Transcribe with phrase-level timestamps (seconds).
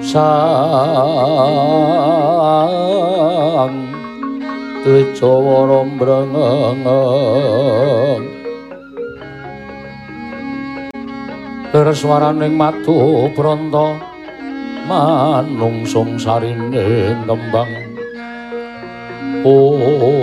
[0.00, 0.70] sang
[4.80, 5.84] Tejawara
[11.80, 13.96] mbrengeng Lereswaraning matu pranta
[14.84, 17.72] manungsung sarine kembang
[19.40, 20.20] Oh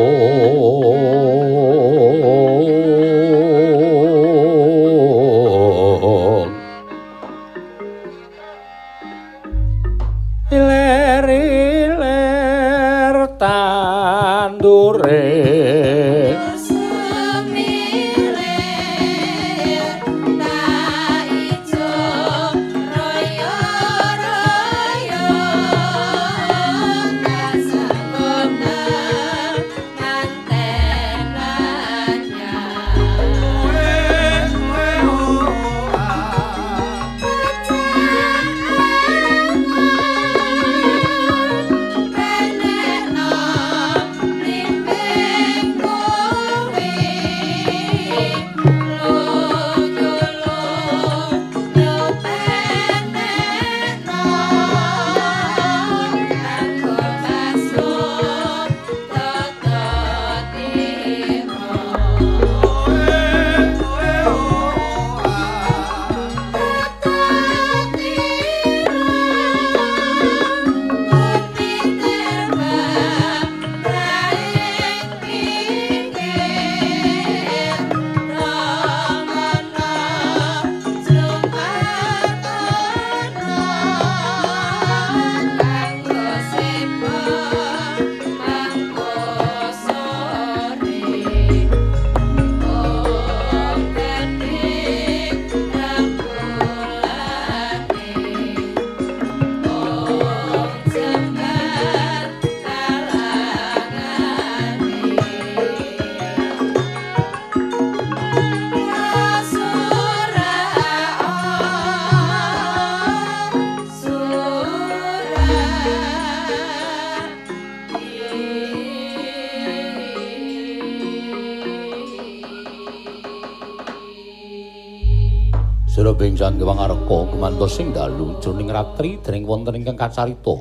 [126.07, 130.55] Sira bengsan kewang areka kemantos sing dalu jroning ratri dening wonten ingkang kacarita.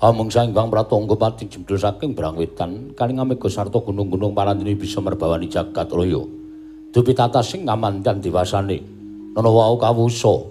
[0.00, 5.52] Amung sang Bang Pratangga pati jemdul saking Brangwetan kaling amega sarta gunung-gunung parandene bisa merbawani
[5.52, 6.24] jagat raya.
[6.88, 8.80] Dupi tata sing ngamandan diwasane.
[9.36, 10.48] Nono wau kawusa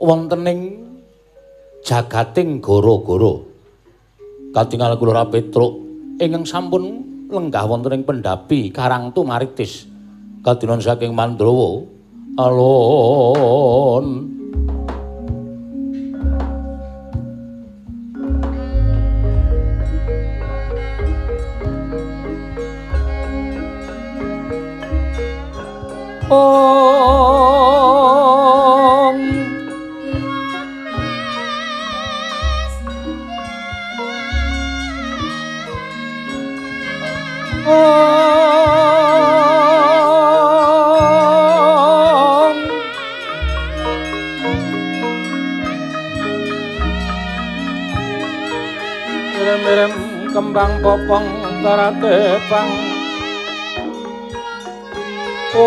[0.00, 0.60] wonten ing
[1.84, 3.44] jagating gara-gara.
[4.56, 5.72] Katingal kula Petruk
[6.16, 9.84] ingkang sampun lenggah wonten ing pendapi Karang Tumaritis.
[10.40, 11.97] Kadinon saking Mandrawa
[12.38, 14.28] alon.
[26.30, 27.37] Om
[50.58, 51.26] kembang popong
[51.62, 52.66] tarate pang
[55.54, 55.62] Om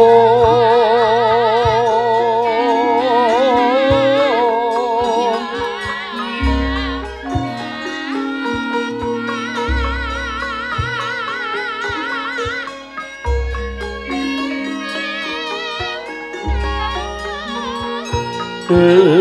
[18.67, 19.20] Om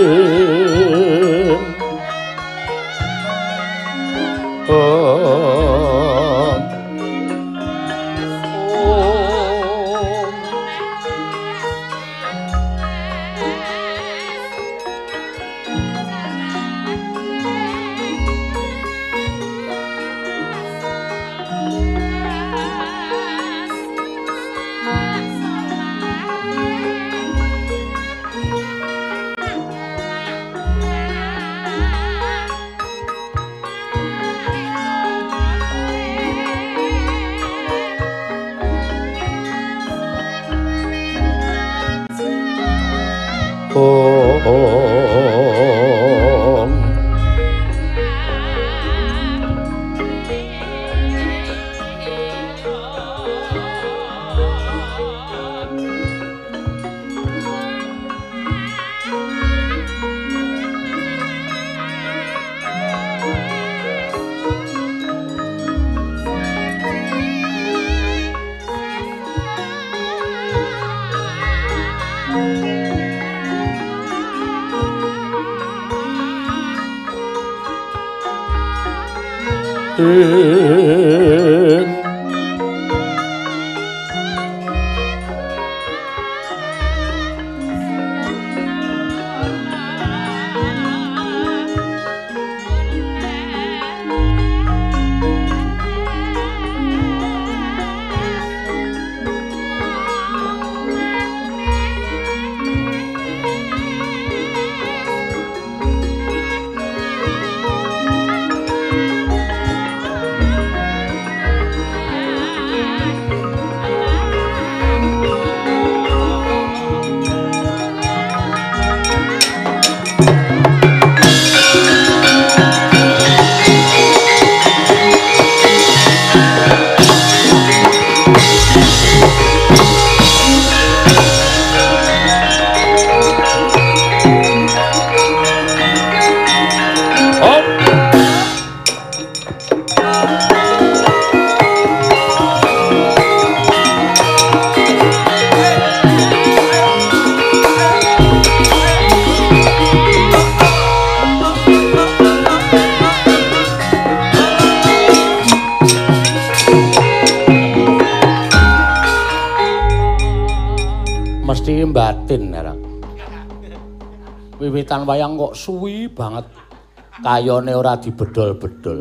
[167.20, 169.00] kayone ora dibedol-bedol.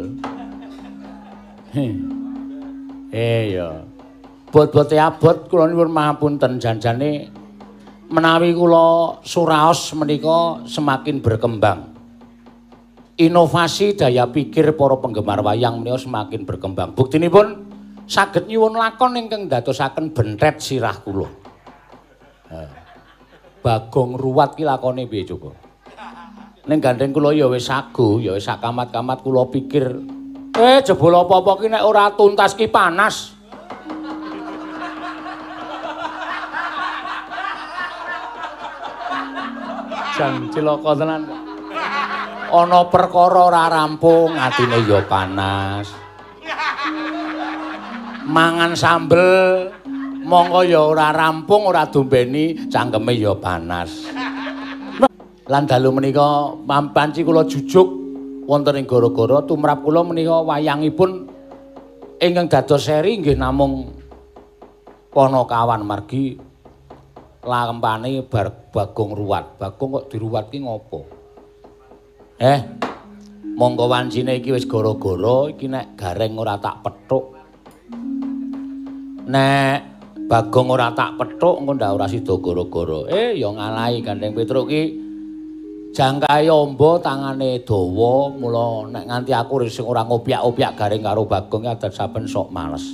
[3.10, 3.82] Eh ya
[4.50, 6.60] bot-bote abot kula nyuwun mahapunten.
[6.60, 7.32] Janjane
[8.12, 11.96] menawi kula suraos menika semakin berkembang.
[13.20, 16.96] Inovasi daya pikir para penggemar wayang menika semakin berkembang.
[16.96, 17.48] Buktinipun
[18.10, 21.30] saged nyuwun lakon ingkang dadosaken bentret sirah kula.
[23.60, 25.69] Bagong ruwat ki lakone piye coba?
[26.70, 29.90] Ning gandeng kula ya wis sagu, ya wis sakamat-kamat kula pikir,
[30.54, 33.34] eh jebul apa-apa ki nek ora tuntas ki panas.
[40.14, 41.26] Jan cilaka tenan.
[42.54, 45.90] Ana perkara ora rampung, atine ya panas.
[48.30, 49.74] Mangan sambel
[50.22, 54.06] monggo ya ora rampung ora dombeni cangkeme ya panas
[55.50, 57.89] lan dalu menika mampanci kula jujuk
[58.45, 61.26] wonten ing gara-gara tumrap kula menika wayangipun
[62.22, 63.97] ingkang dados seri nggih namung
[65.10, 66.38] Ponokawan margi
[67.41, 69.58] lampane bar Bagong Ruwat.
[69.58, 71.02] Bagong kok diruwat ki ngopo?
[72.38, 72.62] Eh,
[73.58, 77.26] monggo wancine iki wis gara-gara iki nek gareng ora tak pethuk.
[79.34, 79.78] Nek
[80.30, 83.10] Bagong ora tak pethuk engko ndak ora sida gara-gara.
[83.10, 85.09] Eh ya ngalahi Gandeng Petruk ki
[85.96, 91.94] jangkae amba tangane dawa mula nek nganti aku sing ora ngopyak-opyak garing karo Bagong adat
[91.94, 92.86] saben sok males.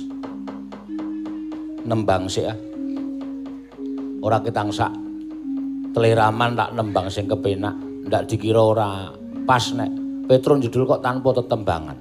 [1.86, 2.58] Nembang sik ah.
[4.24, 4.90] Ora ketang sak
[5.94, 7.76] teleraman tak nembang sing kepenak.
[8.06, 9.10] Ndak dikira ora
[9.46, 11.98] pas nek Petruk judul kok tanpa tetembangan.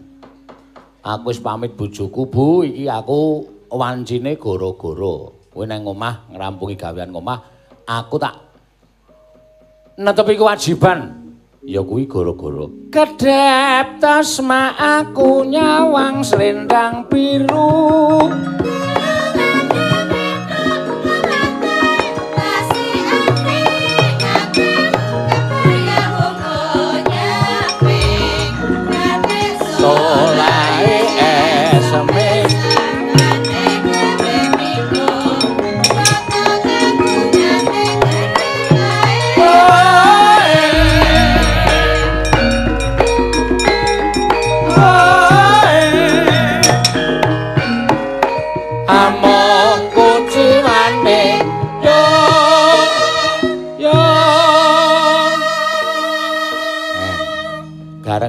[1.05, 5.45] Aku wis pamit bojoku, Bu, iki aku wancine goro-goro.
[5.53, 7.37] Kowe nang omah ngrampungi gawean omah,
[7.85, 8.44] aku tak
[9.97, 11.25] netepi kewajiban.
[11.65, 12.69] Ya kuwi goro-goro.
[12.93, 18.29] Kedep tasma aku nyawang selendang biru.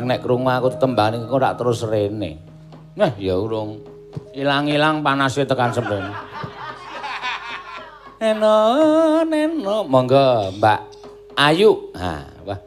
[0.07, 2.39] Nek krungu aku tembane kok ora terus rene.
[2.95, 3.83] Nah, ya urung
[4.33, 6.07] ilang-ilang panase tekan semben.
[8.17, 8.57] Eno,
[9.29, 10.81] neno, monggo Mbak
[11.37, 11.93] Ayu.
[11.93, 12.15] Ha,
[12.49, 12.61] wah.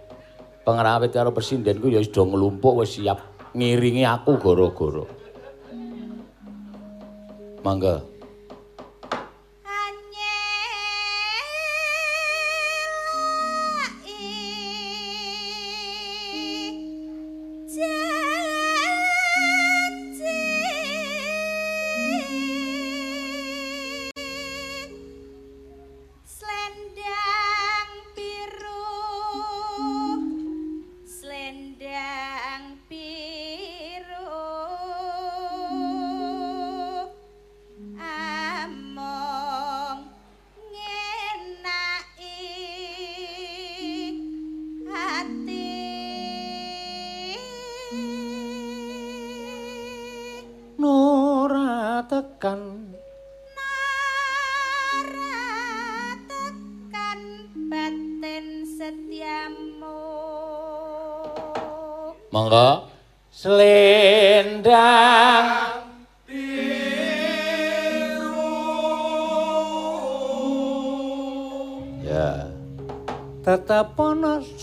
[0.62, 4.38] Pengrawit karo presidentku ya wis do nglumpuk wis siap ngiringi aku.
[4.38, 5.08] Mangga.
[7.66, 8.19] Monggo.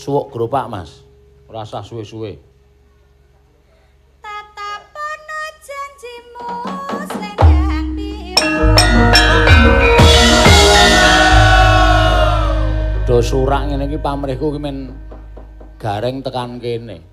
[0.07, 1.03] Suwuk grupak, Mas.
[1.51, 2.39] Ora usah suwe-suwe.
[4.23, 6.47] Tetep ana janjimu
[7.11, 8.55] slendang biru.
[13.03, 14.95] Do surak ngene iki pamrihku ki men
[15.75, 17.03] gareng tekan kene.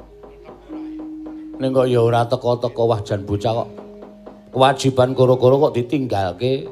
[1.59, 3.68] Ning kok ya ora teko-teko wah jan bocah kok.
[4.55, 6.70] Kewajiban koro-koro kok ditinggalke.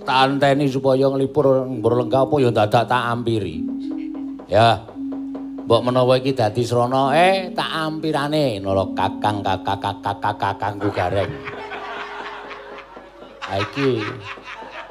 [0.00, 3.60] Tak anteni supaya nglipur mbur lenggah apa ya dadak tak ampiri.
[4.48, 4.91] Ya.
[5.62, 11.30] Mbok menawa iki dadi srana eh tak ampirane nara kakang kakak kakak kakangku gareng.
[13.46, 14.02] Ha iki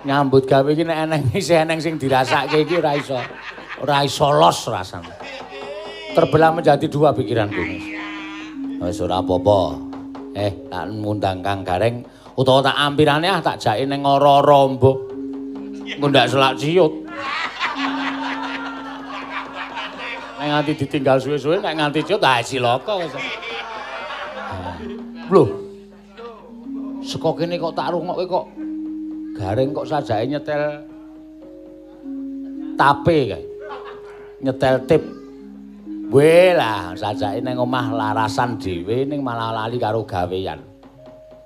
[0.08, 3.20] nyambut gawe iki nek eneng isih eneng sing dirasake iki ora iso
[3.84, 5.12] ora iso los rasane.
[6.16, 7.64] Terbelah menjadi dua pikiranku.
[8.80, 9.92] Wis ora apa-apa.
[10.32, 12.08] Eh, tak ngundang Kang Gareng
[12.40, 14.98] utawa tak ampirane ah tak jake ning ora-ora mbok.
[16.00, 17.04] Ngundak selak ciut.
[20.42, 23.14] Nek nganti ditinggal suwe-suwe nek nganti ciut ah cilaka wis.
[25.30, 25.46] Lho.
[27.06, 28.46] Seko kene kok tak rungokke kok
[29.38, 30.82] Gareng kok sajake nyetel
[32.74, 33.42] tape kae.
[34.42, 35.04] Nyetel tip
[36.10, 40.58] Weh lah, sajake ning omah larasan dhewe ning malah lali karo gawean.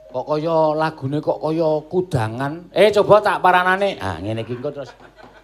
[0.08, 2.72] Kok kaya lagune kok kaya kudangan.
[2.72, 4.00] Eh coba tak paranane.
[4.00, 4.96] Ah ngene iki terus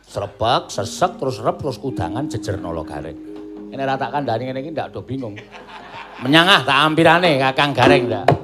[0.07, 2.87] srebek, sesek terus rep terus kudangan jejer nolo
[3.71, 5.39] Ini rata kandhani ngene iki ndak do bingung.
[6.19, 8.40] Menyangah tak ampirane Kakang Gareng ndak.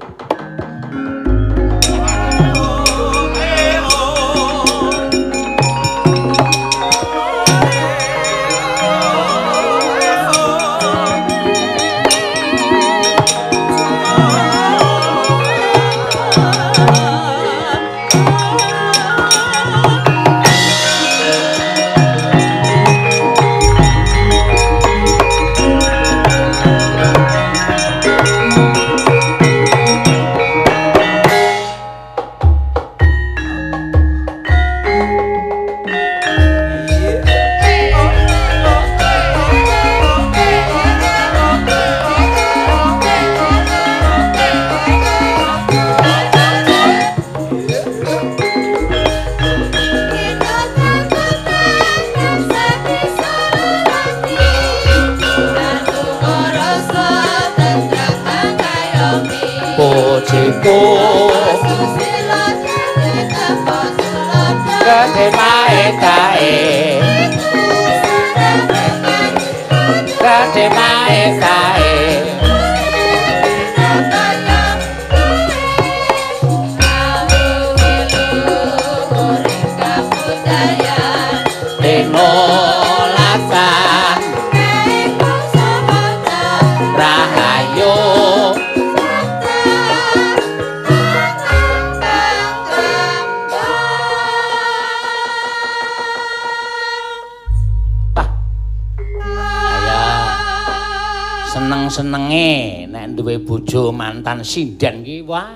[104.37, 105.49] Mantan sinden ki wah.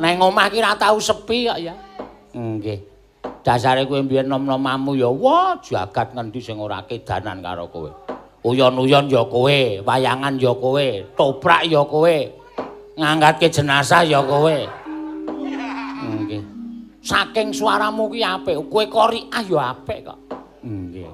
[0.00, 1.74] Neng omah ki ora tau sepi kok ya.
[2.32, 2.80] Nggih.
[3.44, 7.90] Dasare kowe mbiyen nom-nomamu ya wah jagat ngendi sing ora kedanan karo kowe.
[8.42, 12.16] Uyon-uyon ya kowe, wayangan ya kowe, toprak ya kowe.
[12.96, 14.56] Ngangkatke jenazah ya kowe.
[16.02, 16.42] Nggih.
[17.02, 20.18] Saking suaramu ki apik, kowe koriah ya apik kok.
[20.64, 21.06] Nggih.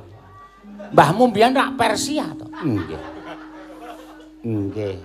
[0.94, 2.46] Mbahmu mbiyen rak Persia to?
[2.64, 3.02] Nggih.
[4.46, 4.96] Nggih.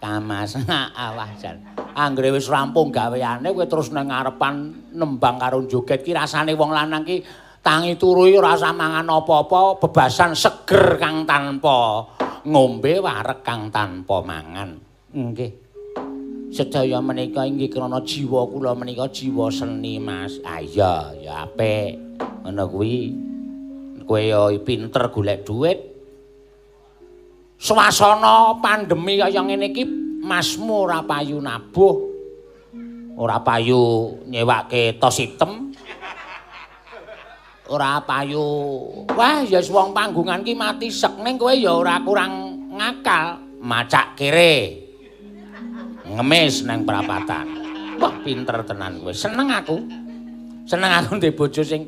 [0.00, 0.56] Kamas
[0.96, 1.60] awah jan.
[1.92, 7.04] Anggere wis rampung gaweane kowe terus nang ngarepan nembang karo joget ki rasane wong lanang
[7.04, 7.20] ki
[7.60, 12.08] tangi turu ora usah mangan apa-apa, bebasan seger kang tanpa
[12.48, 14.80] ngombe wareg kang tanpa mangan.
[15.12, 15.52] Nggih.
[16.50, 20.42] Sedaya menika inggih krana jiwa kula menika jiwa seni, Mas.
[20.42, 21.94] Ah iya, ya apik.
[22.42, 23.14] Ngono kuwi.
[24.02, 25.78] Kowe ya pinter golek dhuwit.
[27.60, 29.84] Swasana pandemi kaya ngene iki
[30.20, 31.96] Masmu ora payu nabuh.
[33.20, 35.72] Ora payu nyewake tos item.
[37.70, 38.42] ora payu.
[39.14, 44.82] Wah, ya wong panggungan ki mati sek ning kowe ya ora kurang ngakal, macak kere.
[46.10, 47.46] Ngemis nang perapatan.
[48.02, 49.14] Wah, pinter tenan kowe.
[49.14, 49.78] Seneng aku.
[50.66, 51.86] Seneng aku ndek bojo sing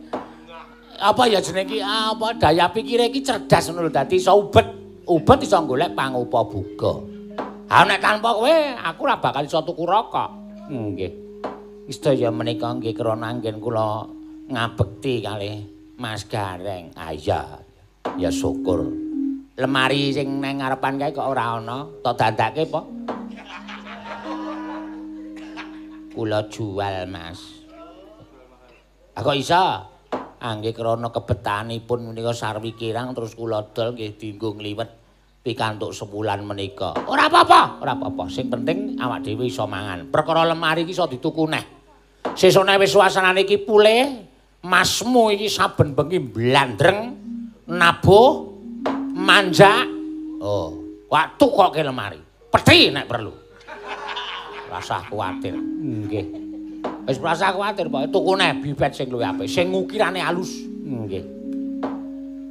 [1.03, 4.82] apa ya jeneng iki apa daya pikire iki cerdas ngono dadi iso ubet.
[5.03, 7.03] Ubet iso golek pangupa buga.
[7.67, 10.31] Ha nek tanpa kowe aku ora bakal iso tuku rokok.
[10.71, 11.13] Nggih.
[11.91, 14.07] Istaya menika nggih krana anggen kula
[14.47, 15.67] ngabekti kalih
[15.99, 16.95] Mas Gareng.
[16.95, 17.59] Ah iya.
[18.15, 18.87] Ya syukur.
[19.59, 22.81] Lemari sing nang ngarepan kae kok ora ana, tak dandake apa?
[26.13, 27.41] Kula jual, Mas.
[29.13, 29.92] Ah kok iso?
[30.43, 34.91] Angge krana kebetanipun menika sarwi kirang terus kula dol nggih dienggo ngliwet
[35.47, 36.99] pikantuk sebulan menika.
[37.07, 38.27] Ora apa-apa, ora apa-apa.
[38.27, 40.11] Sing penting awak dhewe iso mangan.
[40.11, 41.65] Perkara lemari iki iso dituku neh.
[42.35, 44.27] Sesone wis suasanane iki pulih,
[44.63, 46.99] masmu iki saben bengi blandreng
[47.67, 48.47] nabuh
[49.15, 49.87] manja
[50.39, 50.71] oh
[51.11, 52.19] waktu kok ke lemari
[52.51, 53.35] peti nek perlu
[54.71, 56.52] rasa kuatir nggih
[57.07, 59.49] wis rasa kuatir pokoke tuku neh bibet sing luwih apik.
[59.51, 61.25] Sing ngukirane alus nggih.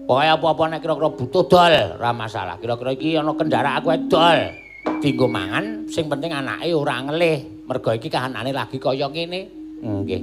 [0.07, 2.55] Pokoke apa-apa nek kira-kira butuh dol ora masalah.
[2.59, 4.39] Kira-kira iki ana kendaraan aku dol.
[5.01, 7.65] Dienggo mangan sing penting anake ora ngelih.
[7.69, 9.41] Mergo iki kahanane lagi kaya ngene.
[9.81, 10.21] Nggih.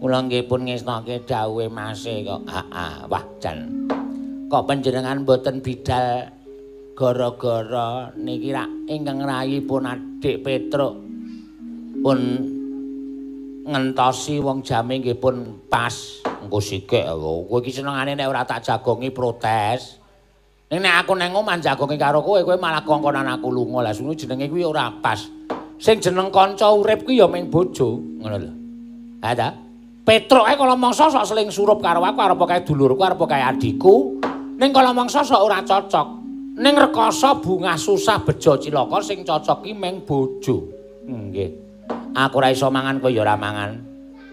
[0.00, 2.42] Kula nggih pun ngesnoke dawuhe Mase kok.
[2.48, 3.86] Heeh, wah jan.
[4.50, 6.28] Kok panjenengan mboten bidal
[6.92, 10.94] gara-gara niki rak ingkang rayipun Adik Petruk
[12.04, 12.18] pun
[13.62, 16.22] ngentosi wong jame nggih pun pas.
[16.42, 20.02] Engko sikik kowe iki senengane nek ora tak jagongi protes.
[20.72, 23.86] Ning nek aku nang omah jagongi karo kowe, kowe malah kongkonan aku lunga.
[23.86, 25.22] Lah sunu jenenge kuwi ora pas.
[25.78, 28.52] Sing jeneng kanca urip kuwi ya ming bojo, ngono lho.
[29.22, 29.54] Ha ta?
[30.02, 34.18] Petruk ae kala mangsa sok seling surup karo aku arep kae dulurku arep kae adikku.
[34.58, 36.08] Ning kala mangsa sok ora cocok.
[36.58, 40.66] Ning rekoso bungah susah bejo cilaka sing cocok ki meng bojo.
[41.06, 41.61] Nggih.
[42.12, 43.70] Aku ora iso mangan kowe ya ora mangan.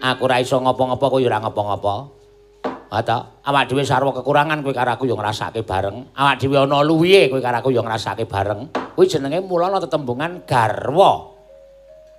[0.00, 1.96] Aku ora iso ngopo-ngopo kowe ya ora ngopo-ngopo.
[2.90, 6.10] Ata, awak dhewe sarwa kekurangan kowe karo aku ya ngrasake bareng.
[6.12, 8.68] Awak dhewe ana luwihe kowe karo aku ya ngrasake bareng.
[8.98, 11.30] Kuwi jenenge mulana tetembungan garwa.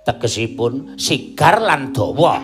[0.02, 2.42] Tegesipun sigar lan dawa.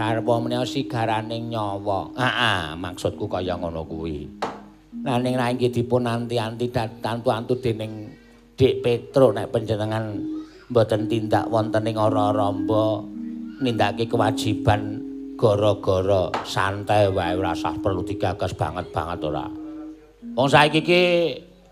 [0.00, 2.08] karwa menika sigaraning nyawa.
[2.16, 4.24] Heeh, maksudku kaya ngono kuwi.
[5.04, 8.08] Lah ning ra inggih dipun anti-anti tantu-antu dening
[8.60, 10.20] Dik Petro nek panjenengan
[10.68, 13.00] mboten tindak wonten ing ora-ramba
[13.64, 15.00] nindakake kewajiban
[15.40, 19.48] gara-gara santai wae ora usah perlu digagas banget-banget ora.
[20.36, 21.02] Wong saiki iki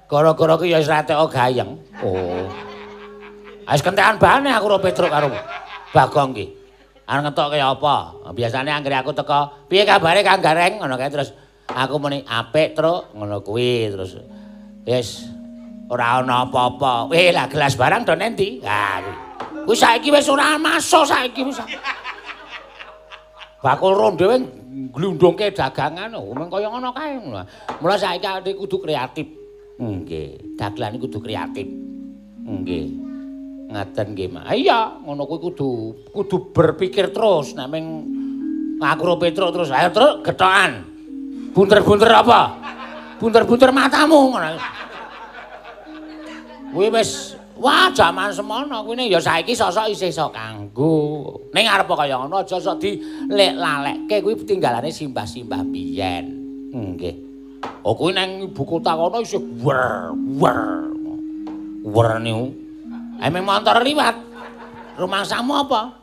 [0.09, 1.77] gara-gara ki ya wis ratek gayeng.
[2.01, 2.49] Oh.
[3.69, 5.29] Wis kentekan bahane aku karo Petro karo
[5.93, 6.47] Bagong ki.
[7.05, 8.17] Arep ngetok kaya apa?
[8.33, 11.37] Biasane anggere aku teko, "Piye kabare Kang Gareng?" ngono kae terus
[11.69, 14.17] aku muni, "Apik, Truk." Ngono kuwi terus.
[14.89, 15.38] Wis
[15.89, 17.09] ora ana apa-apa.
[17.09, 18.61] Weh, lah gelas barang do nendi?
[18.63, 19.15] Ha kuwi.
[19.65, 21.61] Kuwi saiki wis ora masuk saiki wis.
[23.59, 24.43] Bakul ronde wing
[24.95, 27.19] glundungke dagangan, oh, mung kaya ngono kae.
[27.81, 29.27] Mula saiki ade kudu kreatif.
[29.79, 31.67] Nggih, dagelan kudu kreatif.
[32.47, 32.87] Nggih.
[33.69, 34.57] Ngaten nggih, Mak.
[34.57, 35.71] Iya, ngono kuwi kudu
[36.13, 37.85] kudu berpikir terus nek ming
[38.79, 39.69] ngakro Petro terus.
[39.75, 40.87] Ayo, Truk, getokan.
[41.53, 42.55] Bunter-bunter apa?
[43.19, 44.79] Bunter-bunter matamu ngono.
[46.69, 51.41] Kuwi wis wah jaman semono kuwi ya saiki sosok isih iso kanggo.
[51.57, 56.27] Ning arep kaya ngono aja sok dilek-lalekke kuwi tinggalane simbah-simbah biyen.
[56.71, 57.17] Nggih.
[57.83, 60.61] Oh kuwi nang ibu kota kono isih wer wer.
[61.89, 62.53] Wer niku.
[63.19, 64.17] Emang motor liwat.
[65.01, 65.95] Rumah samu apa?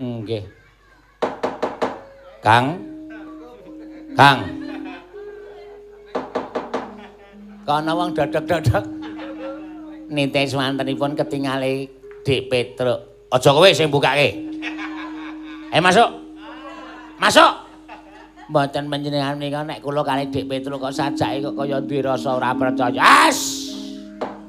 [0.00, 0.42] Nggih.
[2.40, 2.80] Kang.
[4.16, 4.40] Kang.
[7.68, 8.97] Kana wong dadak-dadak
[10.08, 11.88] nite swantenipun ketingale
[12.24, 13.30] Dik Petruk.
[13.32, 14.28] Aja kowe sing bukake.
[15.68, 16.08] Eh masuk.
[17.20, 17.52] Masuk.
[18.48, 22.56] Mboten panjenengan menika nek kula kali Dik Petro kok sajake kok kaya duwe rasa ora
[22.56, 23.28] percaya.
[23.28, 23.68] As!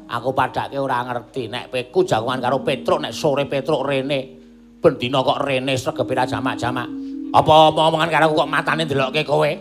[0.09, 4.39] Aku padake ora ngerti nek peku jagongan karo Petro nek sore Petro rene.
[4.79, 6.87] Ben dina kok rene sregepe ra jamak-jamak.
[7.35, 9.51] Apa omongan karo kok matane ndelokke kowe?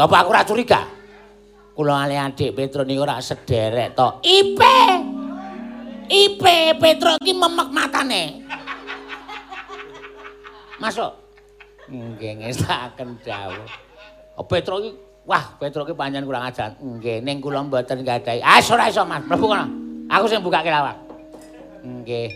[0.00, 0.80] Apa aku ora curiga?
[1.80, 4.20] Kula ale adik Petro niku ora sederek to.
[4.20, 4.76] Ipe.
[6.12, 8.44] Ipe Petro iki memek matane.
[10.76, 11.08] Masuk.
[11.88, 13.64] Nggih ngestaken dawuh.
[14.36, 14.92] Oh, Petro iki
[15.24, 16.76] wah Petro iki pancen kurang ajar.
[16.76, 18.44] Nggih ning kula mboten gadahi.
[18.44, 19.64] Ah ora iso Mas, mlebu kono.
[20.12, 21.00] Aku sing bukake lawang.
[21.80, 22.28] Nggih.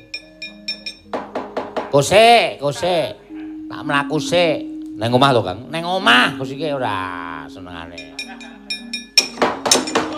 [1.93, 3.13] Kose, kose.
[3.69, 4.57] Tak mlaku sik.
[4.97, 5.69] Ning omah to, Kang?
[5.69, 8.14] Ning omah, Gus iki ora senengane.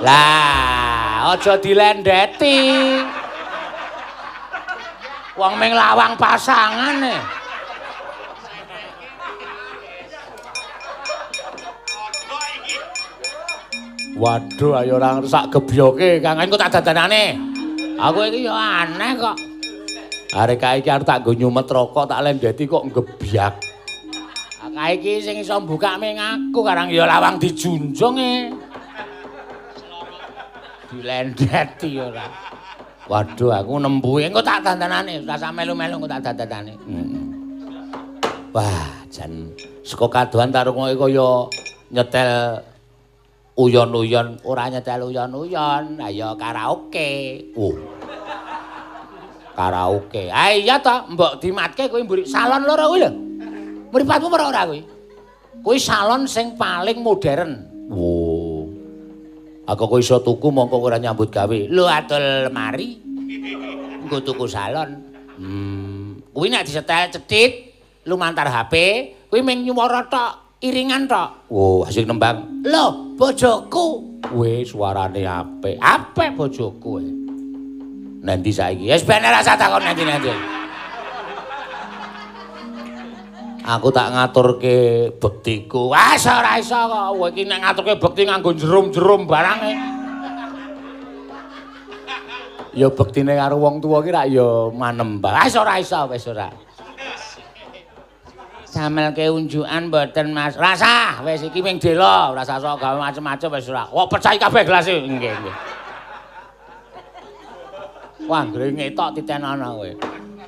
[0.05, 2.61] Lah, aja dilendeti.
[5.37, 7.17] Wong ming lawang pasangan e.
[14.17, 16.41] Waduh, ayo ora sak gebyoke, Kang.
[16.41, 17.37] Engko tak dadanane.
[18.01, 19.37] Aku iki yo aneh kok.
[20.33, 23.61] Arek kae iki arep tak nggo nyumet rokok, tak lendeti kok ngebyak.
[24.77, 28.33] Kae iki sing iso mbukak ming aku, karang yo lawang dijunjung e.
[30.87, 32.27] Dilendeti ora.
[33.07, 36.75] Waduh, aku nembu engko tak dandanane, sak melu-melu engko tak dandanane.
[36.75, 37.25] Heeh.
[38.51, 39.53] Wah, jan
[39.87, 41.29] saka kadohan tarung kaya
[41.93, 42.63] nyetel
[43.55, 46.01] uyon-uyon ora nyetel uyon-uyon.
[46.03, 47.11] Ayo karaoke.
[47.55, 47.77] Uh
[49.57, 50.29] karaoke.
[50.29, 53.11] Ah iya to mbok dimatke kowe mburi salon loro kuwi lho.
[53.93, 54.81] Mripatmu ora ora kuwi?
[55.65, 57.76] Kuwi salon sing paling modern.
[57.76, 57.76] oh
[59.67, 62.99] aku kok iso tuku mongko ora nyambut gawe lho adol lemari
[64.07, 64.91] nggo tuku salon
[65.37, 67.75] hmm kuwi nek disetel cedhit
[68.07, 68.75] lumantar HP
[69.29, 71.53] kuwi mung nyuwara tok iringan tok.
[71.53, 72.65] Oh, asik nembang.
[72.65, 74.19] Lho, bojoku.
[74.33, 75.77] Wis suarane apik.
[75.79, 76.93] Apik bojoku.
[77.03, 77.09] E.
[78.25, 78.89] Nanti saiki.
[78.91, 80.33] Wis ben ora usah takon nanti-nanti.
[83.67, 85.91] Aku tak ngaturke bektiku.
[85.91, 87.19] Wes ora iso kok.
[87.19, 89.75] Kowe iki nek ngaturke bekti nganggo jerum-jerum barang e.
[92.79, 95.35] Ya bektine karo wong tuwa ki rak ya manembang.
[95.35, 96.47] Wes ora iso, wis ora.
[98.63, 100.55] Samelke unjukan mboten Mas.
[100.55, 103.91] Rasa wis iki ming dela, ora usah sok gawe macem-macem wis ora.
[103.91, 104.95] Wah, pecahi kabeh gelas e.
[104.95, 105.57] Nggih, nggih.
[108.27, 109.91] Wah, ngrene tok titenono kowe.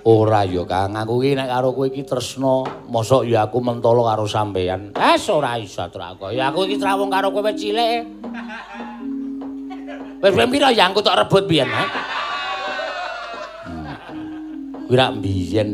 [0.08, 0.94] Ora ya, Kang.
[0.98, 4.94] Aku iki nek karo kowe iki tresna, mosok ya aku mentolo karo sampeyan.
[4.94, 6.34] Wes ora iso trako.
[6.34, 8.02] Ya aku iki trawung karo kowe cilik.
[10.18, 11.84] Wis pira ya aku tok rebut biyen, ha?
[14.88, 15.70] Kuwi rak biyen.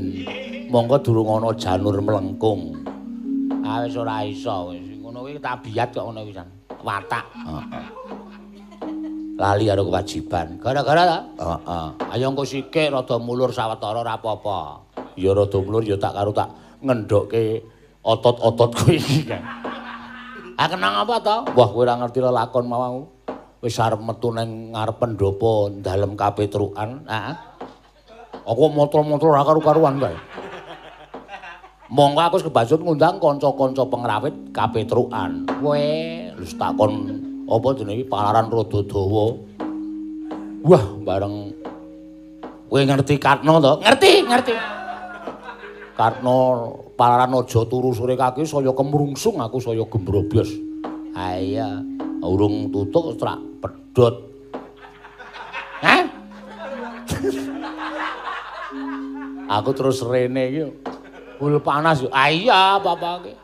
[0.74, 2.74] mongko durung ana janur melengkung.
[3.62, 4.98] Ah wis ora iso wis.
[4.98, 6.48] Ngono kuwi tabiat kok ngono pisan.
[6.82, 7.24] Watak.
[7.46, 7.86] Heeh.
[9.34, 10.62] Lali karo kewajiban.
[10.62, 11.18] Gara-gara ta?
[11.42, 11.88] Heeh.
[12.14, 14.86] Ayo engko sikik rada mulur sawetara ora apa-apa.
[15.18, 17.66] Ya rada mulur ya tak karo tak ngendhokke
[18.06, 19.42] otot-ototku iki kan.
[20.54, 21.36] Ah kenang apa to?
[21.58, 23.10] Wah kowe ora ngerti lelakon mau.
[23.58, 27.02] Wis arep metu ning ngarep pendopo dalem kapetrukan.
[27.02, 27.34] Heeh.
[28.46, 30.14] Aku motor-motor ora karo-karuan kae.
[31.90, 35.42] Monggo aku kebajut ngundang kanca-kanca pengrawit kapetrukan.
[35.58, 35.82] Kowe
[36.38, 39.36] wis takon apa jenenge palaran rada dawa.
[40.64, 41.52] Wah, bareng
[42.72, 43.72] kowe ngerti Karno to?
[43.84, 44.54] Ngerti, ngerti.
[45.94, 46.38] Karno
[46.96, 50.50] palaran aja turu sore kaki saya kemrungsung aku saya gembrobos.
[51.14, 51.84] Ha iya,
[52.24, 54.14] urung tutuk tak pedhot.
[55.84, 56.02] Hah?
[59.60, 60.64] aku terus rene iki.
[61.38, 62.08] Bul panas yo.
[62.08, 63.43] Ah iya, apa-apa ki.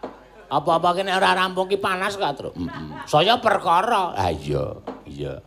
[0.51, 2.51] Apa-apa ki nek ora rampung ki panas ka, Tru.
[2.51, 3.07] Heeh.
[3.07, 4.19] Saya perkara.
[4.19, 4.75] Ah iya,
[5.07, 5.39] iya.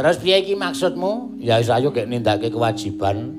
[0.00, 1.36] Terus piye iki maksudmu?
[1.36, 3.36] Ya wis ayo gek nindakake kewajiban.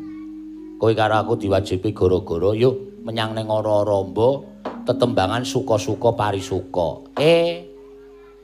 [0.78, 4.46] Kowe karo aku diwajibi gara-gara yuk menyang ning ora-ramba
[4.86, 7.02] tetembangan suka-suka parisuka.
[7.18, 7.66] Eh,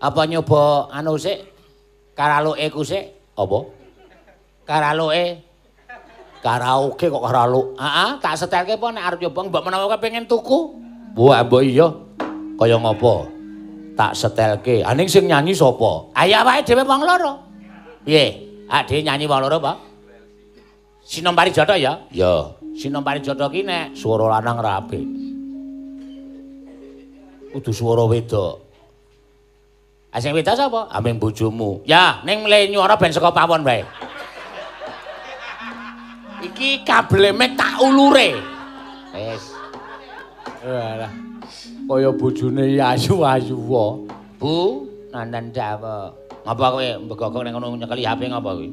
[0.02, 1.38] apa nyoba anu sik?
[2.18, 3.38] Karaluke ku sik?
[3.38, 3.60] Apa?
[4.66, 5.48] Karaluke
[6.42, 10.87] karaoke kok karo Heeh, tak setelke apa nek arep nyoba mbok menawa pengen tuku.
[11.18, 11.90] Wah, mbok iya.
[12.62, 13.26] Kaya ngopo?
[13.98, 14.86] Tak setelke.
[14.86, 16.14] Ah ning sing nyanyi sapa?
[16.14, 17.42] Ah ya wae dhewe wong loro.
[18.06, 18.46] Piye?
[18.70, 19.74] Ah dhewe nyanyi wong loro apa?
[21.02, 22.06] Sinompari Joto ya?
[22.14, 22.54] Ya.
[22.78, 25.02] Sinompari Joto ki nek swara lanang rapi.
[27.58, 28.62] Kudu swara wedok.
[30.14, 30.94] Ah sing wedok sapa?
[30.94, 31.82] Aming bojomu.
[31.90, 33.82] Ya, ning mle nyuara ben saka pawon wae.
[36.46, 38.38] Iki kabel tak ulure.
[39.18, 39.57] Wis.
[40.68, 41.12] Walah.
[41.88, 44.04] kaya bojone ayu-ayu wae.
[44.36, 44.84] Bu,
[45.16, 46.12] nandan dawa.
[46.44, 48.68] Ngapa kowe mbegogok ning ngono nyekeli HP ngapa kowe?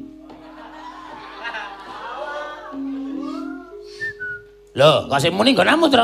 [4.75, 6.03] Lho, kok sing muni nggonamu, Tru?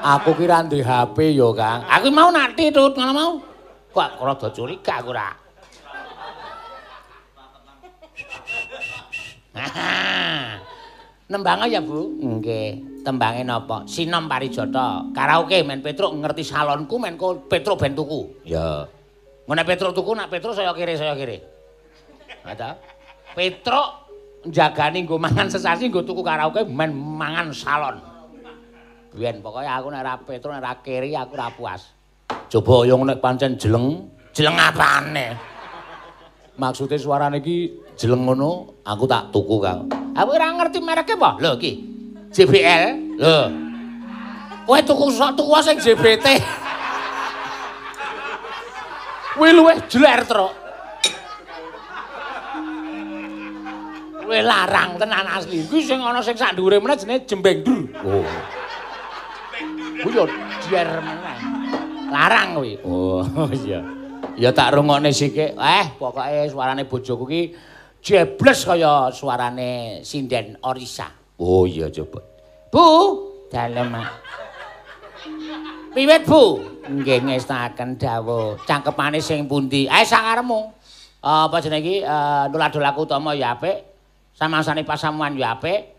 [0.00, 1.84] Aku kira ndek HP ya, Kang.
[1.84, 3.32] Aku mau nak titut ngono mau.
[3.92, 5.28] Kok rada curiga aku ra.
[11.30, 12.16] Nembang ya, Bu?
[12.16, 12.91] Nggih.
[13.02, 13.82] Tembange napa?
[13.84, 15.10] Sinom Parijata.
[15.10, 17.18] Karaoke men Petruk ngerti salonku men
[17.50, 18.46] Petruk ben tuku.
[18.46, 18.86] Ya.
[19.46, 21.42] Ngene Petruk tuku nak Petruk saya kiri saya kiri.
[22.46, 22.78] Ada.
[23.34, 23.88] Petruk
[24.46, 27.98] njagani nggo mangan sesasi nggo tuku karaoke men mangan salon.
[29.12, 31.90] Biyen pokoke aku nek ra Petruk nek ra kiri aku ra puas.
[32.48, 35.36] Coba yo nek pancen jeleng, jeleng apane?
[36.56, 39.88] Maksude suarane iki jeleng ngono, aku tak tuku, Kang.
[40.12, 41.30] Aku ora ngerti mereknya apa?
[41.40, 41.91] Lho iki.
[42.32, 43.20] JBL.
[43.20, 43.38] Lho.
[44.64, 46.26] Kowe tuku sok tuku sing JBT.
[49.36, 50.52] Kuwi luwih jler, Truk.
[54.22, 55.64] Kuwi larang tenan asli.
[55.68, 57.84] Kuwi sing ana sing sak dhuwure meneh jenenge jembeng dur.
[58.06, 58.24] Oh.
[60.00, 60.24] Kuwi yo
[60.68, 61.36] jler meneh.
[62.12, 62.72] Larang kuwi.
[62.84, 63.24] Oh,
[63.64, 63.80] iya.
[64.36, 65.52] Ya tak rungokne sikik.
[65.56, 67.42] Eh, pokoke suarane bojoku ki
[68.00, 71.21] jebles kaya suarane sinden Orisa.
[71.42, 72.22] Oh iya coba.
[72.70, 72.86] Bu,
[73.50, 73.98] dalem.
[75.90, 76.62] Piwit, Bu?
[76.86, 78.54] Nggih ngestaken dawuh.
[78.62, 79.90] Cangkepane sing pundi?
[79.90, 80.70] Ae sakaremu.
[81.18, 83.82] Apa jenenge iki uh, nulad-dolaku utama ya apik.
[84.38, 85.90] Samangsane pasamuan ya apik.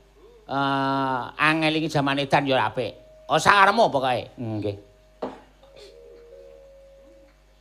[0.48, 2.96] Eh angel iki jaman edan ya apik.
[3.28, 4.32] Oh sakaremu pokoke.
[4.40, 4.76] Nggih.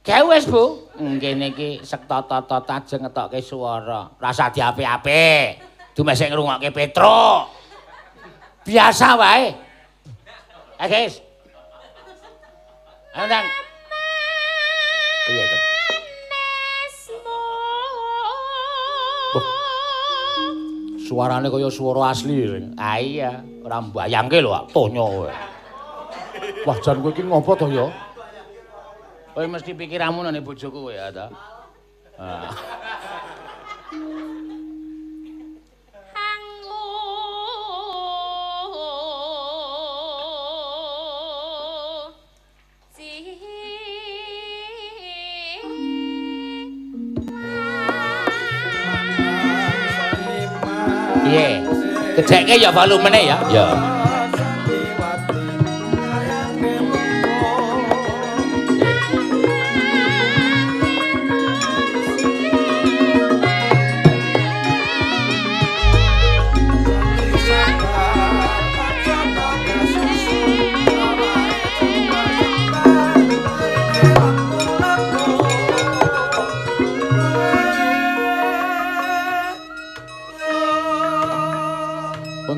[0.03, 0.87] Gawe wis, Bu.
[0.99, 4.11] Nggih niki sektata-tata ajeng ngetokke swara.
[4.19, 5.63] Rasa diapik-apik.
[5.95, 7.62] Dumesek ngrungokke Petruk.
[8.63, 9.51] Biasa wae.
[10.79, 11.19] Eh, guys.
[13.13, 13.47] Ayo, Dang.
[15.23, 15.63] Iya, tuh.
[21.13, 22.49] Suarane kaya swara asli.
[22.81, 25.31] Ah iya, ora mbayangke lho, tonyo kowe.
[26.65, 27.87] Wah, jan kowe iki ngopo to ya?
[29.37, 31.29] Kowe mesti pikiramu nang bojoku ya ta.
[32.17, 32.49] Ah.
[52.17, 53.37] Gedekke ya volumene ya.
[53.49, 54.02] Ya.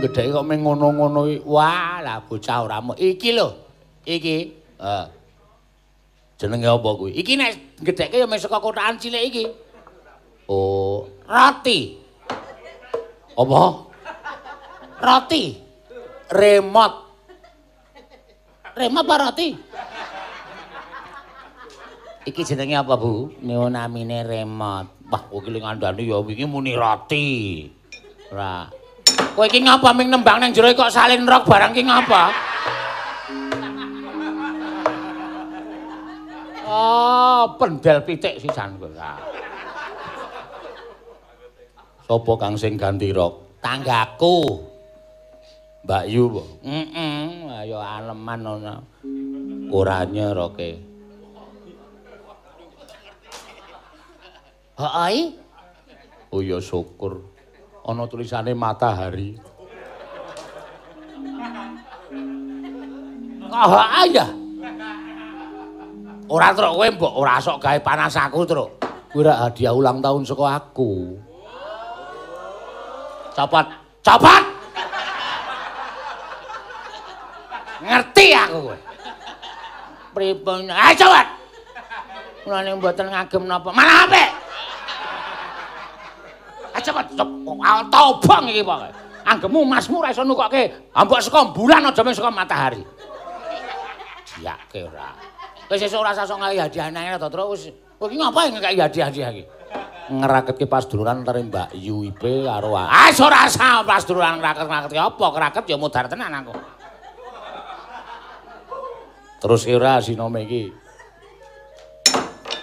[0.04, 1.24] Gedheke kok meng ngono-ngono.
[1.48, 2.92] Wah, lah bocah ora mau.
[2.92, 3.48] Iki lho.
[4.04, 4.36] Iki.
[4.78, 5.06] Heeh.
[6.36, 7.16] Jenenge apa kuwi?
[7.16, 7.50] Iki nek
[7.80, 9.44] gedheke ya mung saka kotakan cilik iki.
[10.44, 11.96] Oh, roti.
[13.32, 13.62] Apa?
[15.00, 15.44] Roti.
[16.28, 16.96] Remote.
[18.76, 19.48] Remote apa roti?
[22.24, 23.32] Iki jenenge apa, Bu?
[23.40, 25.08] Neonamine remote.
[25.08, 27.28] Wah, kowe iki ngandani ya wingi muni roti.
[28.28, 28.83] Ora.
[29.34, 32.22] Kowe iki ngapa ming nembang nang jero kok salin rok barang ki ngapa?
[36.70, 38.90] Oh, pendel pitik sisan kowe.
[42.04, 43.58] Sopo kang sing ganti rok?
[43.64, 44.70] Tanggaku.
[45.84, 46.42] Mbak Yu, po.
[46.64, 48.74] Heeh, ayo aleman ana.
[49.68, 50.70] Oranye roke.
[54.80, 55.16] Heeh.
[56.32, 57.33] Oh ya syukur.
[57.84, 59.36] Ana tulisane matahari.
[63.52, 64.24] Ah ya.
[66.24, 68.70] Ora truk kowe mbok ora sok gawe panas aku truk.
[69.12, 71.20] Kuwi hadiah ulang tahun saka aku.
[73.36, 73.66] Copot,
[74.00, 74.44] copot.
[77.84, 78.78] Ngerti aku kowe.
[80.16, 80.72] Pripun?
[80.72, 81.26] Ah copot.
[82.48, 83.70] Mulane mboten ngagem napa.
[83.70, 84.43] Malah apik.
[86.74, 87.28] Cepet, cepet.
[87.90, 88.90] Tobong iki pokoke.
[89.24, 90.92] Anggemu masmu ora iso nukokke.
[90.92, 92.82] Ambok saka bulan aja mung saka matahari.
[94.36, 95.14] Diake ora.
[95.70, 97.54] Wis sesuk ora sasok ngawi hadiah nang to, Tru.
[97.54, 99.44] Wis iki ngapain ngekeki hadiah-hadiah iki?
[100.04, 105.26] Ngeraketke pas duluran antara Mbak Yu IP karo Ah, ora sah pas duluran ngeraket-ngeraket apa?
[105.32, 106.52] Keraket ya mudar tenan aku.
[109.40, 110.62] Terus ora sinome iki.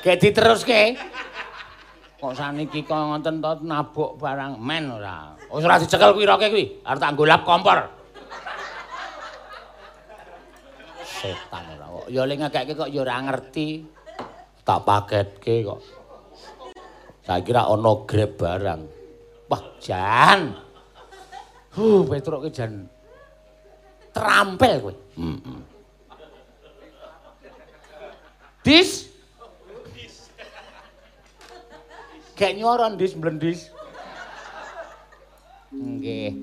[0.06, 0.98] Kayak diteruske.
[2.22, 5.34] Kok saniki kok ngoten to nabuk barang men ora.
[5.50, 7.82] Wis ora dicekel kuwi roke kuwi, arep tak golap kompor.
[11.02, 12.06] Setan ora.
[12.14, 13.82] Ya ling ngekeke kok ya ora ngerti.
[14.62, 15.82] Tak paketke kok.
[17.26, 18.82] Saya kira ana grab barang.
[19.50, 20.54] Wah, jan.
[21.74, 22.86] Huh, Petruk jan
[24.14, 24.94] trampel kowe.
[24.94, 25.60] Heeh.
[28.62, 29.11] Dis.
[32.42, 33.70] Kayak nyoron dis mblendis.
[35.70, 36.34] Nggih.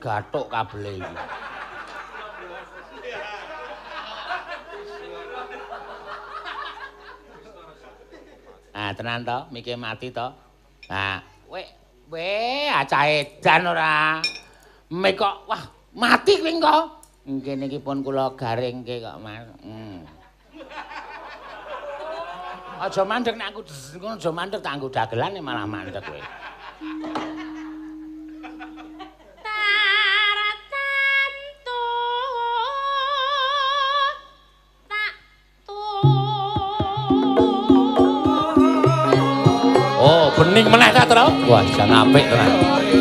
[0.00, 1.16] Gathuk kabele iki.
[8.72, 10.32] Ah, tenan to, mikir mati to.
[10.88, 11.20] Nah,
[11.52, 11.60] we
[12.08, 14.24] we acah edan ora.
[14.88, 15.62] Mek kok wah,
[15.92, 16.84] mati kuwi kok.
[17.28, 19.44] Nggih niki pun kula garingke kok, Mas.
[19.60, 20.02] Hmm.
[22.80, 23.60] Aja mandek nek aku
[24.00, 26.20] ngono aja mandek tak nggo dagelan malah mandek kowe.
[40.60, 41.24] Bening meneh ta, Tru?
[41.48, 42.52] Wah, jan apik tenan.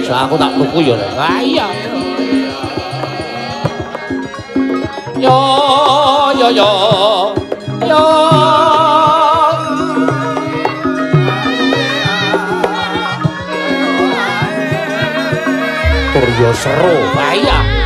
[0.07, 0.95] So aku tak tuku ya.
[0.95, 1.68] Ha iya.
[5.19, 5.36] Yo
[6.40, 6.72] yo yo.
[7.84, 8.03] Yo.
[16.15, 16.95] Turyo seru.
[17.11, 17.78] Ha iya.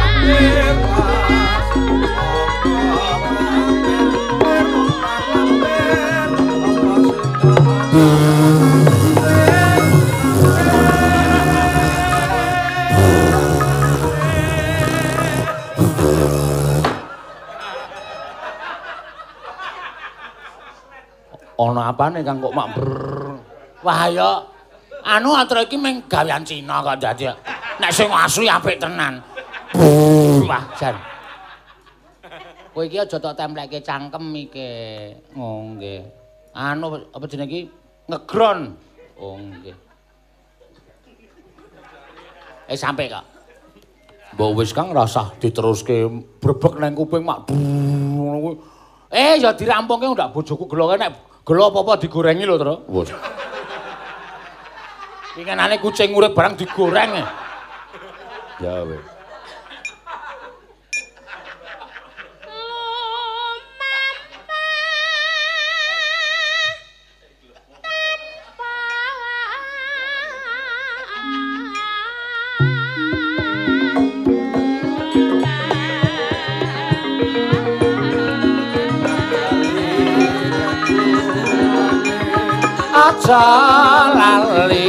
[21.92, 22.68] Apane Kang kok mak.
[23.84, 24.40] Wah ya
[25.04, 27.28] anu atra iki meng gawean Cina kok dadi.
[27.82, 29.20] Nek sing asli apik tenan.
[30.48, 30.96] Wah jan.
[32.74, 34.70] Kowe iki aja tok templekke cangkem iki.
[35.36, 36.02] Oh nggih.
[36.56, 37.62] Anu apa jenenge iki
[38.08, 38.74] ngegron.
[39.20, 39.76] Oh nggih.
[42.72, 43.26] Eh sampe kok.
[44.34, 46.10] Mbok wis Kang rasah diteruske
[46.42, 47.52] brebek nang kuping mak.
[49.14, 52.76] Eh ya dirampungke ndak bojoku gelo nek gelo apa-apa digorengi lho, Tru.
[52.88, 53.11] Wes.
[55.36, 57.11] Pingenane kucing urip barang digoreng.
[58.61, 59.12] Ya wis.
[83.24, 84.83] Aja lali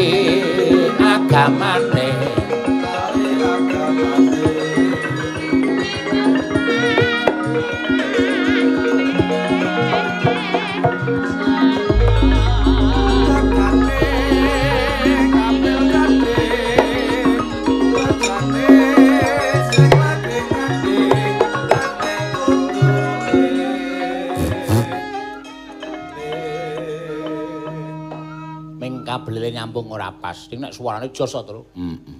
[29.44, 30.48] Kabelile nyambung ora pas.
[30.48, 31.68] Sing nek suarane jos to.
[31.76, 32.16] Heeh.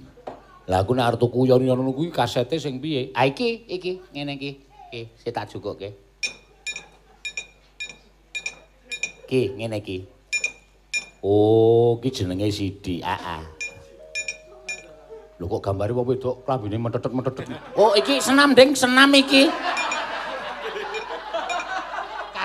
[0.69, 3.09] Lah aku nek arep tuku yon-yon kuwi kasete sing piye?
[3.17, 4.51] Ah iki, iki, ngene iki.
[4.93, 5.89] Iki sing tak jukuke.
[9.25, 10.05] Ki, ngene iki.
[11.25, 13.01] Oh, ki jenenge Sidi.
[13.01, 13.41] Aa.
[15.41, 17.49] Lho kok gambare wong wedok klambine metetet-metetet.
[17.73, 19.49] Oh, iki senam, Ding, senam iki.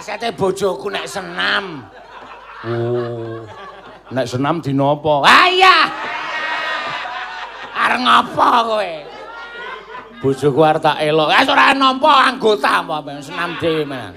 [0.00, 1.84] kasete bojoku nek senam.
[2.64, 3.44] Oh.
[4.10, 5.14] Nek senam dina apa?
[5.22, 5.78] Ah iya.
[7.78, 8.92] Arep ngopo kowe?
[10.20, 11.30] Bojoku arep tak elok.
[11.30, 14.12] Wis ora nampa anggota apa senam dhewe men.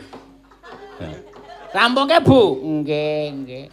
[1.73, 2.61] Rampungke, Bu?
[2.61, 3.65] Nggih, nggih.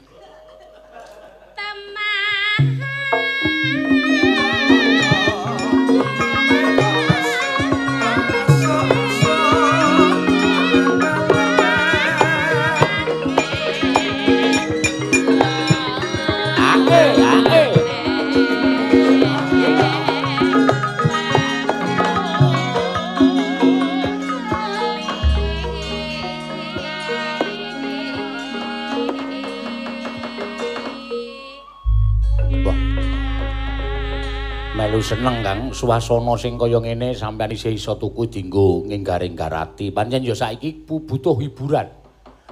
[35.00, 39.88] Seneng Kang, suasana sing kaya ngene sampeyan isih iso tuku dinggo nginggar-inggar ati.
[39.90, 41.88] Pancen ya saiki bu- butuh hiburan.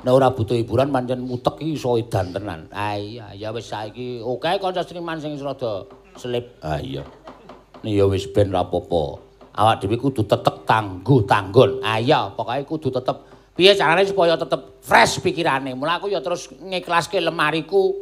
[0.03, 2.67] Nek ora butuh hiburan pancen mutek iki iso edan tenan.
[2.73, 5.85] Ah iya, ya wis saiki oke kanca seniman sing rada
[6.17, 6.57] selip.
[6.65, 7.05] Ah iya.
[7.85, 9.21] Nih ya wis ben ra apa-apa.
[9.55, 11.79] Awak dhewe kudu tetep tangguh tanggon.
[11.85, 13.17] Ah iya, pokoke kudu tetep
[13.55, 15.77] piye carane supaya tetep fresh pikirane.
[15.77, 17.93] Mula aku ya terus ngiklaske lemariku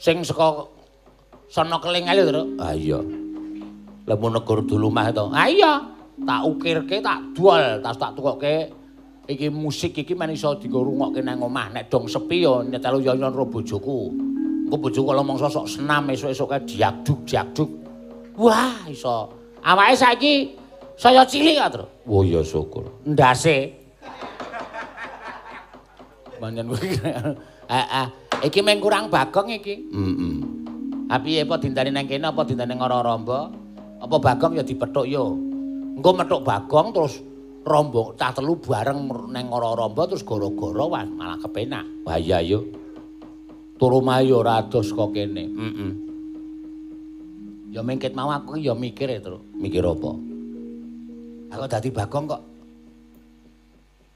[0.00, 0.64] sing saka
[1.46, 2.42] sono keling ae lho.
[2.58, 2.98] Ah iya.
[4.06, 5.26] Lemu negara dulu mah to.
[5.34, 5.82] Ah iya,
[6.22, 8.70] tak ukirke tak dual, tas tak tukokke
[9.26, 11.74] iki musik iki men iso dienggo rungokke nang omah.
[11.74, 13.98] Nek dong sepi ya nyetel yo-yo karo bojoku.
[14.66, 17.70] Engko bojoku kalau mongso sok senam esuk-esuk kae diagduk-diagduk.
[18.38, 19.30] Wah, iso.
[19.66, 20.34] Awake saiki
[20.94, 21.86] saya cilik kok, Tru.
[22.06, 22.86] Oh ya syukur.
[23.02, 23.74] Ndase.
[26.38, 26.94] Manjen kuwi.
[27.66, 28.06] Heeh.
[28.46, 29.82] Iki meng kurang bagong iki.
[29.90, 30.34] Heeh.
[31.10, 33.65] Ah piye apa dintani nang kene apa dintani ngara rombo?
[34.02, 35.36] Apa bagong ya dipethuk yo.
[35.96, 37.20] Engko methuk bagong terus
[37.66, 41.84] rombo cah telu bareng nang ngara rombo terus gara-gara malah kepenak.
[42.04, 42.60] Wah iya yo.
[43.76, 45.44] Turu mayo ora ados kok kene.
[45.52, 45.92] Heeh.
[47.76, 49.36] Ya mengket mau aku ya mikir ya, Tru.
[49.52, 50.10] Mikir apa?
[51.52, 52.42] Aku dadi bagong kok.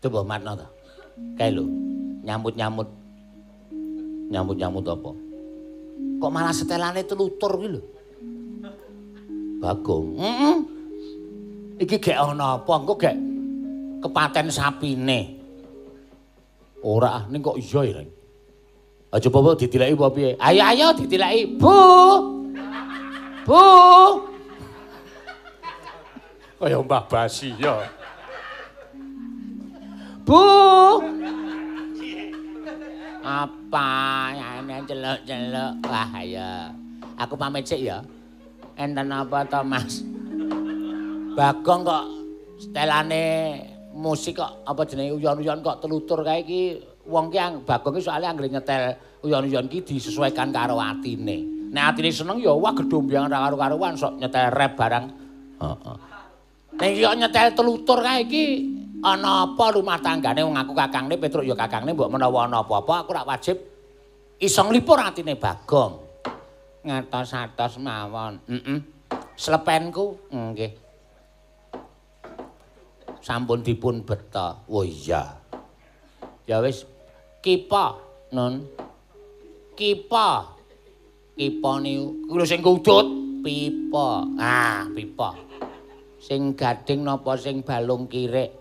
[0.00, 0.64] Coba matno to.
[1.36, 1.68] Kae lho,
[2.24, 2.88] nyambut-nyambut.
[4.32, 5.10] Nyambut-nyambut apa?
[6.24, 7.84] Kok malah setelane telutur kuwi lho.
[9.60, 10.16] Bagong.
[10.16, 10.56] Heeh.
[11.80, 12.72] Iki gek ana apa?
[12.80, 13.16] Engko gek
[14.00, 15.36] kepaten sapine.
[16.80, 18.00] Ora, ning kok iya ya.
[19.10, 20.30] Aja apa ditilaki apa piye?
[20.40, 21.60] Ayo ayo ditilaki.
[21.60, 21.76] Bu.
[23.44, 23.64] Bu.
[26.60, 27.84] Kaya Mbah Basi ya.
[30.24, 30.40] Bu.
[33.20, 33.86] Apa
[34.36, 35.72] ini celuk-celuk?
[35.84, 36.72] Wah ya.
[37.20, 38.00] Aku pamit sik ya.
[38.80, 40.00] Enten apa to, Mas?
[41.36, 42.04] Bagong kok
[42.56, 43.24] setelane
[43.92, 48.48] musik kok apa jenenge uyon-uyon kok telutur kae iki wong ki Bagong ki soalnya anggere
[48.48, 51.68] nyetel uyon-uyon ki disesuaikan karo atine.
[51.70, 55.04] Nek atine seneng ya wah gedombyang ra karo-karuan sok nyetel rap barang.
[55.60, 55.96] Heeh.
[56.80, 58.44] Nek nyetel telutur kae iki
[59.04, 63.10] ana apa rumah tanggane wong aku kakangne Petruk ya kakangne mbok menawa ana apa-apa aku
[63.12, 63.56] rak wajib
[64.40, 66.09] iso nglipur atine Bagong.
[66.80, 68.40] Ngatos-atos mawon.
[68.48, 68.80] Heeh.
[69.36, 70.72] Slepenku nggih.
[73.20, 74.64] Sampun dipun beta.
[74.64, 75.36] Oh iya.
[76.48, 76.88] Ya wis
[77.44, 78.00] kipa,
[78.32, 78.64] Nun.
[79.76, 80.56] Kipa.
[81.36, 83.06] Kipa niku kuwi sing kudut
[83.44, 84.24] pipa.
[84.40, 85.36] Ah, pipa.
[86.20, 88.52] Sing gading napa sing balung kirik?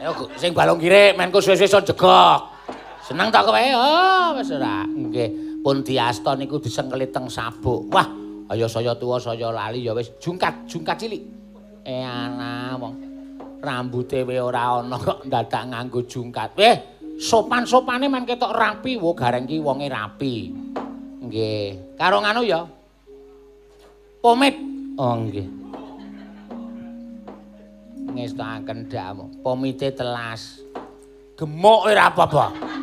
[0.00, 2.53] Ayo sing balung kirik menku suwe-suwe iso jegok.
[3.04, 3.60] Seneng ta kowe?
[3.76, 4.88] Oh, wis ora.
[4.88, 7.92] Nggih, pun diasta niku disengkelit teng sabuk.
[7.92, 8.08] Wah,
[8.48, 11.20] ayo saya tuwa saya lali ya wis jungkat, jungkat cilik.
[11.84, 12.96] Eh ana wong
[13.60, 16.56] rambuté we ora ana kok dadak nganggo jungkat.
[16.56, 16.76] Weh,
[17.20, 20.36] sopan-sopane men ketok rapi, wo gareng ki wonge rapi.
[21.28, 22.00] Nggih.
[22.00, 22.64] Karo nganu ya.
[24.24, 24.56] Pomit.
[24.96, 25.48] Oh nggih.
[28.16, 29.28] Ngestaken damu.
[29.44, 30.64] Pomite telas.
[31.36, 32.73] Gemuk ora apa-apa.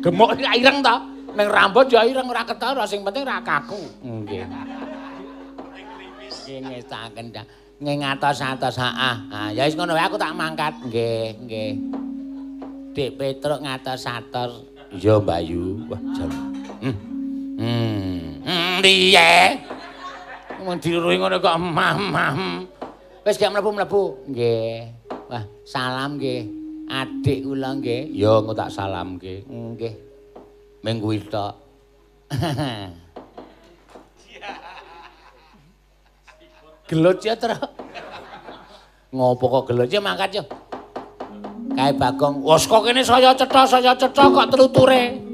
[0.00, 1.04] Gemuk iki ireng ta?
[1.30, 3.78] Ning rambut ya ireng ora ketara, sing penting ora kaku.
[4.02, 4.48] Nggih.
[6.26, 7.46] Nggih ngestaken dah.
[7.80, 9.16] Nggih ngatos-atos, heeh.
[9.32, 10.74] Ah, ya wis ngono wae aku tak mangkat.
[10.84, 11.70] Nggih, nggih.
[12.92, 14.66] Dik Petruk ngatos-atos.
[14.90, 15.86] Iya, Mbak Yu.
[15.86, 16.30] Wah, jan.
[16.82, 16.96] Hmm.
[18.42, 18.82] Hmm.
[18.82, 19.62] Piye?
[20.60, 22.34] Mun diruhi ngono kok emah-emah.
[23.22, 24.28] Wis gak mlebu-mlebu.
[24.28, 24.90] Nggih.
[25.30, 26.59] Wah, salam nggih.
[26.90, 28.10] Adik kula nggih.
[28.10, 29.46] Ya, engko tak salamke.
[29.46, 29.94] Nggih.
[30.82, 31.54] Ming kuwi tok.
[36.90, 37.54] Gelut ya, Tru.
[39.10, 40.42] Ngopo kok gelut ya mangkat ya?
[41.74, 45.29] Kae Bagong, wes kok kene saya cetha, saya cetha kok teluture.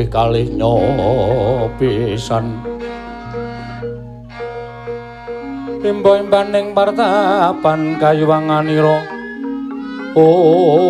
[0.00, 2.56] Panggih kalih nyopisan
[5.84, 9.04] Imba-imbaning partapan kayuwanganira
[10.16, 10.88] Om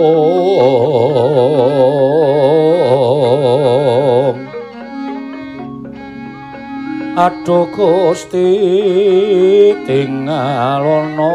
[7.19, 8.47] Aduh Gusti
[9.91, 11.35] tingalana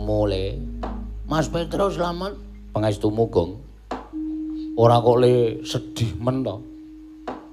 [0.00, 0.56] pangestumu le.
[1.28, 2.32] Mas Petro selamat
[2.72, 3.52] pangestumu Gong.
[4.80, 6.56] Ora kok le sedih men to.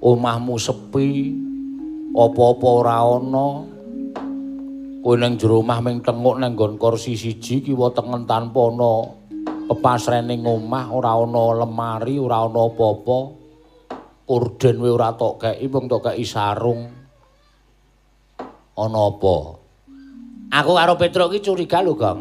[0.00, 1.34] Omahmu sepi,
[2.16, 3.48] apa-apa ora ana.
[4.98, 9.12] Kowe ning jero omah ming tenguk nang nggon kursi siji kiwa tengen tanpa ana
[9.68, 13.18] pepasrening omah, ora ana lemari, ora ana apa-apa.
[14.28, 16.88] Orden we ora tok kei, mung tok kei sarung.
[18.78, 19.36] Ana apa?
[20.48, 22.20] Aku karo Petro iki curiga lho, Gong.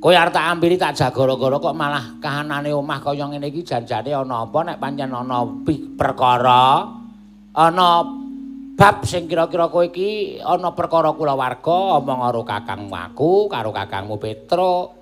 [0.00, 4.48] Kowe arep tak ambiri tak jagara-gara kok malah kahanane omah kaya ngene iki janjane ana
[4.48, 5.44] apa nek pancen ana
[5.92, 6.88] perkara
[7.52, 7.88] ana
[8.80, 14.96] bab sing kira-kira kowe iki ana perkara kulawarga omong karo kakangmu aku karo kakangmu Petro.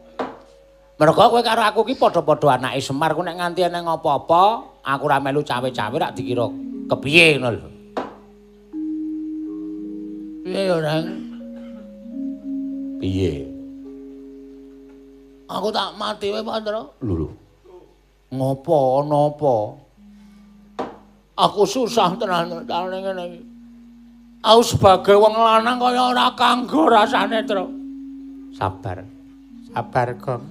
[0.98, 4.44] Mergo kowe karo aku iki padha-padha anake Semar ku nek nganti ana apa-apa
[4.82, 6.50] aku ora melu cawe-cawe rak dikira
[6.90, 7.68] kepiye ngono lho.
[10.42, 11.06] Piye Nang?
[12.98, 13.57] Piye?
[15.48, 16.84] Aku tak mati wae, Pandra.
[17.00, 17.28] Lho lho.
[18.28, 19.56] Ngopo ana apa?
[21.40, 23.40] Aku susah tenan tenan ngene iki.
[24.44, 27.64] Aku sebagai wong lanang kaya ora kanggo rasane, Tru.
[28.52, 29.02] Sabar.
[29.72, 30.44] Sabar, Gong.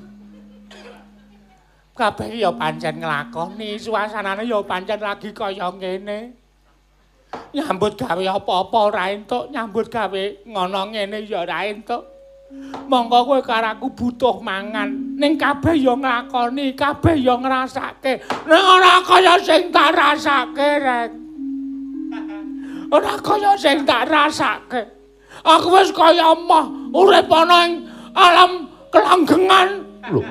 [1.98, 6.34] Kabeh ya pancen nglakoni, suasanane ya pancen lagi kaya ngene.
[7.54, 12.17] Nyambut gawe apa-apa ora entuk, nyambut gawe ngono ngene ya ora entuk.
[12.88, 15.20] Monggo kowe karo aku butuh mangan.
[15.20, 18.24] Ning kabeh ya nglakoni, kabeh ya ngrasake.
[18.48, 21.12] Ning ora kaya sing tak rasake, Rek.
[22.88, 24.88] Ora kaya sing tak rasake.
[25.44, 27.72] Aku wis kaya emah urip ana ing
[28.16, 29.68] alam kelanggengan.
[30.08, 30.24] Lho.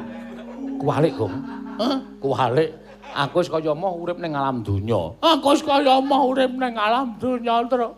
[0.80, 1.36] Kuwalik, Gong.
[1.76, 2.00] Hah?
[2.18, 2.72] Kuwalik.
[3.12, 5.12] Aku wis kaya emah urip ning alam donya.
[5.20, 7.92] Aku wis kaya emah urip ning alam donya, Tru.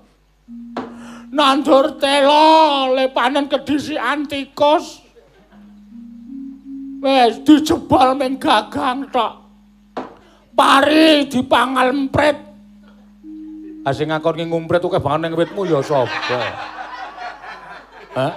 [1.28, 5.04] Nandur telo le panen kedisikan tikus
[6.98, 9.44] wis dijebol ming gagang tok
[10.56, 12.36] pari dipangal emprit
[13.86, 16.42] ah sing ngakon ki ngumprit akeh banget ning witmu ya sapa
[18.18, 18.32] Hah?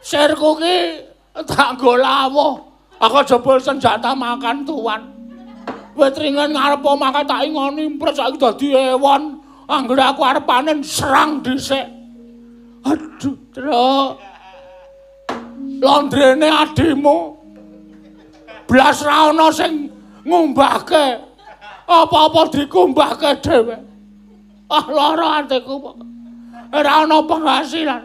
[0.00, 0.76] Sirku ki
[1.44, 2.58] tak nggo lawuh.
[3.02, 5.02] Aku jebol senjata makan tuan.
[5.92, 9.31] Wit ringan ngarep omah tak ingoni impres saiki dadi ewon.
[9.72, 11.88] Anggere aku arep panen serang dhisik.
[12.84, 14.20] Aduh, Tru.
[15.80, 17.42] Londrene adimu.
[18.72, 19.92] blas ra ana sing
[20.24, 21.20] ngumbahke.
[21.84, 23.76] Apa-apa dikumbahke dhewe.
[24.72, 25.96] Ah lara atiku kok.
[26.72, 28.02] Ora ana penghasilan.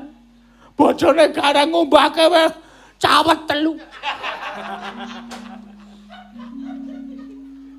[0.75, 2.51] Bojone gareng ngumbahke wis
[2.99, 3.79] cawet telu.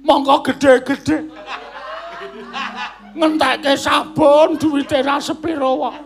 [0.09, 1.29] Monggo gedhe-gedhe.
[3.17, 6.01] Ngentekke sabun duwite ra sepiro wae.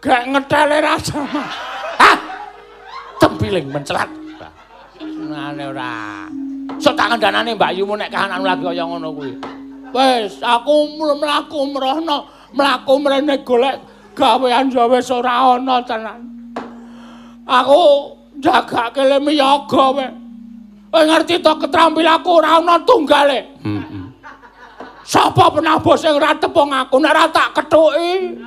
[0.00, 1.44] Gak ngetele ra sama.
[2.00, 2.16] Hah?
[3.20, 4.08] Tempiling mencelat.
[5.00, 5.92] Ngene ora.
[6.80, 9.32] Sok tak kandhanane Mbak Yumu nek kahananmu lagi kaya ngono kuwi.
[9.90, 13.76] Wis, aku mlaku mrono, mlaku mrene golek
[14.16, 16.20] gawean ya wis ora ana tenan.
[17.44, 20.08] Aku jagake le miyaga wae.
[20.90, 23.38] Kowe ngerti to keterampilanku ora ana tunggale.
[23.60, 24.09] Heeh.
[25.10, 28.38] Sapa penabo sing ora tepung aku nek ora tak kethuki.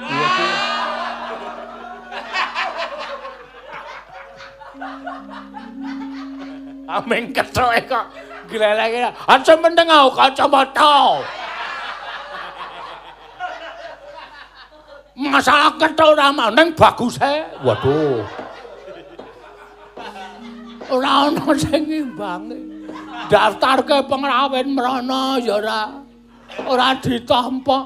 [6.87, 8.05] Ameng kethuke kok
[8.47, 9.11] gleleke.
[9.11, 11.19] Aja penting aku kacamata.
[15.19, 17.59] Masalah kethuk ora mau ning baguse.
[17.59, 18.23] Waduh.
[20.87, 22.87] Ora ana sing ngimbangi.
[23.27, 26.02] Daftarke pengrawit mrana ya ora.
[26.69, 27.79] Ora ditampa.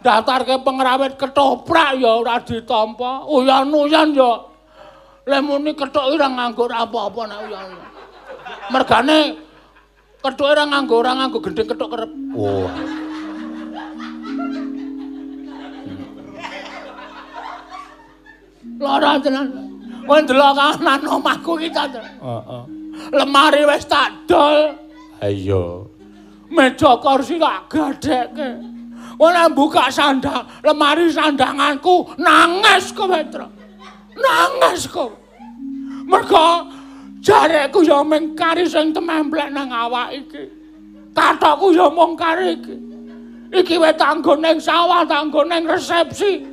[0.00, 3.28] Daftarke pengrawit ketoprak ya ora ditampa.
[3.28, 4.32] Uyan-uyan ya.
[5.28, 7.68] Lah muni kethuk ora nganggo apa-apa nek uyan.
[8.72, 9.18] Mergane
[10.24, 12.12] kethuke ora nganggo ora nganggo gendhing kethuk kerep.
[12.32, 12.68] Oh.
[18.80, 19.46] Lara tenan.
[20.08, 21.84] Kowe ndelok kanan omahku iki ta.
[21.86, 22.62] Heeh.
[23.12, 24.72] Lemari wis tak dol.
[25.20, 25.89] Ha iya.
[26.50, 28.50] Meja kursi tak gadhekke.
[29.20, 33.44] Kowe nek buka sandang, lemari sandanganku nangis kowe, Tru.
[34.16, 35.12] Nangis kowe.
[36.08, 36.66] Mergo
[37.20, 40.48] jareku ya mung kari sing tememplek nang awak iki.
[41.12, 42.76] Katokku ya mung kari iki.
[43.50, 46.46] Iki wis tanggo ning sawah, tanggo ning resepsi.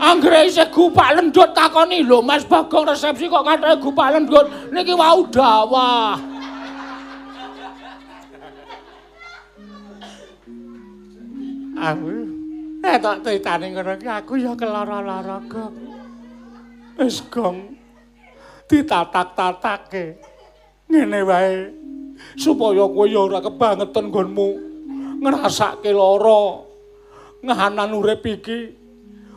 [0.00, 5.28] Anggere isih gupak lendut takoni, "Lho Mas Bagong resepsi kok katanya gupak lendut?" Niki wau
[5.28, 6.29] dawah.
[11.80, 12.08] Aku
[12.84, 15.72] eh tak titane ngono aku ya kelara-lara kok.
[17.00, 17.76] Wis gong
[18.68, 20.20] ditatak-tatake.
[20.92, 21.72] Ngene wae
[22.36, 24.48] supaya kowe ya ora kebangetan nggonmu
[25.24, 26.68] ngrasake lara
[27.40, 28.76] ngahanan urip iki.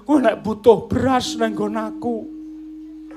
[0.04, 2.18] Kowe nek butuh beras nang nggon aku.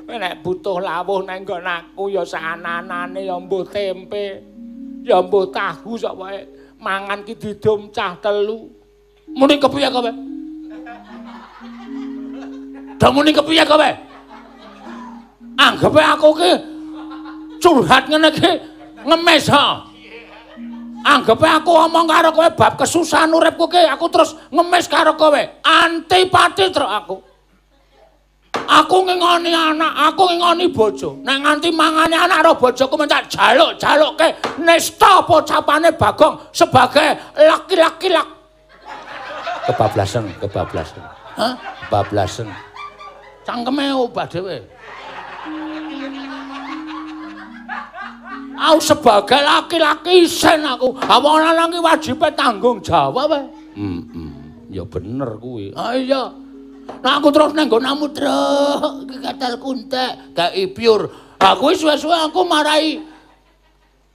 [0.06, 4.38] Nek butuh lawuh nang nggon aku ya sananane ya mbuh tempe,
[5.02, 6.46] ya mbuh tahu sok wae.
[6.78, 8.75] Mangan ki didum cah telu.
[9.36, 10.10] Muni kepiye kowe?
[12.96, 13.90] Dah muni kepiye kowe?
[15.60, 16.52] Anggepe aku ki
[17.60, 18.50] curhat ngene ki
[19.04, 19.84] ngemes ha.
[21.04, 25.42] Anggepe aku omong karo kowe bab kesusahan uripku ki aku terus ngemis karo kowe.
[25.60, 27.20] Antipati terus aku.
[28.66, 31.20] Aku ngingoni anak, aku ngingoni bojo.
[31.22, 38.35] Nek nganti mangane anak karo bojoku mencak jaluk-jalukke nesta pocapane Bagong sebagai laki-laki lak.
[39.66, 41.02] Kebablasan, kebablasan.
[41.34, 41.54] Hah?
[41.86, 42.48] Kebablasan.
[43.42, 44.62] Cangkeme obah dhewe.
[48.56, 50.94] Aku sebagai laki-laki isen aku.
[51.02, 53.42] Apa lanang ki wajibe tanggung jawab wae.
[53.74, 54.30] Heeh.
[54.70, 55.74] Ya bener kuwi.
[55.74, 56.30] Ah iya.
[57.02, 61.10] Nah aku terus nang nggonamu truk iki katal kuntek, gak ipyur.
[61.42, 63.02] Aku wis suwe-suwe aku marai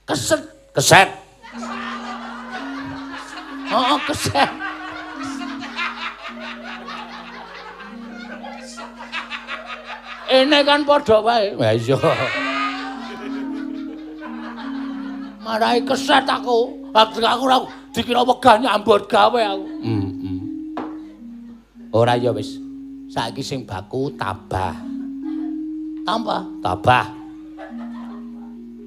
[0.08, 0.42] keset,
[0.72, 1.12] keset.
[3.72, 4.71] Oh, keset.
[10.32, 11.52] Ini kan padha wae.
[11.60, 11.98] Lah iya.
[15.44, 16.88] marai keset aku.
[16.92, 17.58] Aku aku ora
[17.92, 19.64] dikira wegah nyambut gawe aku.
[19.84, 20.38] Heeh.
[21.92, 22.56] Ora ya wis.
[23.12, 24.72] Saiki sing baku tabah.
[26.02, 27.06] Tambah, tabah.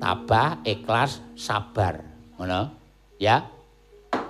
[0.02, 2.02] Tabah, ikhlas, sabar.
[2.42, 2.74] Ngono.
[3.22, 3.46] Ya.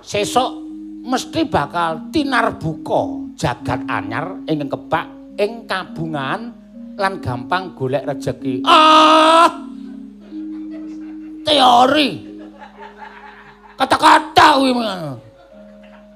[0.04, 0.60] Sesuk
[1.00, 5.06] mesti bakal tinar buka jagat anyar ing kebak
[5.40, 6.65] ing kabungan
[6.96, 8.64] lan gampang golek rejeki.
[8.64, 9.66] Ah!
[11.46, 12.10] teori.
[13.78, 14.72] Kata-kata kuwi.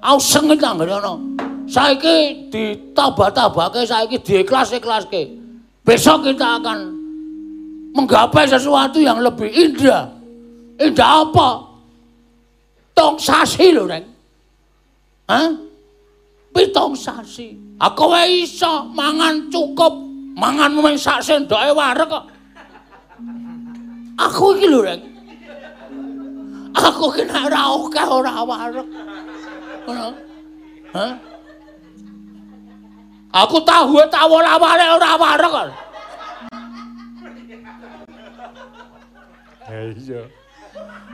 [0.00, 1.14] Aku sengit nang ngono.
[1.70, 5.38] Saiki ditabah-tabahke, saiki diikhlas-ikhlaske.
[5.86, 6.78] Besok kita akan
[7.94, 10.10] menggapai sesuatu yang lebih indah.
[10.82, 11.62] Indah apa?
[12.96, 14.02] Tong sasi lho, Neng.
[15.30, 15.52] Hah?
[16.50, 17.54] Pitong sasi.
[17.78, 19.94] Aku iso mangan cukup,
[20.40, 22.24] mangan mung sak sendoke wareg kok.
[24.16, 25.00] Aku iki lho, Rek.
[26.76, 28.86] Aku ki nek ora akeh ora wareg.
[29.84, 30.08] Ngono.
[30.96, 31.12] Hah?
[33.30, 35.54] Aku tahu tak ora wareg ora wareg.
[39.70, 40.22] Eh iya.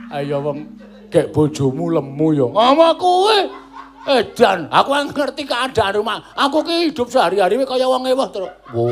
[0.07, 0.65] Ayo wong
[1.11, 2.47] kek bojomu lemu ya.
[2.47, 3.66] Ngomong kuwi.
[4.07, 6.23] Edan, aku yang ngerti keadaan rumah.
[6.31, 8.55] Aku ki hidup sehari-hari kaya wong ewah terus.
[8.71, 8.87] Wo.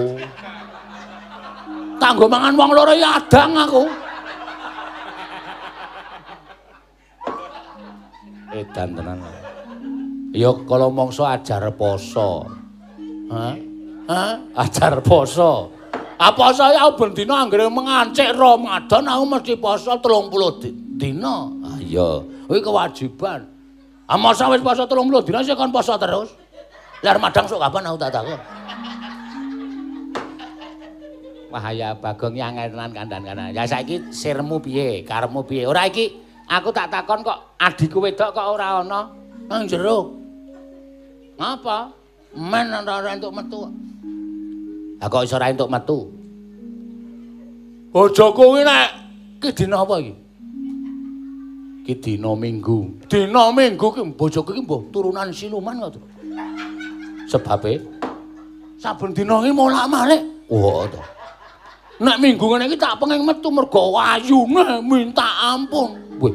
[1.95, 3.83] Kanggo mangan wong loro ya adang aku.
[8.51, 9.19] Edan tenan.
[10.35, 12.51] Ya kalau mongso ajar poso.
[13.31, 13.55] Hah?
[14.11, 14.33] Hah?
[14.67, 15.71] Ajar poso.
[16.19, 20.69] Apa saya ben dina anggere mengancik Ramadan aku mesti poso 30 di,
[20.99, 21.47] dina.
[21.63, 23.54] Ah iya, kuwi kewajiban.
[24.05, 26.29] Masa wis poso 30 dina sik kon poso terus.
[27.01, 28.39] Lah Ramadan sok kapan aku tak takon.
[31.49, 33.49] Wah ya Bagong yang tenan kandan-kandan.
[33.49, 35.01] Ya saiki sirmu piye?
[35.01, 35.65] Karepmu piye?
[35.65, 36.13] Ora iki
[36.45, 39.09] aku tak takon kok adikku wedok kok ora ana
[39.49, 40.13] nang jero.
[41.41, 41.89] Ngapa?
[42.37, 43.69] Men ora entuk metu.
[45.01, 46.09] Lah kok iso ora entuk metu?
[47.89, 48.89] Bojoku kuwi nek
[49.41, 50.24] ki dina apa iki?
[51.85, 53.05] Ki dina Minggu.
[53.05, 56.01] Dina Minggu ki bojoku ki mbah turunan siluman kok.
[57.29, 57.77] Sebabe
[58.81, 60.21] saben dina iki molak-malik.
[60.49, 60.97] Wah to.
[62.01, 65.93] Nek Minggu ngene iki tak pengen metu mergo ayune minta ampun.
[66.17, 66.33] Wih.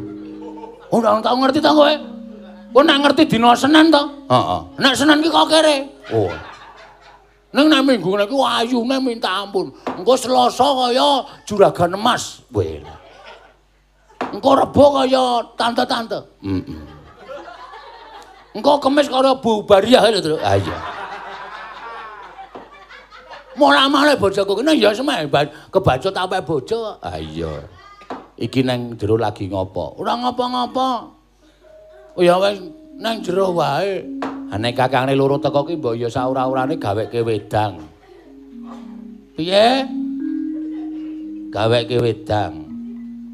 [0.95, 1.95] Ora tau ngerti to kowe?
[2.71, 4.03] Kowe nek ngerti dina Senin to?
[4.31, 4.61] Heeh.
[4.79, 5.77] Nek Senin ki kok kere.
[6.15, 6.31] Oh.
[7.51, 9.75] Ning nek minggu nek ayune minta ampun.
[9.99, 12.47] Engko Selasa kaya juragan emas.
[12.55, 12.79] Weh.
[14.31, 16.19] Engko Rebo kaya tante-tante.
[16.47, 16.83] Heeh.
[18.55, 20.37] Engko Kamis kaya Bu Bariah lho, Tru.
[20.43, 20.79] Ah iya.
[23.59, 25.27] Mola-male bojoku kene ya semeh
[25.71, 26.97] kebacut apa bojo.
[27.03, 27.67] Ah iya.
[28.41, 30.01] Iki nang jero lagi ngopo?
[30.01, 30.91] Ora ngopo-ngopo.
[32.17, 32.57] Oh ya wis
[32.97, 34.01] nang jero wae.
[34.51, 37.79] Nek kakangne loro teko ki mbok ya saura-urane gaweke wedang.
[39.39, 39.87] Piye?
[41.55, 42.60] Gaweke wedang.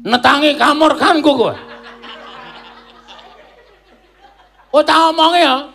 [0.07, 1.55] Netangi kamur kanku kowe.
[4.71, 5.67] Oh tak omongi ya.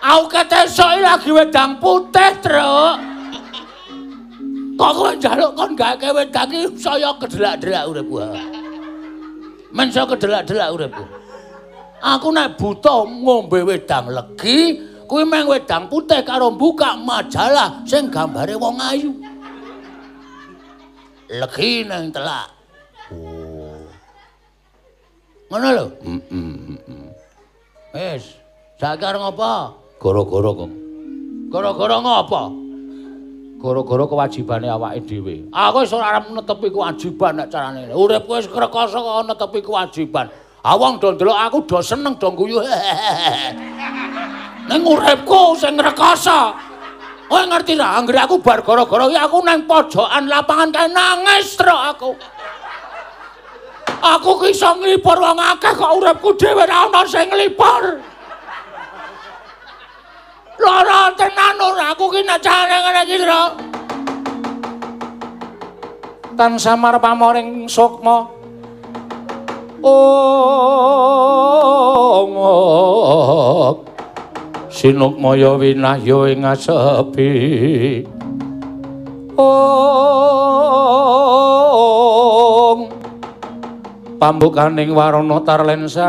[0.00, 2.96] Aku ketesok lagi wedang putih, Truk.
[4.78, 8.22] Kok kowe njaluk kon gaweke wedang ki saya kedelak-delak uripku.
[9.74, 11.04] Men saya kedelak-delak uripku.
[12.00, 18.54] Aku nek buta ngombe wedang legi, kuwi meng wedang putih karo buka majalah sing gambare
[18.54, 19.10] wong ayu.
[21.28, 22.48] Legi nang telak.
[25.50, 25.86] Ngono lho.
[27.90, 28.38] Heeh, Wis,
[28.78, 29.74] saiki arep ngopo?
[29.98, 30.70] Gara-gara kok.
[31.50, 32.42] Gara-gara ngopo?
[33.58, 35.50] Gara-gara kewajibane awake dhewe.
[35.50, 37.90] Aku wis ora arep netepi kewajiban nek carane.
[37.90, 40.30] Uripku wis krekoso kok netepi kewajiban.
[40.62, 42.62] Awang do ndelok aku do seneng do guyu.
[44.70, 46.54] Ning uripku sing ngrekoso.
[47.30, 52.10] Kowe ngerti ra, anggere aku bar gara-gara aku nang pojokan lapangan kae nangis truk aku.
[54.00, 58.00] Aku iso nglipur wong akeh kok uripku dhewe ra ana sing nglipur.
[60.60, 63.52] Lara tenan ora aku ki nek carane ngene iki, Truk.
[66.36, 68.40] Tan samar pamoring sukma.
[72.20, 73.76] ongok
[74.68, 77.32] sinukmaya winahya ing asepi
[79.40, 79.60] ong
[84.20, 86.04] pambukaning warana tarlen saking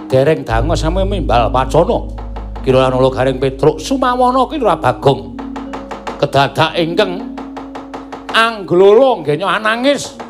[0.06, 1.98] dereng dango sami mimbal pacana
[2.62, 5.34] kira anula garing petruk sumawana kira bagong.
[6.20, 7.32] Kedadak ingkang
[8.28, 10.20] angglolo nggenya anangis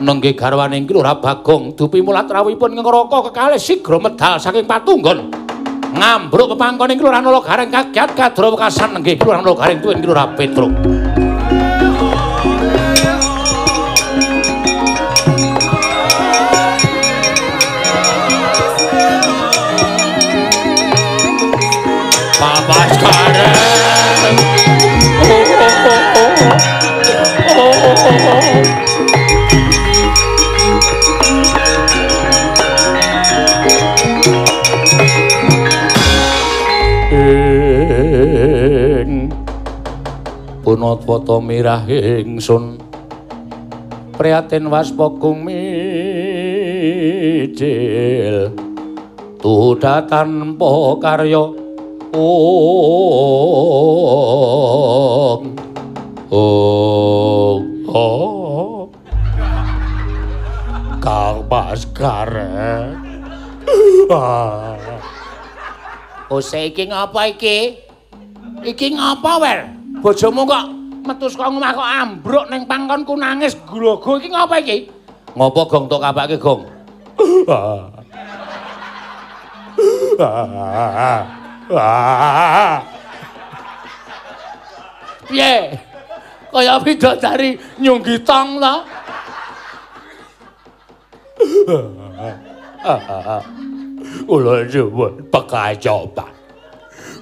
[0.00, 1.74] nengge garwane kira bagong.
[1.74, 5.30] Dupi mulat rawipun ngroko kekalih sigra medal saking patunggon.
[5.88, 9.00] Ngambruk pepangkon ing kelurahan Ula Garing kagiat kadra wekasan.
[9.00, 10.72] Nggih kelurahan Ula Garing tuwin kelurahan Petruk
[40.68, 42.76] punatwata mirah ingsun
[44.20, 45.48] priyatin waspa kuming
[47.48, 48.52] micil
[49.40, 50.68] tuda tanpa
[51.00, 51.56] karya
[52.12, 52.68] ong
[56.28, 57.16] ong
[61.00, 61.48] Kang
[64.12, 64.76] ah
[66.28, 67.80] Ose iki ngapa iki?
[68.60, 69.77] Iki ngapa, Wer?
[69.98, 70.64] Bojomu kok
[71.06, 74.78] metu saka omah kok ambruk ning pangkonku nangis glogo iki ngapa iki?
[75.34, 76.62] ngopo gong tok kapake gong
[85.28, 85.76] Piye?
[86.48, 88.74] Kaya bidadari nyunggi tong to?
[94.28, 96.37] kula suwun pekayoban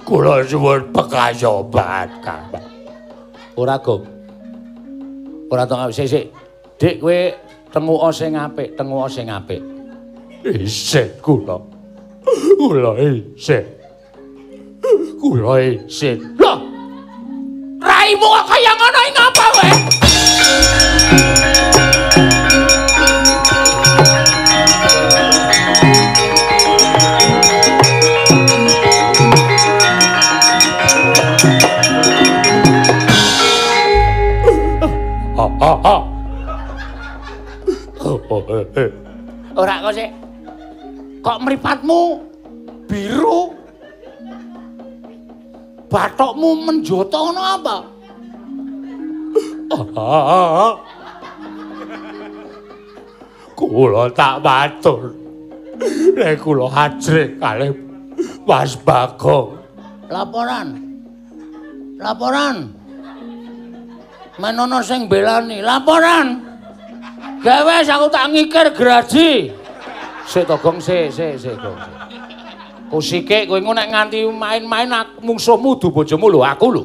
[0.07, 2.47] kula suwun pekayoban Kang.
[3.59, 4.07] Ora gong
[5.51, 6.31] ora tong sik
[6.79, 7.19] dik kowe
[7.75, 9.59] tenguka sing apik tenguka sing apik.
[10.47, 11.59] Isih kula.
[12.55, 13.67] Kula isih.
[15.19, 16.15] Kula isih.
[16.39, 16.63] Loh.
[17.83, 19.69] Raimu kok kaya ngono ngapa kowe?
[35.61, 36.01] Oh,
[38.53, 38.89] eh, eh.
[39.57, 40.09] Ora kok sik.
[41.25, 42.01] Kok mripatmu
[42.85, 43.55] biru?
[45.87, 47.77] Bathokmu menjoto ngono apa?
[53.57, 55.17] Kula tak matur
[56.17, 57.73] nek kula ajrih kalih
[58.47, 59.57] Mas Bagong
[60.07, 60.67] Laporan.
[61.99, 62.76] Laporan.
[64.37, 65.61] Menono sing belani.
[65.65, 66.45] Laporan.
[67.41, 69.53] Gawe aku tak ngikir graji.
[70.27, 71.95] sik to Gong sik sik sik Gong sik.
[72.91, 74.91] Kusike kowe engko nek nganti main-main
[75.23, 76.83] mungsuhmu du bojomu lho aku lho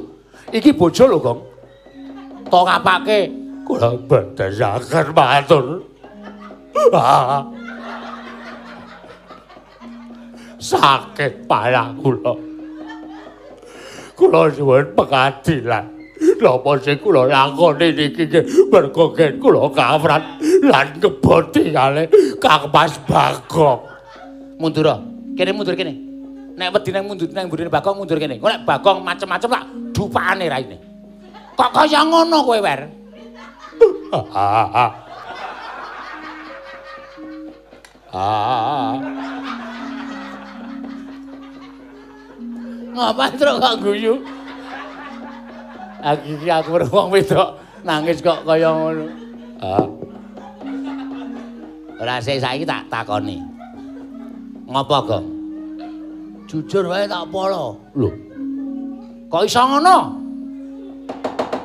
[0.54, 1.40] iki bojo lho Gong
[2.46, 3.18] to kapake
[3.66, 5.66] kula bedasaken matur
[6.92, 7.46] Ah.
[10.58, 12.34] sakit parah kula
[14.18, 15.86] kula suwun pengadilan
[16.42, 18.24] napa sing kula lakoni niki
[18.70, 20.22] mergo nggih kula kawrat
[20.62, 22.06] lan ngeboti kalih
[22.42, 23.80] Kang Mas Bagong
[24.62, 24.86] Mundur.
[24.86, 24.98] ah.
[25.34, 25.90] Kene mundur kene.
[26.54, 28.38] Nek wedi nang mundur nang mburine Bagong mundur kene.
[28.38, 30.78] Kok nek Bagong macem-macem tak dupane raine.
[31.58, 32.80] Kok kaya ngono kowe, Wer?
[38.12, 38.92] Ah.
[42.92, 44.20] Ngapain terus kok guyu?
[46.02, 49.06] Aku iki aku wong wedok nangis kok kaya ngono.
[49.62, 49.86] Ah.
[52.02, 53.38] Ora sik saiki tak takoni.
[54.66, 55.26] Ngopo, Gong?
[56.50, 57.78] Jujur wae tak polo.
[57.94, 58.10] Lho,
[59.30, 59.96] Kok iso ngono?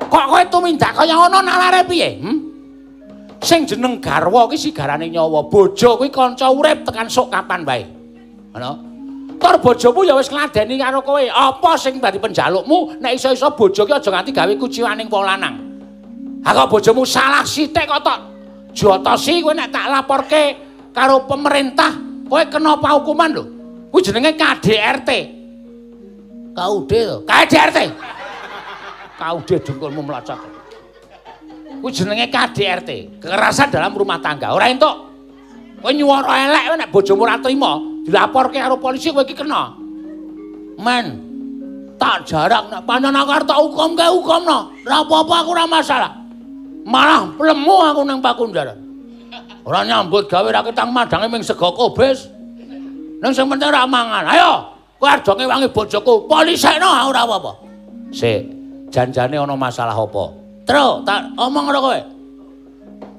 [0.07, 2.21] Kok kowe tumindak kaya ngono nalare piye?
[2.21, 2.37] Hm?
[3.41, 7.83] Sing jeneng garwa ki sigarane nyawa, bojo kuwi kanca urip tekan sok kapan wae.
[8.53, 8.86] Ngono.
[9.37, 11.21] Tur bojomu ya wis ngladeni karo kowe.
[11.21, 15.55] Apa sing dadi penjalukmu nek iso-iso bojo ki aja nganti gawe kuciwaning wong lanang.
[16.41, 18.19] Ha kok bojomu salah sithik kok tok
[18.73, 20.43] jotosi kowe nek tak laporke
[20.89, 21.93] karo pemerintah,
[22.25, 23.43] kowe kena hukuman lho.
[23.93, 25.09] Kuwi jenenge KDRT.
[26.57, 27.17] KUD to.
[27.23, 27.79] KDRT.
[29.17, 30.41] KUD dengkulmu melacak.
[31.77, 34.51] Kuwi jenenge KDRT, kekerasan dalam rumah tangga.
[34.57, 35.07] Ora entuk.
[35.77, 37.77] Kowe nyuwara elek nek bojomu ora trima,
[38.07, 39.75] dilaporke karo polisi kowe iki kena.
[40.79, 41.19] Men,
[41.99, 44.71] tak jarak nek pancen aku arep tak hukumke hukumno.
[44.87, 46.11] Ora apa-apa aku ora masalah.
[46.87, 48.79] Malah plemu aku nang pakundaran.
[49.67, 52.31] Ora nyambut gawe ra ketang madange ming sego kobes.
[53.19, 54.23] Nang sing penting ora mangan.
[54.23, 56.31] Ayo, kowe arep ngewangi bojoku.
[56.31, 57.51] Polisekno ora apa-apa.
[58.07, 58.47] sik,
[58.87, 60.31] janjane ana masalah apa?
[60.63, 61.99] Tru, tak omong karo kowe.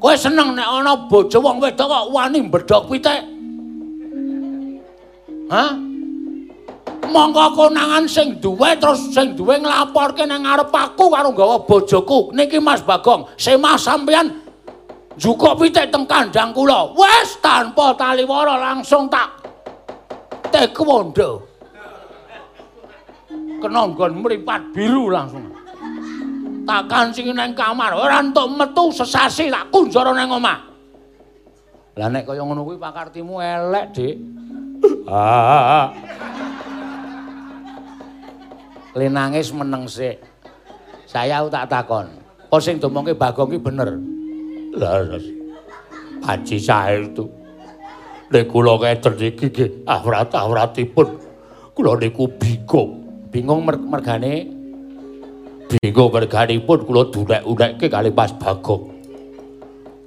[0.01, 3.20] Kowe seneng nek ana bojo wong wedok kok wani mbedhok pitik?
[5.49, 5.73] Hah?
[7.09, 12.37] Monggo konangan sing duwe terus sing duwe nglaporke nang ngarep aku karo nggawa bojoku.
[12.37, 14.29] Niki Mas Bagong, semah sampeyan
[15.16, 16.93] jukuk pitik teng kandang kula.
[16.93, 19.41] Wes tanpa taliwara langsung tak
[20.53, 21.49] taekwondo.
[23.59, 25.59] Kena nggon mripat biru langsung.
[26.69, 30.69] tak kancing nang kamar ora entuk metu sesasi tak kunjara nang omah
[31.99, 34.16] Lah nek kaya ngono kuwi pakartimu elek, Dik.
[35.09, 35.89] Ah.
[38.93, 40.21] Le nangis meneng sik.
[41.09, 42.09] Saya tak takon.
[42.49, 43.97] Apa sing domongke Bagong ki bener?
[44.77, 45.05] Lah,
[46.25, 47.25] Haji sae itu.
[48.29, 51.09] Nek kula ngeten iki nggih awrat-awratipun
[51.73, 53.05] kula niku bingung.
[53.29, 54.49] Bingung mer mergane
[55.69, 58.89] Bingung merganipun kula dunek-unekke kali Mas Bagong.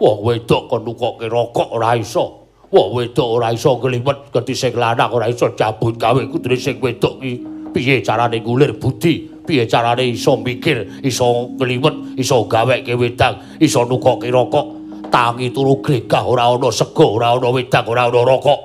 [0.02, 2.41] Wong wedok kon nukokke rokok ora iso.
[2.72, 7.20] Wong wedok ora iso ngliwet gedhi sing lanang ora iso cabut gawe kudune sing wedok
[7.20, 7.44] iki
[7.74, 14.32] piye carane ngulir budi, piye carane iso mikir, iso ngliwet, iso gaweke wedang, iso nukokke
[14.32, 14.68] rokok.
[15.12, 18.60] Tangi turu glegah ora ana sego, ora ana wedang, ora ana rokok.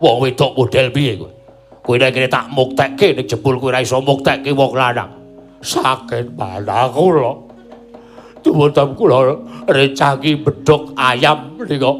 [0.00, 1.30] Wong wedok model piye kowe?
[1.84, 5.12] Kowe nek tak muktekke nek jebul kowe ora iso muktekke wong lanang.
[5.60, 7.36] Sakit mana kula.
[8.42, 9.36] Tuwutem kula
[9.68, 11.92] recangi bedhog ayam nika.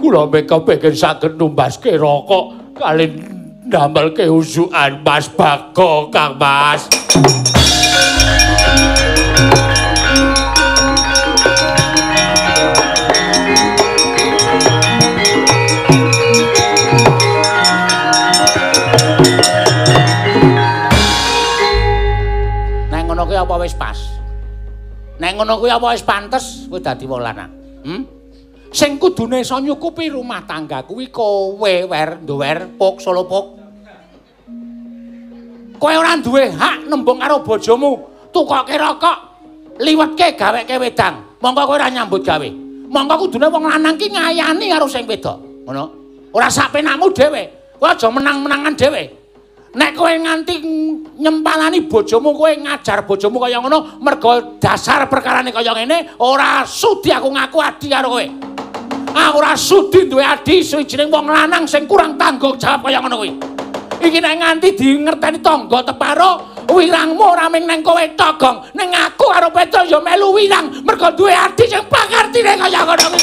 [0.00, 3.20] Kula meka pengen saged numbaske rokok kali
[3.68, 6.88] ndamelke usukan Mas Bagong, Kang Mas.
[22.88, 24.00] Nek ngono kuwi apa wis pas?
[25.20, 27.52] Nek ngono kuwi apa wis pantes kowe dadi wong lanang?
[27.84, 28.19] Hm?
[28.70, 33.46] Sing kudune iso nyukupi rumah tangga kuwi kowe wer nduwer pok solo pok.
[35.80, 39.18] Kowe ora duwe hak nembung karo bojomu, tukoke rokok,
[39.80, 41.40] liwetke gaweke wedang.
[41.40, 42.48] Monggo kowe ora nyambut gawe.
[42.86, 45.66] Monggo kudune wong lanang ki ngayani karo sing wedok.
[45.66, 45.84] Ngono.
[46.30, 47.74] Ora sak penakmu dhewe.
[47.80, 49.02] Kowe aja menang-menangan dhewe.
[49.74, 50.54] Nek kowe nganti
[51.18, 57.32] nyempalani bojomu kowe ngajar bojomu kaya ngono mergo dasar perkarane kaya ngene ora sudi aku
[57.34, 58.26] ngaku adi karo kowe.
[59.10, 63.30] Aku ora sudi duwe adi suwijining wong lanang sing kurang tanggung jawab kaya ngono kuwi.
[64.00, 69.50] Iki nek nganti dingerteni tangga teparo wirangmu ora ming nang kowe togong, ning aku karo
[69.50, 70.70] Petro ya melu wirang.
[70.86, 73.20] Mergo duwe adi sing pangertine kaya ngono kuwi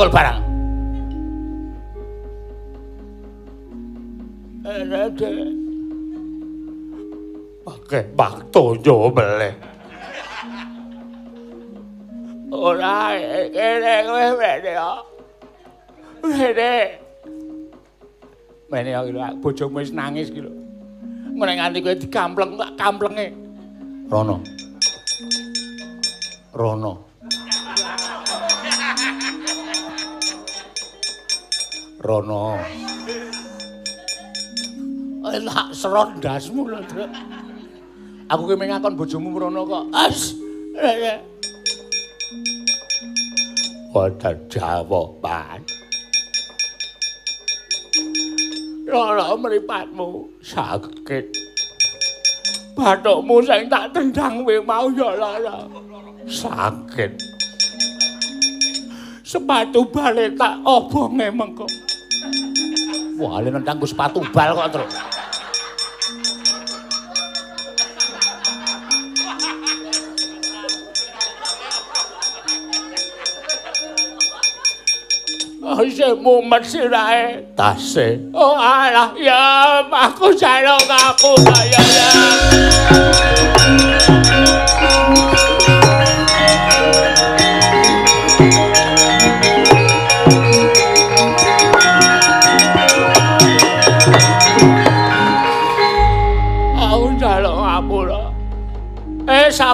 [0.00, 0.40] ngerangkul barang?
[5.20, 5.36] Dek.
[7.60, 9.54] Pakai waktu yo meleh.
[12.50, 13.12] Ora
[13.52, 14.92] kene kowe mene yo.
[16.24, 16.72] Mene.
[18.70, 20.52] Mene ya lho, bojomu wis nangis ki lho.
[21.36, 23.26] Ngene nganti kowe dikampleng tak kamplenge.
[24.08, 24.40] Rono.
[26.56, 27.09] Rono.
[32.00, 32.56] Rono.
[35.20, 37.12] Eh tak serot ndasmu lho, Druk.
[38.32, 39.84] Aku ki mengakon bojomu Rono kok.
[39.92, 40.32] As.
[43.92, 45.60] Wonten jawaban.
[48.88, 51.28] Loro mripatmu sakit.
[52.80, 55.68] Bathukmu sing tak tendang wing mau ya lara.
[56.24, 57.12] Sakit.
[59.20, 61.68] Sepatu balik tak obonge mengko.
[63.20, 64.88] Wah, ale nendang nggo sepatu bal kok, Truk.
[75.60, 77.44] Oh, sing mumet sirahe.
[77.52, 78.32] Tase.
[78.32, 82.10] Oh alah ya aku jaluk aku ya ya.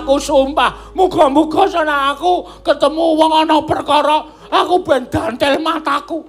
[0.07, 6.23] Aku sumpah, muga-muga sana aku ketemu wong ana perkara, aku ben dantel mataku.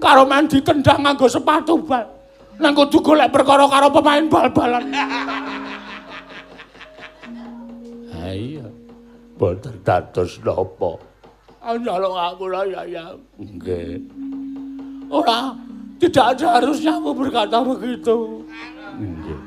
[0.00, 2.08] Karo main ditendang nganggo sepatu bal.
[2.56, 4.84] Nang kudu golek perkara karo pemain bal-balan.
[8.14, 8.64] Ha iya.
[9.36, 10.96] Boten dados napa.
[11.60, 13.12] Njaluk ngapura ya ya.
[13.36, 14.00] Nggih.
[15.12, 15.52] Ora,
[16.00, 18.48] tidak ada harusnya aku berkata begitu.
[18.96, 19.40] Nggih.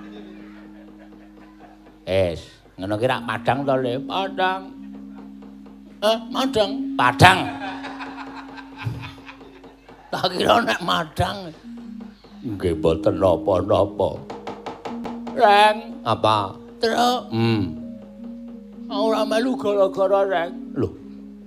[2.05, 3.93] Es, ngono ki rak padang to, Le?
[4.05, 4.61] Padang.
[6.05, 6.71] Eh, madang.
[6.93, 7.39] Padang.
[10.07, 11.51] Tak kira nek madang.
[12.39, 14.15] Nggih boten napa-napa.
[15.35, 15.77] Reng,
[16.07, 16.55] Apa?
[16.79, 17.27] truk.
[17.33, 17.75] Hmm.
[18.87, 20.51] Ora melu gara-gara reng.
[20.79, 20.87] Lho,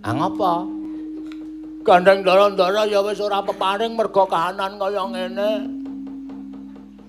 [0.04, 0.54] ah ngapa?
[1.80, 5.52] Gandeng ndara-ndara ya wis ora peparing mergo kahanan kaya ngene.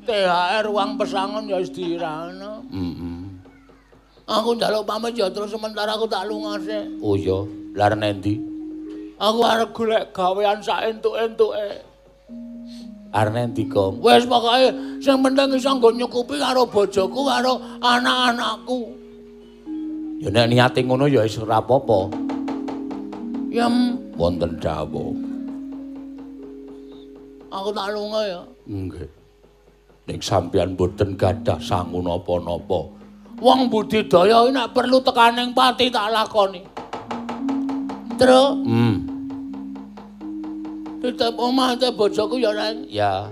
[0.08, 2.64] THR uang pesangon ya wis diirana.
[2.72, 3.01] Heeh.
[4.32, 6.88] Aku njaluk pamit ya terus sementara aku tak lungase.
[7.04, 7.44] Oh iya,
[7.76, 8.40] lar nendi?
[9.20, 11.84] Aku arep golek gawean sak entuk-entuke.
[13.12, 13.92] Arnendika.
[14.00, 14.72] Wis pokoke
[15.04, 18.80] sing penting iso nggo nyukupi karo bojoku karo anak-anakku.
[20.24, 22.08] Ya nek niate ngono ya wis ora apa-apa.
[23.52, 25.12] Yam wonten dawuh.
[27.52, 28.42] Aku tak lunga ya.
[28.64, 29.12] Nggih.
[30.08, 33.01] Ning sampeyan boten gadah sangu napa-napa.
[33.42, 36.62] Wong budidaya iki nek perlu tekaning pati tak lakoni.
[38.22, 38.96] Terus, hmm.
[41.02, 42.86] Tetep omah te bojoku ya Ren.
[42.86, 43.26] Ya.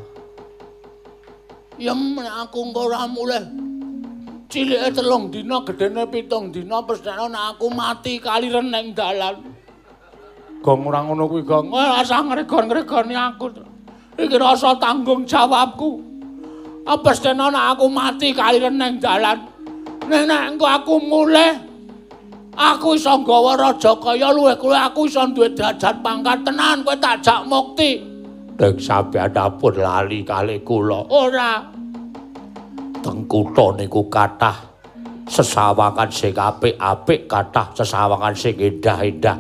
[1.78, 3.46] Ya nek aku engko ora mulih
[4.50, 9.46] cilike telung dina, gedene pitung dina, pesthene nek aku mati kaliren ning dalan.
[10.66, 11.70] Gong ora ngono kuwi, Gong.
[11.70, 13.46] Ora usah ngregon-ngregoni aku.
[14.18, 16.02] Iki rasa tanggung jawabku.
[16.90, 19.49] Apa nek aku mati kaliren ning dalan.
[20.10, 21.54] Nek engko aku mulih.
[22.58, 27.22] Aku iso nggawa raja kaya luwih kuwi aku iso duwe derajat pangkat tenan kowe tak
[27.22, 28.02] jak mukti.
[28.60, 31.08] Nek sampeyan dapur lali kali kula.
[31.08, 31.62] Ora.
[33.00, 34.58] Teng kutha niku kathah
[35.30, 39.38] sesawangan sing apik-apik kathah sesawangan sing endah-endah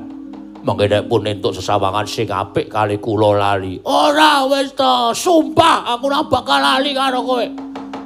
[0.63, 3.81] mengke nek pun entuk sesawangan sing apik kali kula lali.
[3.83, 5.11] Ora wis to.
[5.11, 7.45] Sumpah aku ora bakal lali karo kowe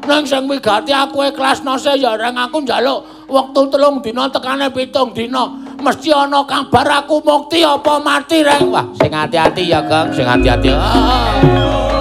[0.03, 5.15] Nang sing wigati aku ikhlas nose ya reng aku njaluk wektu telung dina tekane pitung
[5.15, 5.47] dina.
[5.79, 8.71] Mesti ana kabar aku mukti apa mati reng.
[8.71, 10.11] Wah, sing hati-hati ya, Kang.
[10.15, 10.71] Sing hati-hati.
[10.71, 11.92] Ah.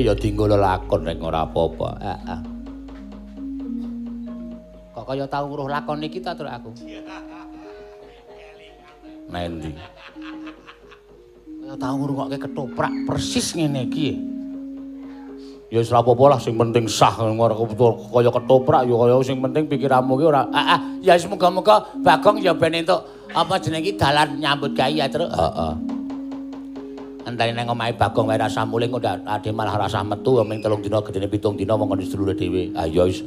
[0.00, 1.88] Ya dienggo lakon nek ora apa-apa.
[2.00, 2.40] Heeh.
[4.96, 6.72] Kok kaya tau nguruh lakon iki ta terus aku.
[9.28, 9.76] Mendi.
[11.60, 14.16] Kaya tau ngrungokke ketoprak persis ngene iki.
[15.68, 20.16] Ya wis ora apa-apa lah sing penting sah kaya ketoprak ya kaya sing penting pikiranmu
[20.16, 20.48] ki ora.
[20.48, 20.80] Heeh.
[21.04, 23.04] Ya semoga-moga Bagong ya ben entuk
[23.36, 25.28] apa jeneng iki dalan nyambut gawe ya terus.
[25.28, 25.99] Heeh.
[27.30, 30.98] Entane nang omahe Bagong wae rasa muling kok ade malah rasa metu ming telung dina
[30.98, 32.74] gedene pitung dina wong ngono sedulure dhewe.
[32.74, 33.22] Ha iya wis.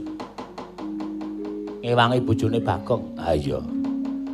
[1.84, 3.04] Ngewangi bojone Bagong.
[3.18, 3.60] Ha iya.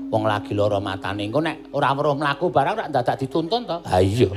[0.10, 3.78] Wong lagi lara matane engko nek ora weruh mlaku barang rak dadak dituntun to.
[3.86, 4.30] Ha iya.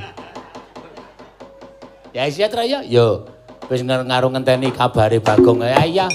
[2.13, 2.85] Ya iya tra ya.
[2.85, 3.25] Yo.
[3.67, 5.65] Wis ngaru ngenteni kabare Bagong.
[5.65, 6.05] Ya iya.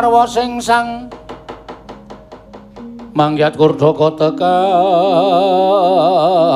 [0.00, 1.12] Trombak marwa sing sang
[3.12, 4.16] mangyat kurdaka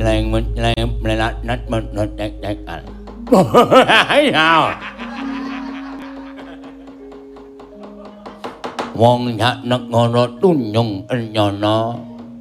[0.00, 2.80] leng leng melat nat menut tek tekan.
[4.32, 4.77] Ya.
[8.98, 11.94] Wong nyak nek ngono tunyung enyana.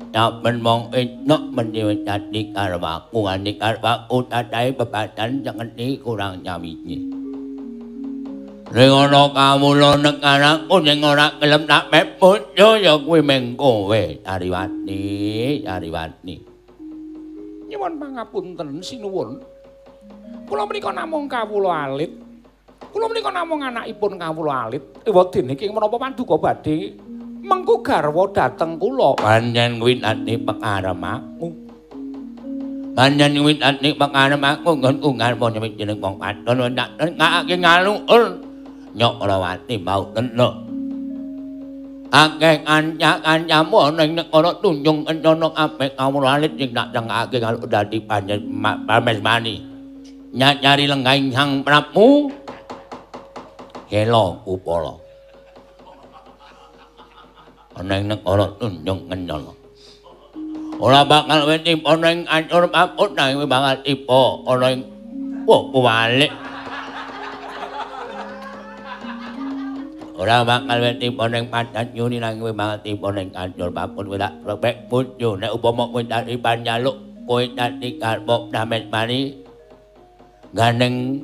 [0.09, 6.01] Ya ben mong enak mendewe tadi karep aku ngani karep aku tadai bebatan jangan di
[6.01, 7.13] kurang nyawiji.
[8.73, 14.17] Ning ana kawula nek anakku sing ora kelem tak meput yo ya kuwi meng kowe
[14.25, 16.35] Ariwati, Ariwati.
[17.69, 19.37] Nyuwun pangapunten sinuwun.
[20.49, 22.26] Kula menika namung kawula alit.
[22.93, 24.83] Kula menika namung anakipun kawula alit.
[25.03, 26.95] Dene king menapa panduka badhe
[27.43, 29.19] mengku garwa dhateng kula.
[29.19, 31.47] Panjen kuwi tadi pekarem aku.
[32.95, 38.23] Panjen kuwi tadi pekarem aku nggonku ngarep nyemit jeneng wong padon ndak ngake ngaluul.
[38.97, 40.53] Nyok Rawati mau tenuk.
[42.07, 47.99] Akeh kanca-kancamu ning nek ana tunjung encono apik kawula alit sing tak cengake kalau dadi
[47.99, 48.47] panjen
[48.87, 49.59] pames mani.
[50.33, 52.31] Nyari lenggahing sang Prabu.
[53.87, 54.93] Helo upala.
[57.77, 59.53] Ana nek ana tunjung encono.
[60.77, 64.81] Ora bakal wedi ana ing ancur paput nang bakal tiba ana ing
[65.47, 66.33] Wah, kuwalik.
[70.19, 74.75] Ora bakal wedi ning padat yuni nang banget tiba ning kancur papun kowe tak repek
[74.91, 79.39] bojo nek upama kowe dadi panjaluk kowe dadi karpok damet mari
[80.51, 81.23] gandeng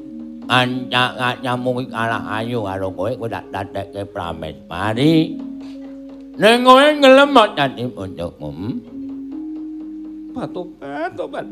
[0.49, 5.39] kanca kancamu kuwi kalah ayu karo kowe kowe tak dadekke pramet mari
[6.39, 8.51] ning kowe ngelem dadi bojomu
[10.33, 11.45] Batobat, tobat.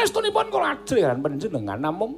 [0.00, 2.16] Estunipun kula ajrihan panjenengan namung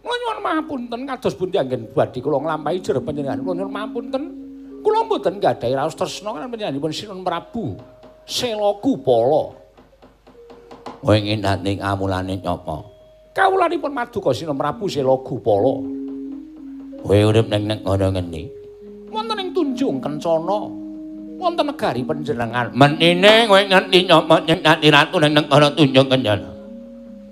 [0.00, 3.44] Kula nyuwun mahapunten kados pundi anggen badhe kula nglampahi jero panjenengan.
[3.44, 4.22] Kula nyuwun mahapunten.
[4.80, 7.76] Kula mboten gadhahi raos tresna kan panjenenganipun Sinun Prabu.
[8.24, 9.52] Sela Kupala.
[11.04, 12.97] Kowe ning amulane nyapa?
[13.38, 15.78] Kawulanipun Maduka Sinun Prabu Sela Kupala.
[17.06, 18.50] Kowe urip ning ngono ngendi?
[19.14, 20.58] Wonten ing Tunjung Kencana.
[21.38, 22.74] Wonten negari panjenengan.
[22.74, 26.50] Menine kowe ngerti nyapa yen dadi ratu ning ngono tunjung kencana.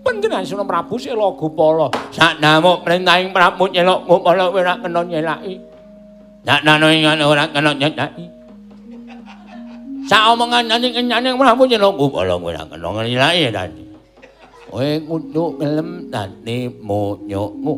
[0.06, 1.90] Panjenengan Sinun Prabu Sela Kupala.
[2.14, 5.58] Sak namuk perintahing Prabu nyelok ngupala kowe ora kena nyelaki.
[6.46, 8.24] Sak ingane ora kena nyelaki.
[10.06, 13.02] Sak omongan nang kenyane Prabu nyelok ngupala kowe ora kena
[13.34, 13.85] nyelaki.
[14.76, 17.74] Kowe kudu gelem dadi monyokmu.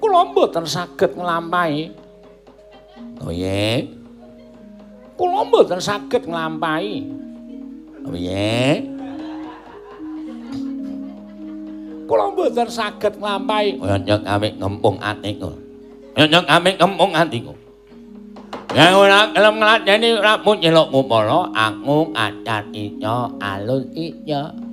[0.00, 1.92] Kula mboten saged nglampahi.
[3.20, 3.84] Oh ye.
[5.12, 7.04] Kula mboten saged nglampahi.
[8.08, 8.80] Oh ye.
[12.08, 13.76] Kula mboten saged nglampahi.
[13.76, 15.52] Kaya nyok amik ngempung atiku.
[16.16, 17.52] Kaya nyok amik ngempung atiku.
[18.72, 24.67] Ya ora kelem ngladeni Prabu nyelok ngupala aku acat ica alun ica.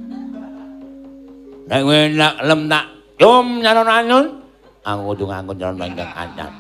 [1.66, 2.86] Nek kowe nak kelem tak
[3.18, 4.26] cum nyalon-alun,
[4.86, 6.52] aku kudu nganggo nyalon ingkang acat.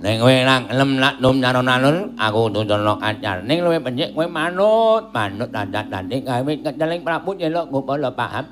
[0.00, 3.44] Nek kowe nak kelem nak nom nyalon-alun, aku kudu nyalon acat.
[3.44, 8.44] Ning luwih becik kowe manut, manut dadak dadi gawe keceling Prabu nyelok ngupala paham.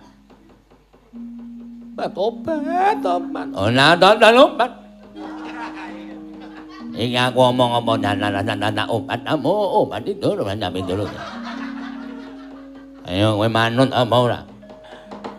[1.98, 3.46] Tobat, tobat.
[3.56, 4.30] Ora dadak
[6.98, 11.06] Iki aku omong apa dadak-dadak obat kamu obat itu lho sampe dulu.
[13.08, 14.40] Ayo kowe manut apa ora?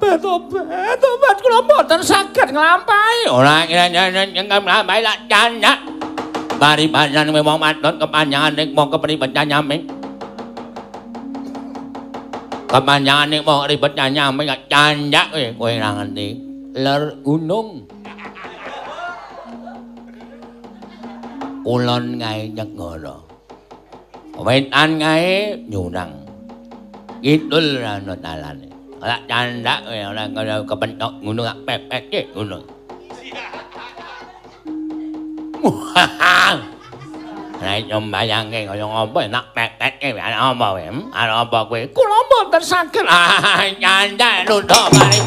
[0.01, 3.29] Tobat, tobat kula mboten saged nglampahi.
[3.29, 3.61] Ora
[4.49, 5.77] lambai lak janyak.
[6.57, 9.85] Bari panjang kowe wong maton kepanjangan ning mong kepribet nyaming.
[12.65, 16.27] Kepanjangan ning mong ribet nyaming gak janyak kowe kowe ora ngerti.
[16.73, 17.85] Ler gunung.
[21.61, 23.15] Kulon ngae nyegara.
[24.41, 26.28] Wetan ngae nyurang.
[27.19, 28.71] Kidul ana dalane.
[28.99, 30.23] Ora candak kowe ora
[30.63, 32.63] kepentok gunung gak pepek gunung.
[37.59, 40.83] Nek nyombayangke kaya ngopo nak pepek ana apa kowe?
[41.11, 41.79] Ana apa kowe?
[41.91, 43.03] Kula mboten saged.
[43.83, 45.19] Candak lutho mari.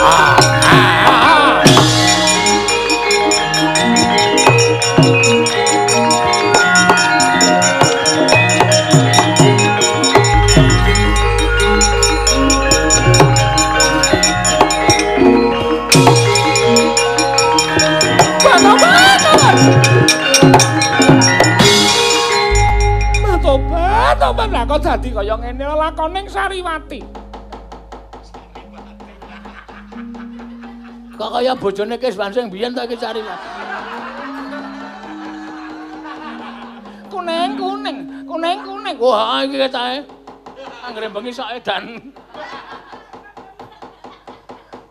[0.00, 0.39] Ah, ah.
[24.70, 25.66] Kok dadi kaya ngene?
[25.66, 27.02] Lakoning Sariwati.
[31.18, 33.58] Kok kaya bojone Kis Wansing biyen ta iki Sariwati.
[37.10, 37.98] kuning kuning
[38.30, 38.96] kuning kuning.
[39.02, 40.06] Wah iki ketae
[40.86, 42.14] anggere bengi sok edan.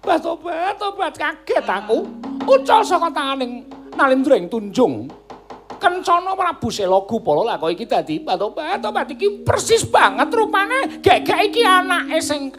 [0.04, 2.04] Bat obat obat kaget aku.
[2.44, 3.64] Ucal saka tanganing
[3.96, 5.08] Nalindra ing tunjung
[5.80, 11.40] Kencana Prabu Sela Gupala lah kok iki dadi bat obat iki persis banget rupane gek-gek
[11.50, 12.52] iki anake sing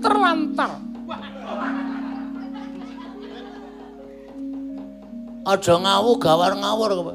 [0.00, 0.80] terlantar
[5.42, 7.14] Aja ngawu gawar ngawur kowe.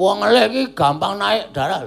[0.00, 1.84] Wong elek iki gampang naik darah.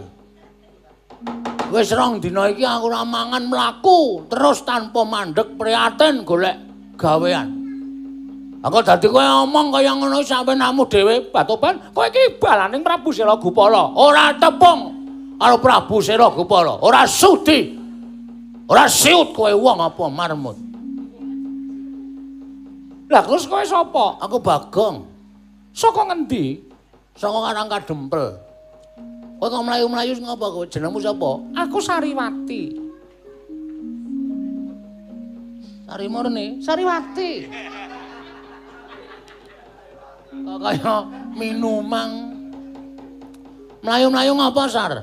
[1.73, 6.53] Wis rong dina iki aku ora mangan mlaku terus tanpa mandek prihatin golek
[7.01, 7.62] gawean.
[8.63, 13.35] Aku dadi kowe ngomong kaya ngono sampe namu dhewe batoban, kowe iki balaning Prabu Sela
[13.35, 15.03] Gupala, ora tepung
[15.35, 17.75] karo Prabu Sela Gupala, ora sudi.
[18.63, 20.55] Ora siut kowe wong apa marmut.
[23.11, 24.15] Lah terus kowe sapa?
[24.23, 25.03] Aku Bagong.
[25.75, 26.63] Saka ngendi?
[27.19, 28.39] Saka Karang Kadempel.
[29.43, 30.63] Kowe kok mlayu-mlayu ngapa kowe?
[30.71, 31.43] Jenengmu sapa?
[31.67, 32.79] Aku Sariwati.
[35.83, 37.31] Sari Murni, Sariwati.
[40.41, 40.95] Kaya
[41.37, 42.33] minumang.
[43.83, 44.93] Mlayu-mlayu ngapa, Sar?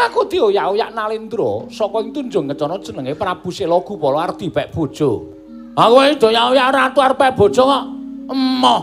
[0.00, 5.28] Aku dioyak-oyak Nalindra saka ing tunjung kecana jenenge Prabu Sela Gupala arep dibek bojo.
[5.76, 7.84] Aku iki doyak-oyak ratu arep bojo kok.
[8.32, 8.82] Emoh.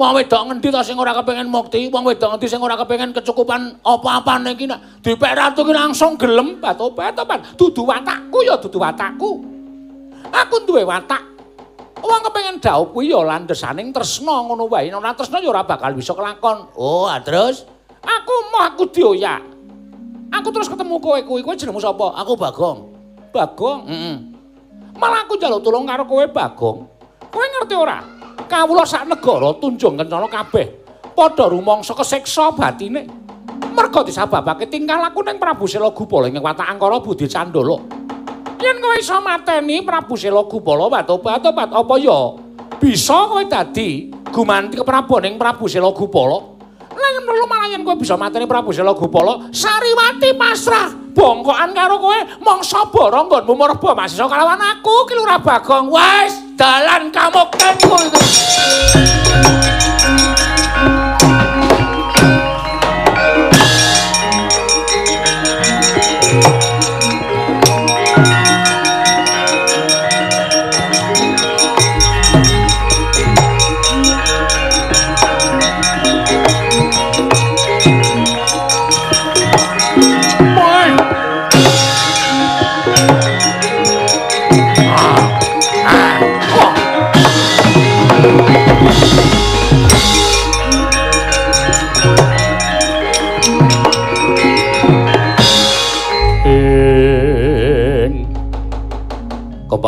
[0.00, 1.92] Wong wedok ngendi to sing ora kepengin mukti?
[1.92, 6.56] Wong wedok ngendi sing ora kepengin kecukupan apa-apane iki nek dipek ratu ki langsung gelem
[6.56, 7.54] bat-obat-obat.
[7.54, 9.44] Dudu watakku ya dudu watakku.
[10.32, 11.29] Aku duwe watak.
[12.00, 14.88] Wong kepengin dhaup kuwi ya landesaning tresna ngono wae.
[14.88, 16.72] Nek ora tresna ya ora bakal bisa kelakon.
[16.76, 17.68] Oh, ah, terus
[18.00, 19.42] aku mau aku dioyak.
[20.30, 21.44] Aku terus ketemu kowe kuwi.
[21.44, 22.16] Kowe jenengmu sapa?
[22.22, 22.78] Aku Bagong.
[23.34, 23.80] Bagong?
[23.86, 24.16] Heeh.
[24.96, 26.78] Malah aku njaluk tulung karo kowe Bagong.
[27.28, 28.00] Kowe ngerti ora?
[28.50, 30.66] Kawula sak negara tunjung kencana kabeh
[31.14, 33.04] padha rumangsa kesiksa batine.
[33.70, 37.99] Merga disababake tingkah laku ning Prabu Sela Gupala ing watak angkara budi candala.
[38.60, 42.36] Yen kowe iso mateni Prabu Sela Gupala watobat-obat apa ya
[42.76, 46.60] bisa kowe dadi gumanti keprabaning Prabu Sela Gupala?
[46.92, 52.18] Lan perlu malah yen kowe bisa mateni Prabu Sela Gupala, Sariwati pasrah bongkokan karo kowe
[52.44, 55.88] mangsa bara nggonmu merba masisa kalawan aku ki Lurah Bagong.
[55.88, 58.20] Wes, dalan kamuktenku iku.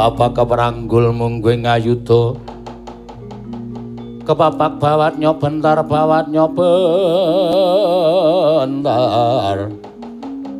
[0.02, 2.34] Kepapak keperanggul munggue ngayuda.
[4.26, 6.58] Kepapak bawat nyobentar bawat nyobentar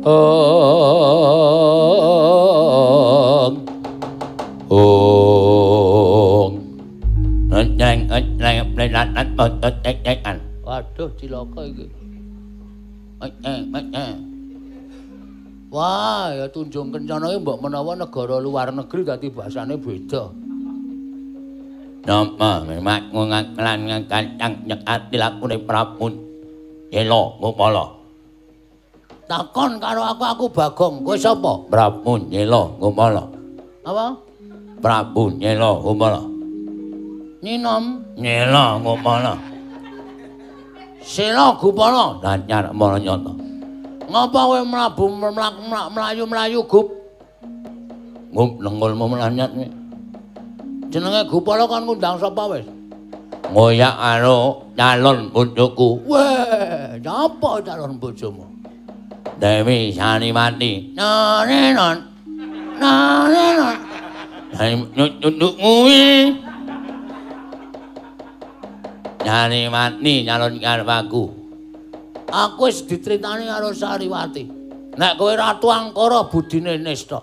[0.07, 1.27] ong.
[4.71, 6.53] Ong.
[7.51, 8.07] Nyeng nyeng
[8.39, 11.91] nyeng nyeng waduh cilaka iki.
[13.43, 14.32] Nyeng nyeng
[15.73, 20.29] Wah, ya tunjung kencana iki mbok menawa negara luar negeri dadi bahasane beda.
[22.05, 26.13] Nama memak nganglan ngangkang nyekat dilakune Prabu
[26.93, 27.89] Yelo Gopala.
[29.25, 31.65] Takon karo aku aku Bagong, kowe sapa?
[31.65, 33.25] Prabu Yelo Gopala.
[33.81, 34.13] Apa?
[34.77, 36.21] Prabu Yelo Gopala.
[37.41, 39.33] Ninom Yelo Gopala.
[41.01, 43.42] Sela Gopala danyar maranyata.
[44.09, 45.05] Ngapa kowe mlabu
[45.93, 46.87] mlayu-mlayu gup?
[48.33, 49.51] Gup nengolmu melanyat.
[50.93, 52.65] Jenenge Gupala kan ngundang sapa wis?
[53.49, 56.05] Ngoyak karo calon bojoku.
[56.05, 58.45] Weh, nyapa calon bojomu?
[59.41, 60.93] Dewi Saniwati.
[60.93, 61.97] Narenon.
[62.77, 63.77] Narenon.
[64.53, 66.33] Hai nyucuk kuwi.
[69.25, 70.89] Saniwati calon karep
[72.29, 72.69] aku.
[72.69, 74.43] Wis ditritani karo Sariwati.
[74.93, 77.17] Nek kowe ratu angkara budine nista.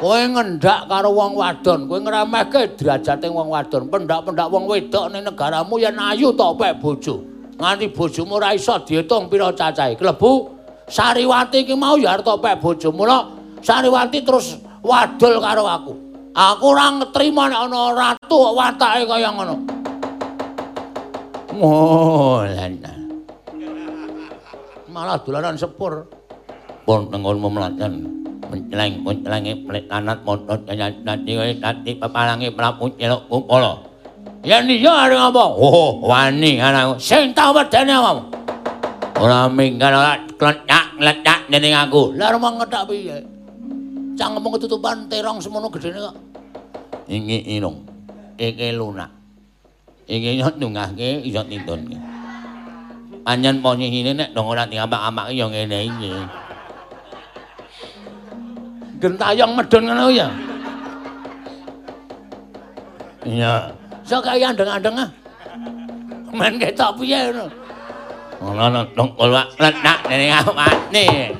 [0.00, 3.86] Kowe ngendak karo wong wadon, kowe ngremehke derajating wong wadon.
[3.86, 7.22] Pendak-pendak wong wedok ning negaramu yen ayu tok pek bojo.
[7.60, 9.94] Nganti bojomu ora iso diitung pira cacahe.
[9.94, 10.56] Klebu
[10.90, 12.90] Sariwati iki mau ya arep tok pek bojo.
[12.90, 13.30] Mula
[13.62, 15.92] Sariwati terus wadul karo aku.
[16.34, 19.54] Aku ora ngetrima nek ana ratu watake kaya ngono.
[21.54, 22.89] Molan.
[24.90, 26.10] Malah dolanan sepur.
[26.82, 27.92] Pun nengon memelajan.
[28.50, 33.86] Menceleng, mencelengi, pelit lanat, montot, nyanyi, nanti, nanti, papalangi, pelapun, nyelok, kumpolo.
[34.42, 35.44] Ya iya ada apa?
[35.54, 36.98] Oh, wani anakku.
[36.98, 38.24] Sing tau wedene apa?
[39.20, 42.16] Ora minggal ora kletak kletak dening aku.
[42.16, 43.20] Lah rumah ngedak piye?
[44.16, 46.16] Cangkem ketutupan terong semono gedene kok.
[47.04, 47.84] Iki inung.
[48.40, 49.12] Iki lunak.
[50.08, 52.00] Iki yo nungahke iso tintunke.
[53.24, 56.12] Po nyihine nek dong ora diamak-amake yo ngene iki.
[59.00, 60.28] Gentayang medun ngono ya.
[63.24, 63.72] Iya.
[64.04, 65.10] Sok kaya andeng-andeng ah.
[66.32, 67.46] Men ketok piye ngono.
[68.40, 71.36] Ngono dong kula letak dening awakne.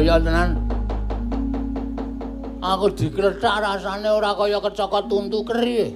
[0.00, 0.50] Ya digdaya tenan.
[2.60, 5.94] Aku dikrethak rasane ora kaya kecokot tuntu keri.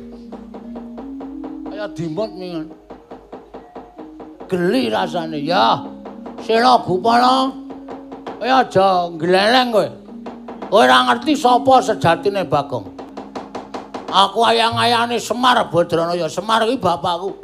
[1.66, 2.70] Kaya dimot mingan.
[4.46, 5.82] Geli rasane ya.
[6.46, 7.50] Sira Gupala.
[8.38, 9.74] Kowe aja gleleng.
[9.74, 9.88] Kowe
[10.70, 12.86] ora ngerti sapa sejatine Bagong.
[14.10, 16.30] Aku ayang-ayane Semar Badranaya.
[16.30, 17.34] Semar iki bapakku.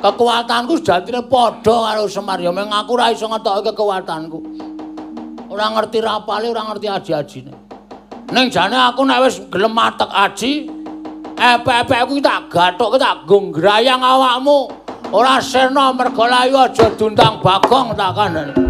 [0.00, 2.40] Kekuatanku sejatine padha karo Semar.
[2.40, 4.67] Ya meng aku ora iso ngetokke kekuatanku.
[5.48, 7.52] Ora ngerti rapale, ora ngerti aji-ajine.
[8.36, 10.68] Ning jane aku nek wis gelem matek aji,
[11.40, 14.68] epek-epekku tak gathukke tak gonggrayang awakmu.
[15.08, 18.67] Ora sena mergo layu aja dundang Bagong tak kandhani.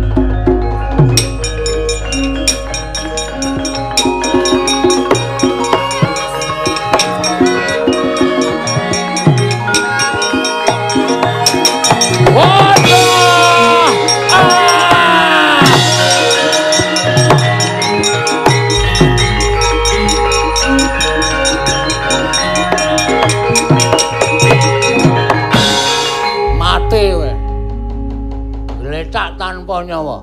[29.99, 30.23] Tanpa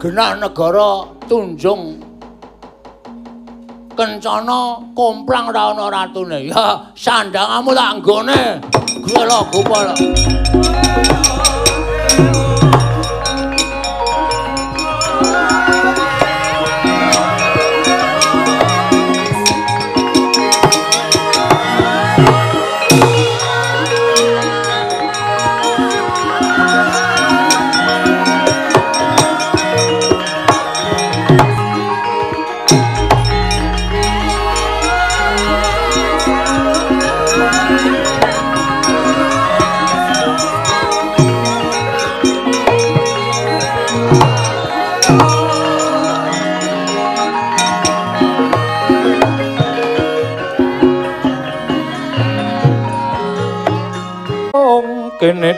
[0.00, 0.90] Genah negara
[1.28, 2.02] tunjung
[3.96, 6.50] kencana komplang ra ana ratune.
[6.50, 8.60] Ya sandangamu tak nggone.
[9.06, 9.94] Gela gopala.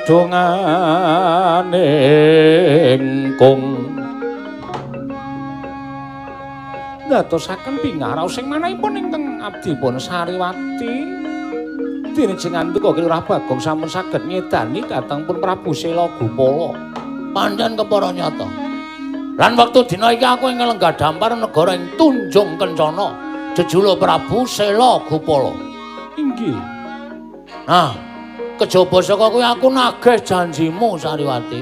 [0.05, 1.89] Dongane
[3.41, 3.61] kung
[7.05, 10.95] Ndatosaken pingaraos sing manahipun ingkang abdipun Sariwati.
[12.17, 16.73] Dene jenengan duka Kelurah Bagong sampun saged nyedani dhateng pun Prabu Sela Gupala
[17.37, 18.49] pancen kepara nyata.
[19.37, 23.13] Lan wektu dina iki aku ing lenggah dampar negara ing Tunjung Kencana
[23.53, 25.53] jejuluk Prabu Sela Gupala
[26.17, 26.57] Inggih.
[27.69, 28.14] Nah
[28.59, 31.61] kejaba saka kuwi aku nagih janjimu Sariwati.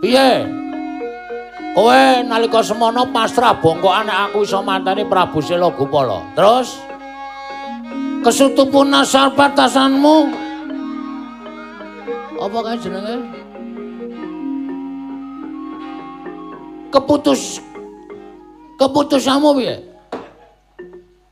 [0.00, 0.46] Piye?
[1.70, 6.18] Kowe nalika semana pasrah bongkokan nek aku iso manteni Prabu Sela Gupala.
[6.34, 6.82] Terus
[8.26, 10.50] kesutupun nasar batasanmu
[12.40, 13.16] Apa kae jenenge?
[16.90, 17.60] Keputus
[18.80, 19.76] keputusanmu piye?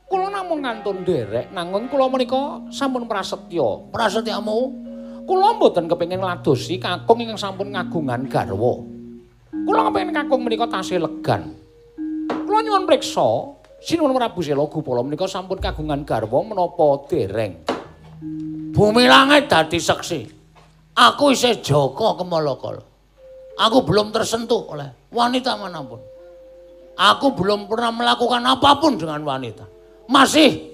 [0.06, 3.88] Kula namung ngantun derek nanging kula menika sampun prasetya.
[3.90, 4.87] Prasetyamu
[5.28, 8.80] Kula mboten kepengin ngladosi kakung ingkang sampun ngagungan garwa.
[9.52, 11.52] Kula kepengin kakung menika tasih legan.
[12.48, 13.52] Kula nyuwun priksa,
[13.84, 17.60] Sinuwun Prabu Sela Gupala menika sampun kagungan garwa menapa dereng.
[18.72, 20.20] bumi langit dadi seksi.
[20.96, 22.82] Aku isih Joko Kemalakala.
[23.58, 25.98] Aku belum tersentuh oleh wanita manapun.
[26.94, 29.66] Aku belum pernah melakukan apapun dengan wanita.
[30.10, 30.72] Masih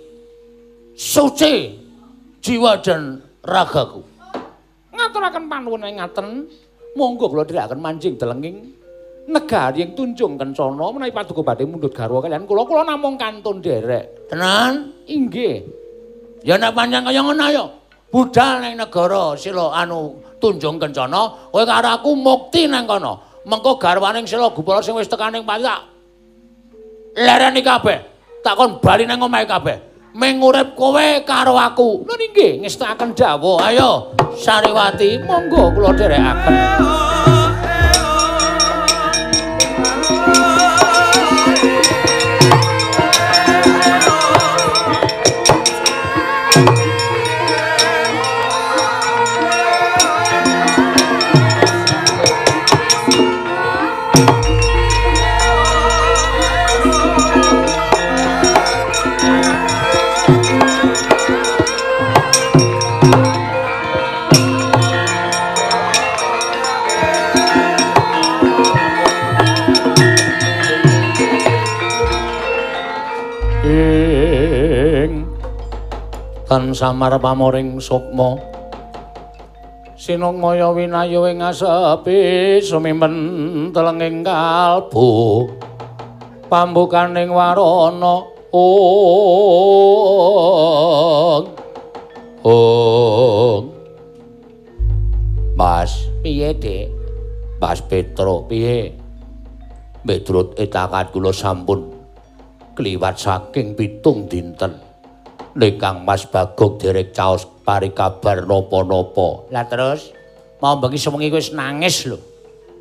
[0.97, 1.77] suci
[2.45, 4.14] jiwa dan ragaku.
[5.05, 6.49] Ngaturaken panuwun ngaten,
[6.97, 8.73] monggo kula dherekaken manjing delenging
[9.29, 14.33] negari yang tunjung kencana menawi paduka badhe mundhut garwa kalian kula kula namung kantun derek.
[14.33, 14.97] Tenan?
[15.05, 15.61] Inggih.
[16.41, 17.65] Ya nek panjang kaya ngono ayo.
[18.09, 23.45] Budal ning negara Sila anu Tunjung Kencana, kowe karo aku mukti nang kono.
[23.45, 25.85] Mengko garwaning Sila Gupala sing wis tekaning pati tak
[27.21, 27.99] lereni kabeh.
[28.41, 29.94] Takon bali nang omahe kabeh.
[30.15, 32.07] Ming urip kowe karo aku.
[32.07, 33.59] Lha nggih ngestakaken dawuh.
[33.59, 37.04] Ayo, Sariwati, Monggo kula dherekaken.
[76.75, 78.37] Samar pamoring sukma
[80.05, 83.15] sinungmaya winayu ing asepi sumimpen
[83.73, 85.49] telenging kalbu.
[86.53, 89.09] Pambukaning warana ong
[92.45, 93.65] ong
[95.57, 96.13] Mas.
[96.21, 96.93] Piye Dik?
[97.57, 98.93] Mas Petro piye?
[100.05, 101.97] Medrut etakat kula sampun
[102.77, 104.84] kliwat saking pitung dinten
[105.55, 109.47] Lekang Mas Bagong derek caos pari kabar napa-napa.
[109.55, 110.11] Lah terus
[110.59, 112.19] mau bengi sewengi wis nangis lho.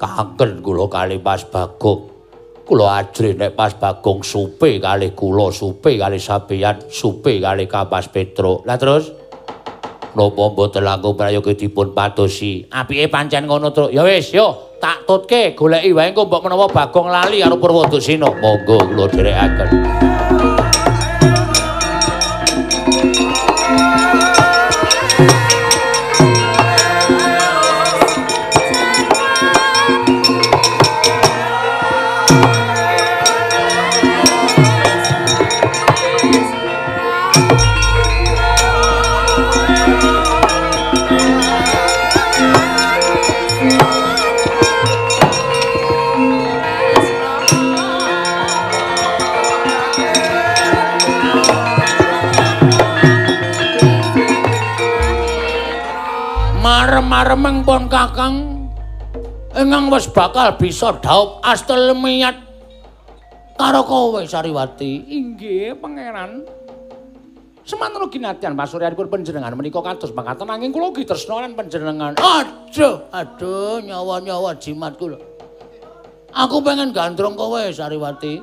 [0.01, 2.09] Kangen kula kali Mas Bagong.
[2.65, 8.09] Kula ajri nek Mas Bagong supe kali kula supe kali sabeyan supe kali Ka Mas
[8.09, 8.65] Petro.
[8.65, 9.13] Lah terus
[10.17, 12.65] napa mboten langkung prayoga dipun padosi.
[12.73, 13.93] Apike pancen ngono to.
[13.93, 18.33] Ya wis yo tak tutke goleki wae engko mbok menawa Bagong lali karo Purwodasina.
[18.33, 20.12] Monggo kula dherekaken.
[57.33, 58.35] Marem-maremeng pun kakang
[59.57, 62.37] ingkang wis bakal bisa daup astel miyat
[63.57, 65.09] karo kowe Sariwati.
[65.09, 66.45] Inggih, pangeran.
[67.65, 72.13] Semanten ugi nadyan pasuryanipun panjenengan menika kados mangkaten nanging kula ugi tresna lan panjenengan.
[72.21, 75.17] Aduh, aduh nyawa-nyawa jimat kula.
[76.33, 78.41] Aku pengen gandrung kowe Sariwati.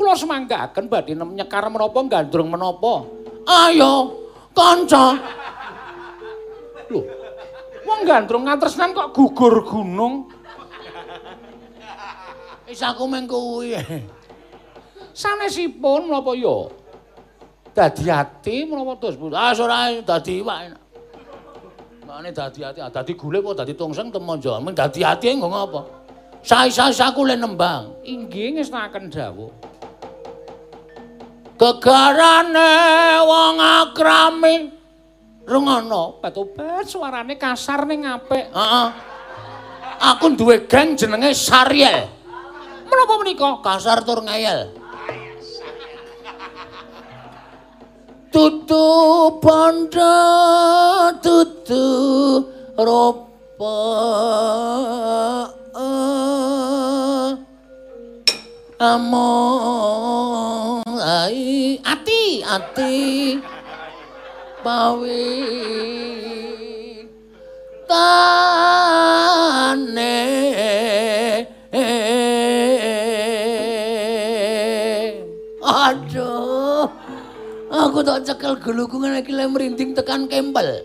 [0.00, 3.04] Kula semanggaken badhe nyekar menapa gandrung menapa.
[3.44, 4.16] Ayo,
[4.56, 5.18] kanca.
[6.88, 7.19] Lho.
[7.90, 10.30] Wong gandrung ngatresnan kok gugur gunung.
[12.70, 13.74] Wis aku meng kuwi.
[15.10, 16.70] Sanesipun menapa ya?
[17.74, 19.18] Dadi ati menapa dos?
[19.34, 20.82] Ah, ora dadi iwak enak.
[22.06, 24.54] Mane dadi ati, ah, dadi gule apa dadi tungseng temonjo.
[24.62, 25.80] Men dadi ati nggo ngapa?
[26.46, 27.90] Sai-sai-saku le nembang.
[28.06, 29.50] Inggih ngestakaken dawuh.
[31.58, 32.72] Gegarane
[33.26, 34.79] wong akrami
[35.50, 36.22] rungono.
[36.22, 38.54] Patopet suarane kasar ning apik.
[38.54, 38.88] Heeh.
[40.00, 42.06] Aku duwe geng jenenge Sariel.
[42.86, 43.58] Menapa menika?
[43.60, 44.78] Kasar tur ngeyel.
[48.30, 48.86] Tutu
[49.42, 50.14] panda
[51.18, 51.82] tutu
[52.78, 53.74] rupa
[58.80, 59.66] among
[60.96, 62.96] ai ati ati
[64.60, 65.32] pawi
[67.88, 68.20] tane.
[75.60, 76.86] Aduh
[77.72, 80.84] aku tak cekel geluku ngene iki merinding tekan kempel.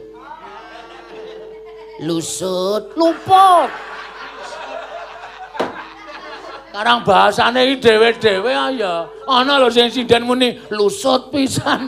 [2.04, 3.72] Lusut luput.
[6.76, 11.88] Karang bahasane iki dhewe-dewe ya ana lho sing sinden muni lusut pisan.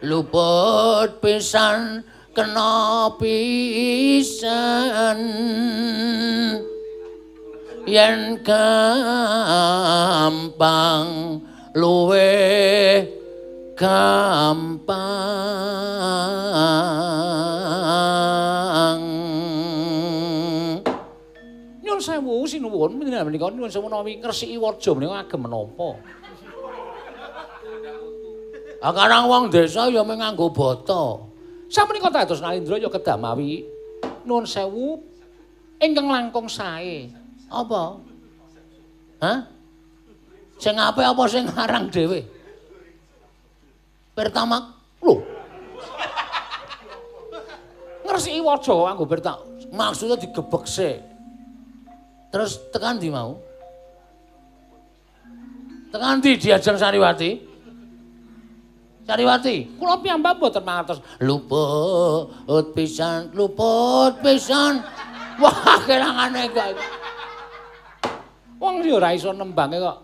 [0.00, 2.00] Luput pisan
[2.32, 5.20] kena pisan.
[7.84, 9.44] Yen gampang
[11.76, 12.32] luwe
[13.76, 14.96] gampang.
[21.84, 26.00] Nyun sewu sinuwun menika nyun sewu nawi ngresiki warja menika agem menapa.
[28.80, 31.20] Karang wong desa ya mung nganggo bata.
[31.68, 33.62] Sapunika dados Nalindra ya kedamawi
[34.24, 34.96] nuwun sewu
[35.76, 37.12] ingkang langkung sae.
[37.52, 38.00] Apa?
[39.20, 39.38] Hah?
[40.56, 42.24] Sing apik apa sing ngarang dhewe?
[44.16, 45.24] Pertama, lho.
[48.04, 49.44] Ngresiki waja kanggo pertama.
[49.70, 50.98] Maksudnya digebek sik.
[52.32, 53.38] Terus tekan di mau?
[55.90, 57.49] Tekan di diajeng Sariwati?
[59.10, 61.02] Sariwati, kula piyambak mboten mangertos.
[61.18, 64.86] Luput pisan, luput pisan.
[65.42, 66.78] Wah, kelangane kok.
[68.62, 69.98] Wong yo ora iso nembange kok.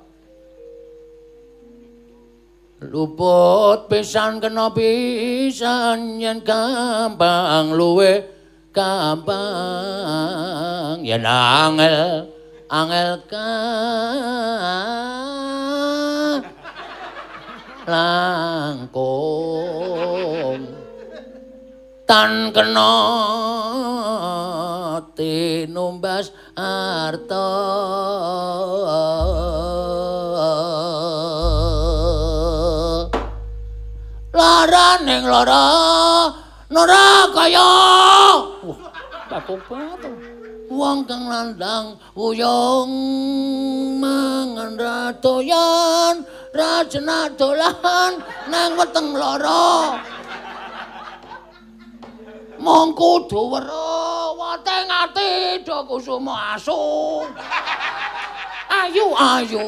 [2.83, 8.27] Luput pisan kena pisan yen gampang luwe
[8.75, 9.39] gampang
[11.07, 12.27] yen angel
[12.69, 13.49] angel ka
[17.87, 19.07] langkung.
[22.07, 22.95] Tan kena
[25.15, 27.51] tinumbas harta.
[34.35, 35.67] Lara ning lara
[36.71, 37.71] nora kaya.
[39.27, 40.26] Batu-batu
[40.77, 42.93] wong kang landang uyung
[43.97, 46.21] mangan ratoyan
[46.53, 48.21] rajena dolan
[48.53, 49.97] nang weteng lara.
[52.61, 57.25] Mong kudu weruh wateng ati do kusuma asu.
[58.69, 59.67] Ayu ayu.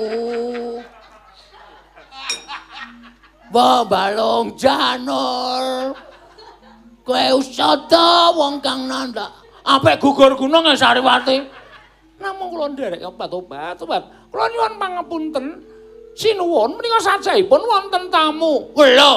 [3.48, 5.96] Babalong janur.
[7.00, 9.37] Kowe usada wong kang nanda
[9.68, 11.58] apik gugur gunung ya Sariwati
[12.18, 14.02] namung kula nderek obat-obat obat.
[14.30, 15.46] Kula nyuwun pangapunten.
[16.18, 18.74] Sinuwun menika sajaipun wonten tamu.
[18.74, 19.14] Lho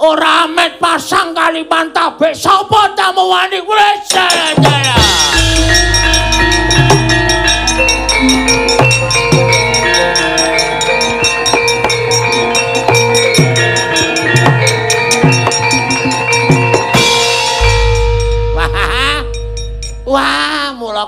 [0.00, 2.32] ora met pasang kaliman tabek.
[2.32, 3.60] Sapa tamu wani
[4.08, 4.56] jaya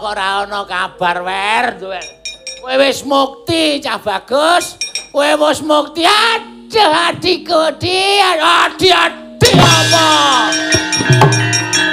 [0.09, 2.01] kok ora ana kabar wer, duwe.
[2.65, 4.81] Kowe wis mukti, cah bagus.
[5.13, 10.09] Kowe wis mukti, aduh adikku, di, adi, adi apa?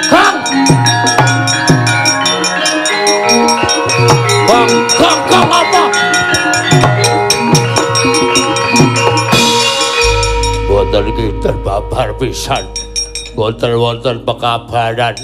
[0.08, 0.36] Gong.
[4.48, 5.82] Gong, gong, gong apa?
[10.64, 12.64] Boten iki terbabar pisan.
[13.36, 15.16] Boten wonten pekabaran.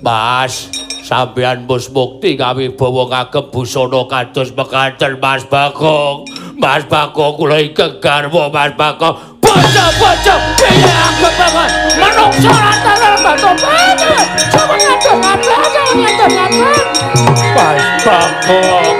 [0.00, 0.72] Mas,
[1.04, 6.24] sampeyan mus mukti kawibawa kagem busana kados mekaten Mas Bagong.
[6.56, 9.20] Mas Bagong kula ingkang garwa Mas Bagong.
[9.44, 11.70] Bocah-bocah piye agem banget.
[12.00, 14.12] Manungsa rata batu batu.
[14.48, 16.86] Coba ngadeg-ngadeg, coba ngadeg-ngadeg.
[17.52, 18.96] Mas Bagong.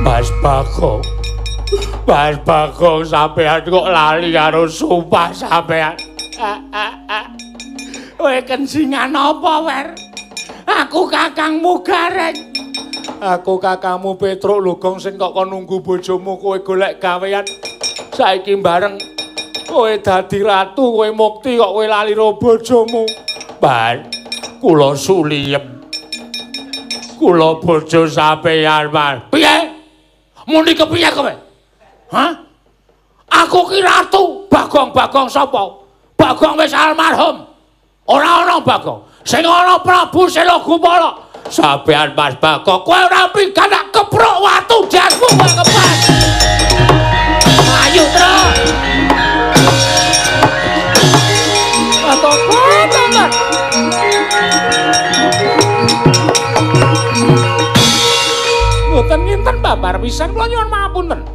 [0.00, 1.21] Mas Bagong.
[2.02, 5.94] Mas Bagong sampean kok lali karo sumpah sampean.
[8.18, 9.86] Kowe kensingan apa, Wer?
[10.66, 12.34] Aku kakangmu gareng.
[13.22, 17.46] Aku kakangmu Petruk Lugong sing kok kon nunggu bojomu kowe golek gawean.
[18.12, 18.98] Saiki bareng
[19.70, 23.06] kowe dadi ratu, kowe mukti kok kowe lali karo bojomu.
[23.62, 24.10] Ban,
[24.58, 25.86] kula suliyem.
[27.18, 29.22] Kula bojo sampeyan, Mas.
[29.30, 29.70] Piye?
[30.50, 31.51] Muni kepiye kowe?
[32.12, 32.32] Hah?
[33.32, 35.80] Aku ki ratu, Bagong-bagong sapa?
[36.20, 37.48] Bagong wis almarhum.
[38.04, 39.00] Ora ana Bagong.
[39.24, 41.16] Sing ana Prabu Selagumala.
[41.48, 46.00] Sampeyan Mas Bagong, kowe ora pikan nak keprok watu jasmu kowe kepas.
[47.88, 48.36] Ayo, Tru.
[52.12, 52.34] Atau
[52.92, 53.30] banget.
[58.92, 61.31] boten nginten babar pisan kula nyuwun pangapunten.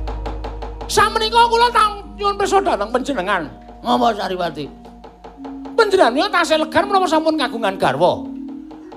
[0.98, 3.46] Samenika kula tang nyuwun pirsa dhateng panjenengan.
[3.86, 4.66] Ngapa Sariwati?
[5.78, 8.26] Panjenengan yo tasih legan menapa sampun kagungan garwa.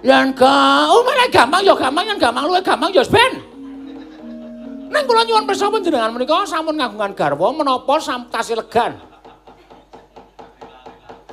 [0.01, 3.33] Yen ga Oh, malah gampang ya gampang, yen gampang luwih gampang ya ben.
[4.89, 8.97] Neng kula nyuwun pirsa panjenengan menika sampun kagungan garwa menapa sam tasih legan.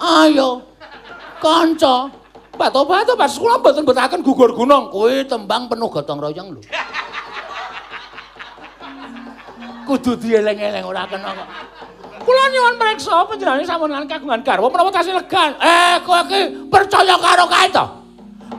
[0.03, 0.67] Ayo.
[1.39, 2.11] Kanca.
[2.59, 4.91] Bato-bato pas kula mboten betaken gugur gunung.
[4.91, 6.61] Kuwi tembang penuh gotong royong lho.
[9.87, 11.47] Kudu dieleng-eleng ora kena kok.
[12.27, 15.55] Kula nyuwun priksa panjenengan sampun kagungan garwa menapa tasih legan.
[15.63, 17.85] Eh, kowe iki percaya karo kae to?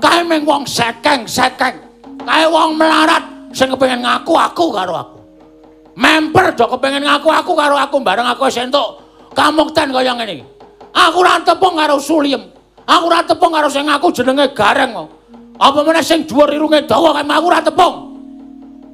[0.00, 1.76] Kae mung wong sekeng-sekeng.
[2.24, 5.16] Kae wong melarat sing kepengin ngaku aku karo aku.
[6.00, 9.05] Member do kepengin ngaku aku karo aku bareng aku wis entuk
[9.36, 10.44] kamukten kaya ngene iki.
[10.96, 12.40] Aku ora tepung karo Suliem.
[12.88, 15.09] Aku ora tepung karo sing ngaku jenenge Gareng kok.
[15.60, 18.07] Apa meneh sing dhuwur irunge dawa kae aku ora tepung.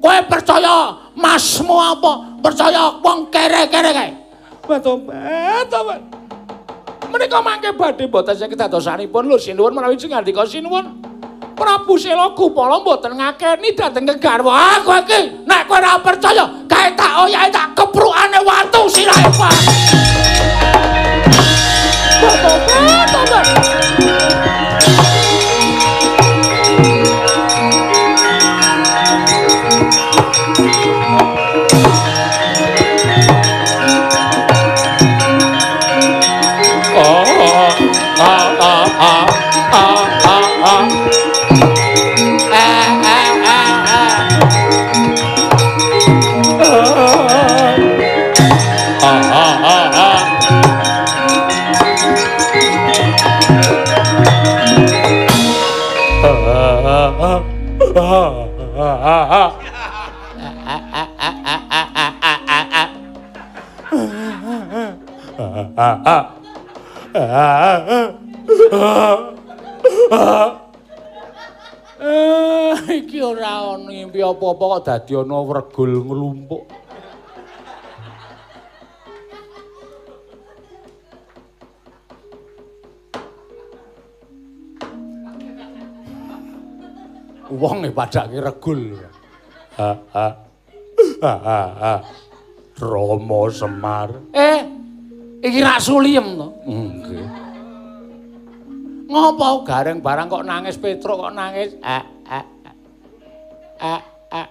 [0.04, 2.36] Kowe percaya masmu apa?
[2.44, 4.12] Percaya wong kere-kere kae?
[4.68, 5.80] Bato-bato.
[7.08, 11.00] Menika mangke badhe boten saged dadosanipun lho sinuwun menawi sing ngandika sinuwun.
[11.56, 14.76] Prabu Sela Gupala mboten ngakeni dhateng kegarwa.
[14.76, 19.56] Aku iki nek kowe ora percaya, kae tak oyahe tak keprukane watu sirahe, Pak.
[22.20, 23.83] Bato-bato.
[59.34, 59.58] Iki
[73.18, 76.86] ora ana ngimpi apa-apa kok dadi ana wregul nglumpuk.
[87.54, 89.13] Wong e padake regul.
[92.74, 94.10] Rama Semar.
[94.34, 94.60] Eh,
[95.42, 96.48] iki rak suliem to?
[96.66, 97.26] Nggih.
[99.04, 101.76] Ngopo gareng barang kok nangis Petruk kok nangis?
[101.84, 102.46] Ah ah.
[103.78, 104.48] Ah ah.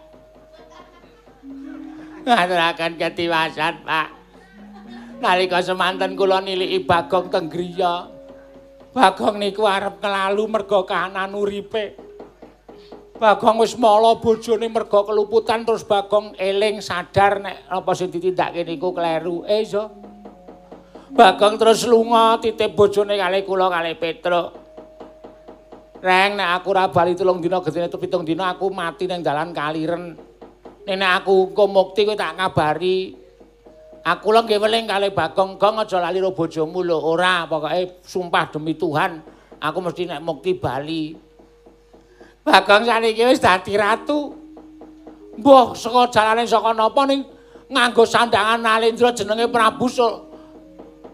[2.24, 4.08] Ngaturaken ketiwasan, Pak.
[5.20, 8.08] Nalika semanten kula niliki Bagong teng griya.
[8.94, 12.03] Bagong niku arep kelalu merga kahanan uripe.
[13.24, 18.92] Bagong wis mala bojone merga keluputan terus Bagong eling sadar nek apa sing ditindakake niku
[18.92, 19.48] kleru.
[19.48, 19.88] Eh iso.
[21.16, 24.60] Bagong terus lunga titip bojone kali kula kali Petruk.
[26.04, 29.56] Reng nek aku ora bali tulung dina gedene tu pitung dina aku mati ning dalan
[29.56, 30.20] Kaliren.
[30.84, 33.16] Nek aku engko mukti kowe tak kabari.
[34.04, 37.00] Aku lho nggih weling kali Bagong gong aja lali ro bojomu lho.
[37.00, 39.24] Ora, pokoke sumpah demi Tuhan
[39.64, 41.32] aku mesti nek mukti bali.
[42.44, 44.36] Bagong saniki wis dadi ratu.
[45.40, 47.24] Mbah saka jalane saka napa ning
[47.72, 50.34] nganggo sandangan Nalendra jenenge Prabu Sul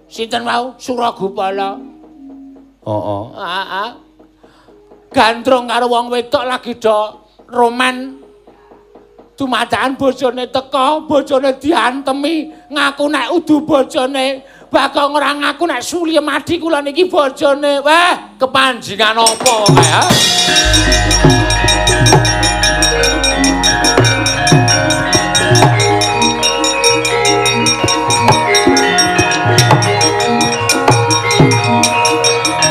[0.10, 0.74] Sinten wau?
[0.82, 1.78] Suragupala.
[2.82, 3.24] Heeh.
[3.38, 3.90] Heeh.
[5.14, 6.98] Gandrung karo wong wedok lagi do
[7.54, 8.18] roman.
[9.38, 14.44] Dumadakan bojone teka, bojone diantemi, ngaku nek udu bojone.
[14.70, 17.82] Bagong ora ngaku nek Suliem adi kula niki bojone.
[17.82, 20.04] Wah, kepanjingan apa kae, ha?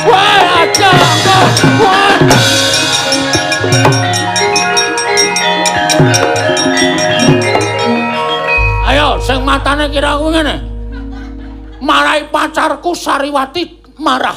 [0.07, 0.91] Wah, aja
[1.27, 1.47] kok.
[1.83, 2.15] Wah.
[8.87, 10.68] Ayo, sing matane kira kuwi ngene.
[11.89, 14.37] Marahi pacarku Sariwati marah.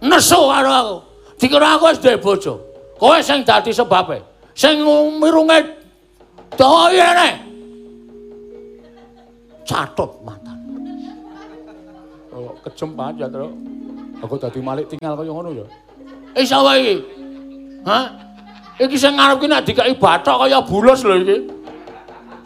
[0.00, 0.96] Nesu karo aku.
[1.36, 2.54] Dikira aku wis duwe bojo.
[2.96, 4.24] Kowe sing dadi sebabe.
[4.56, 4.80] Sing
[5.20, 5.60] mirunge
[6.56, 7.28] doyene.
[9.68, 10.64] Catut matane.
[12.32, 13.44] Oh, kejem banget ya.
[14.24, 15.66] Aku dadi malik tinggal kaya ngono ya.
[16.32, 16.96] Iso wae iki.
[17.84, 18.08] Hah?
[18.80, 21.36] Iki sing ngarep ki nek dikai bathok kaya bulus lho iki.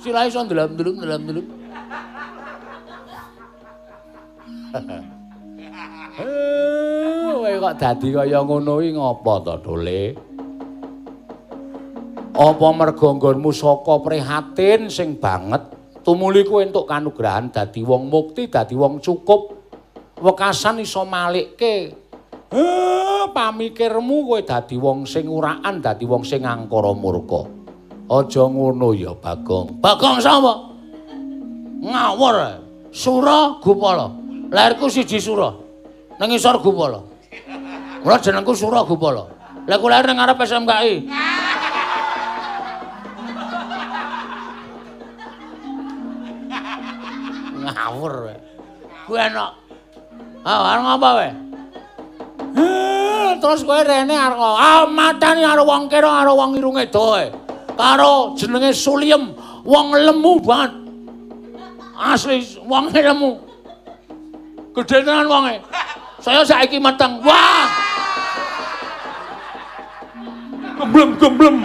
[0.02, 1.46] Sira iso ndelam-ndelum ndelam-ndelum.
[7.36, 10.02] Kowe kok dadi kaya ngono iki ngopo to, Dole?
[12.36, 15.72] Apa merga nggonmu saka prihatin sing banget
[16.04, 19.54] tumuli kowe entuk kanugrahan dadi wong mukti, dadi wong cukup.
[20.16, 22.06] Wekasan iso malikke
[22.46, 27.42] Eh, pamikirmu kowe dadi wong sing uraan, dadi wong sing angkara murka.
[28.06, 29.82] Aja ngono ya, Bagong.
[29.82, 30.54] Bagong sapa?
[31.82, 32.62] Ngawur.
[32.94, 34.25] Sura Gupala.
[34.50, 35.50] Lairku siji Sura.
[36.16, 37.02] Nang isor Gupala.
[38.02, 39.26] Mula jenengku Sura Gupala.
[39.66, 40.94] Lah ku lahir nang ngarep SMKI.
[47.66, 48.14] Ngawur.
[49.10, 49.52] Kuwi enak.
[50.46, 51.30] Ah, arep ngapa wae?
[53.36, 57.30] terus kowe rene arep ah matani karo wong kira karo wong irunge doe.
[57.76, 60.72] Karo jenenge Suliem, wong lemu banget.
[61.94, 63.45] Asli wong lemu.
[64.76, 65.56] Gedhe tenan wonge.
[66.20, 67.24] Saya saiki meteng.
[67.24, 67.64] Wah.
[70.76, 71.64] Gemblem-gemblem.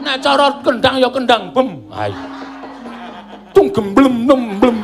[0.00, 1.68] Nek cara kendang ya kendang bem.
[1.90, 2.14] Hai.
[3.50, 4.78] Tung gemblem nemblem.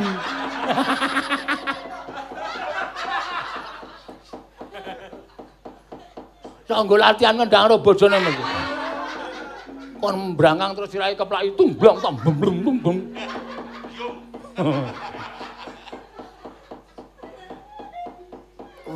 [6.66, 8.44] Sanggo latihan ngendang karo bojone mesti.
[10.02, 12.36] Kon mbrangang terus dirahi keplak itu blong tom blum
[12.82, 12.98] blum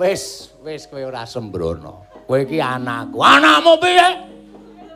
[0.00, 2.08] Wis, wis kowe ora sembrono.
[2.24, 3.20] Kowe iki anakku.
[3.20, 4.08] Anakmu piye?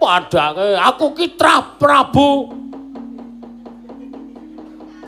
[0.01, 2.49] Padake aku ki Trah Prabu.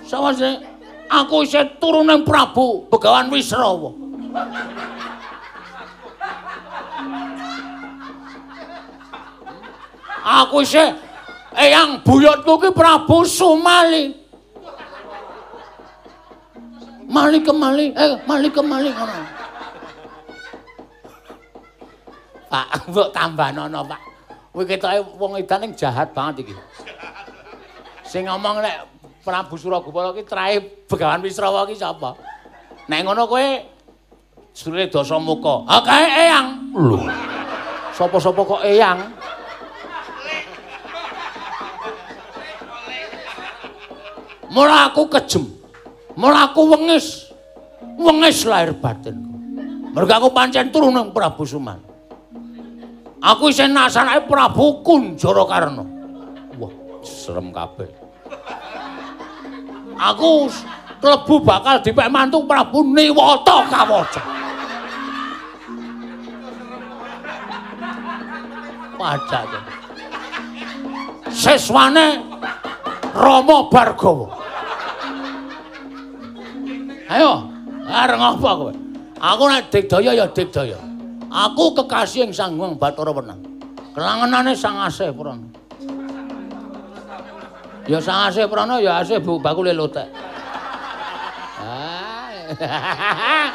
[0.04, 0.60] Sawise
[1.08, 3.96] aku isih turuning Prabu Begawan Wisrawa.
[10.44, 10.92] Aku isih
[11.56, 14.12] eyang buyutku ki Prabu Sumali.
[17.08, 19.36] Mali kemali, eh mali kemali ngono.
[22.46, 24.00] Pak, mbok tambanono, Pak.
[24.56, 26.54] Kuwi ketoke wong edan ning jahat banget iki.
[28.08, 28.88] Sing ngomong nek
[29.20, 32.16] Prabu Suragupala ki trahe Begawan Wisrawa ki sapa?
[32.88, 33.46] Nek ngono kowe
[34.56, 35.68] Sure Dasamuka.
[35.68, 36.48] Ha kae eyang.
[36.72, 36.96] Lho.
[37.92, 39.12] Sapa-sapa kok eyang?
[44.48, 45.44] Mula aku kejem.
[46.16, 47.28] Mula aku wengis.
[48.00, 49.36] Wengis lahir batinku.
[49.92, 51.85] Mergo aku pancen turuning Prabu Suman.
[53.26, 55.82] Aku isih nasanake Prabu Kunjara Karna.
[56.62, 56.72] Wah,
[57.02, 57.90] serem kabeh.
[59.98, 60.46] Aku
[61.02, 64.22] klebu bakal dipek mantu Prabu Niwata Kawaca.
[68.94, 69.50] Pajak.
[71.34, 72.22] Seswane
[73.10, 74.38] Rama Bargawa.
[77.06, 77.50] Ayo,
[77.90, 78.72] areng apa kowe?
[79.18, 80.85] Aku nek digdaya ya digdaya.
[81.36, 83.36] Aku kekasih ing Sang Hyang Bathara Wenang.
[83.92, 85.44] Kelangenane Sang Asih Prana.
[87.84, 90.08] Ya Sang Asih Prana ya Asih Bu bakule lotek.
[91.60, 92.48] Ah.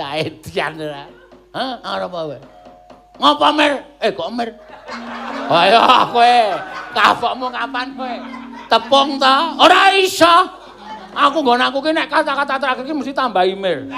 [0.00, 1.04] Saedian ora.
[1.52, 2.38] Hah, arep apa kowe?
[3.20, 3.72] Ngapa Mir?
[4.00, 4.48] Eh kok Mir?
[5.50, 6.36] Ayo kowe,
[6.96, 8.14] kapokmu kapan kowe?
[8.70, 9.60] Tepung ta?
[9.60, 10.56] Ora iso.
[11.10, 13.92] Aku nggon aku ki nek kata-kata terakhir ki mesti tambahi Mir.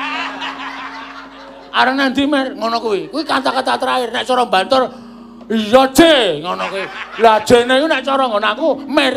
[1.73, 3.09] Arep nanti Mir ngono kuwi.
[3.09, 4.83] Kuwi kata-kata terakhir nek cara bantur
[5.49, 6.01] iya J
[6.44, 6.84] ngono kuwi.
[7.25, 9.17] Lah jene iku nek cara nggon aku Mir.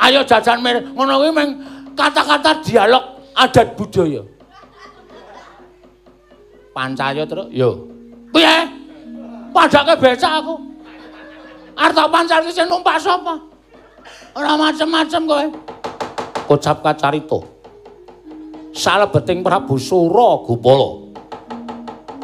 [0.00, 0.80] Ayo jajan Mir.
[0.96, 1.48] Ngono kuwi meng
[1.92, 3.04] kata-kata dialog
[3.36, 4.24] adat budaya.
[6.72, 7.84] Pancayo terus yo.
[8.32, 8.56] Piye?
[9.52, 10.56] Padake becak aku.
[11.76, 13.36] Arep tak pancal ki sing numpak sapa?
[14.32, 15.44] Ora macem-macem kowe.
[16.48, 17.55] Ucap kacarita.
[18.76, 21.08] Salebeting Prabu Suragupala.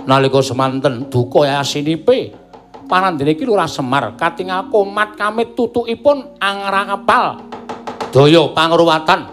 [0.05, 2.37] Nalika semanten duka yasinipe
[2.85, 7.41] panandene iki Lurah Semar katingal komat kamit tutukipun angrangepal
[8.13, 9.33] daya pangruwatan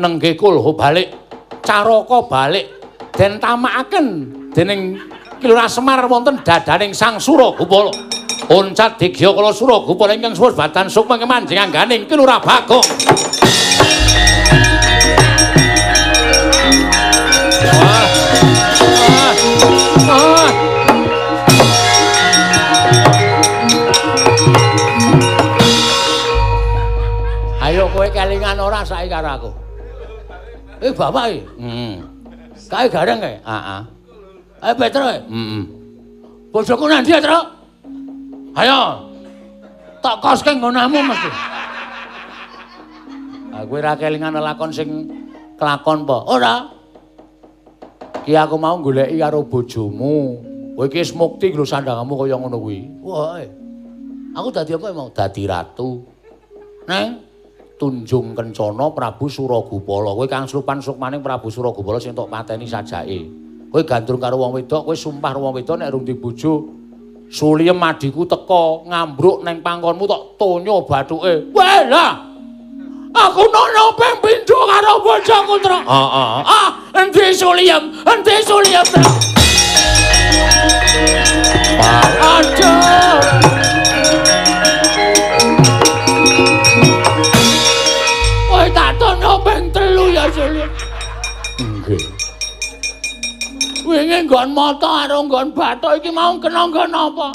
[0.00, 1.12] nenggekul balik
[1.60, 2.66] caraka balik
[3.12, 4.06] den tamakaken
[4.56, 4.96] dening
[5.42, 7.92] Kilurah Semar wonten dadaning Sang Suragupala.
[8.48, 12.88] Oncat digya kala Suragupala ingkang suwur batan sukma kemanjing angganing Kilurah Bagong.
[27.64, 29.50] Ayo kowe kelingan ora saiki karo aku.
[30.84, 31.42] Eh bapak iki.
[31.58, 31.94] Heeh.
[32.68, 33.40] Kae gareng kae?
[33.40, 33.80] Heeh.
[34.62, 35.04] Ayo Petro.
[35.08, 35.62] Heeh.
[36.52, 37.40] Bojoku nang ndi, Tru?
[38.54, 39.10] Ayo.
[40.04, 41.30] Tak koske ngonamu mesti.
[43.56, 45.08] Ah kowe ra kelingan lakon sing
[45.56, 46.16] kelakon apa?
[46.28, 46.54] Ora.
[48.24, 50.40] Ki aku mau goleki karo bojomu.
[50.74, 53.04] Kowe iki wis mukti lho sandangamu kaya ngono kuwi.
[53.04, 53.38] Wah.
[53.38, 53.48] eh.
[54.34, 55.12] Aku dadi apa emang?
[55.14, 56.02] Dadi ratu.
[56.90, 57.22] Neng
[57.78, 60.16] Tunjung Kencana Prabu Suragupala.
[60.16, 63.28] Kowe kang slupan sukmaning Prabu Suragupala sing tok mateni sajake.
[63.70, 66.82] Kowe gandrung karo wong wedok, kowe sumpah karo wong wedok nek rung dibojo.
[67.28, 71.54] Suliem adiku teka ngambruk neng pangkonmu tok tonyo bathuke.
[71.54, 72.33] Weh lah.
[73.14, 75.78] Aku nono ping pindho karo bojoku, Tru.
[75.86, 76.34] Heeh.
[76.42, 77.94] Ah, endi Suliem?
[78.02, 79.06] Endi Suliem, Tru?
[82.18, 83.22] Aduh.
[88.50, 90.70] Kowe tak tono ping telu ya, Suliem.
[91.62, 92.02] Nggih.
[93.86, 97.30] Wingi nggon mata karo nggon bathuk iki mau kena nggon apa?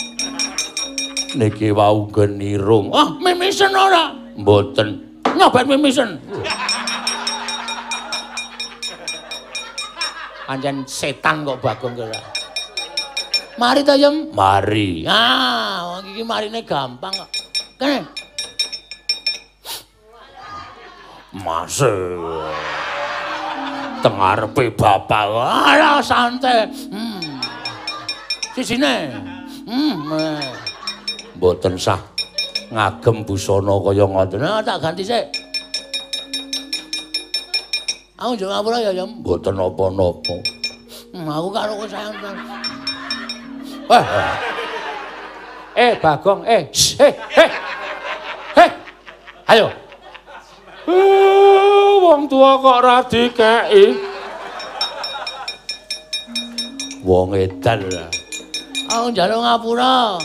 [1.40, 2.92] Niki wau genirung.
[2.92, 4.12] Ah, mimisen ora?
[4.36, 5.09] Mboten.
[5.38, 6.18] Nyobet mimisen.
[10.50, 12.18] Pancen setan kok Bagong kira.
[13.62, 14.34] Mari to, Yem.
[14.34, 15.06] Mari.
[15.06, 17.30] Ah, wong iki marine gampang kok.
[17.78, 18.02] Kene.
[21.38, 21.78] Mas.
[24.02, 25.28] Tengarepe bapak.
[25.70, 26.66] Alah santai.
[26.90, 27.38] Hmm.
[28.58, 29.14] Sisine.
[29.70, 30.18] Hmm.
[30.18, 30.50] eh.
[31.38, 32.00] Mboten sah
[32.70, 34.46] ngagem busana kaya ngoten.
[34.46, 35.26] Ah, tak ganti sik.
[38.20, 39.24] Aku njuk ngapura ya, Yem.
[39.24, 40.36] Mboten napa-napa.
[41.16, 42.14] Hmm, aku karo kowe sayang.
[43.88, 44.06] Wah.
[45.74, 46.68] Eh, Bagong, eh.
[47.00, 47.50] Eh, eh.
[48.60, 48.70] Eh.
[49.48, 49.72] Ayo.
[50.84, 53.86] Eh, wong tua kok ora dikeki.
[57.08, 57.88] Wong edan.
[58.92, 60.20] Aku njaluk ngapura.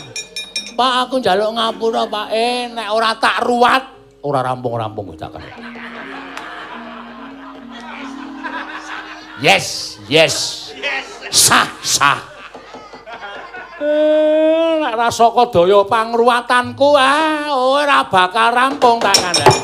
[0.75, 2.27] Pak, aku njaluk ngapura, Pak.
[2.35, 3.83] Eh, nek ora tak ruwat,
[4.27, 5.39] ora rampung-rampung wis tak
[9.39, 10.35] Yes, yes.
[11.31, 12.19] Sah, sah.
[13.79, 19.63] Eh, nek ra saka daya pangruwatanku, ah, ora bakal rampung tak kandhani.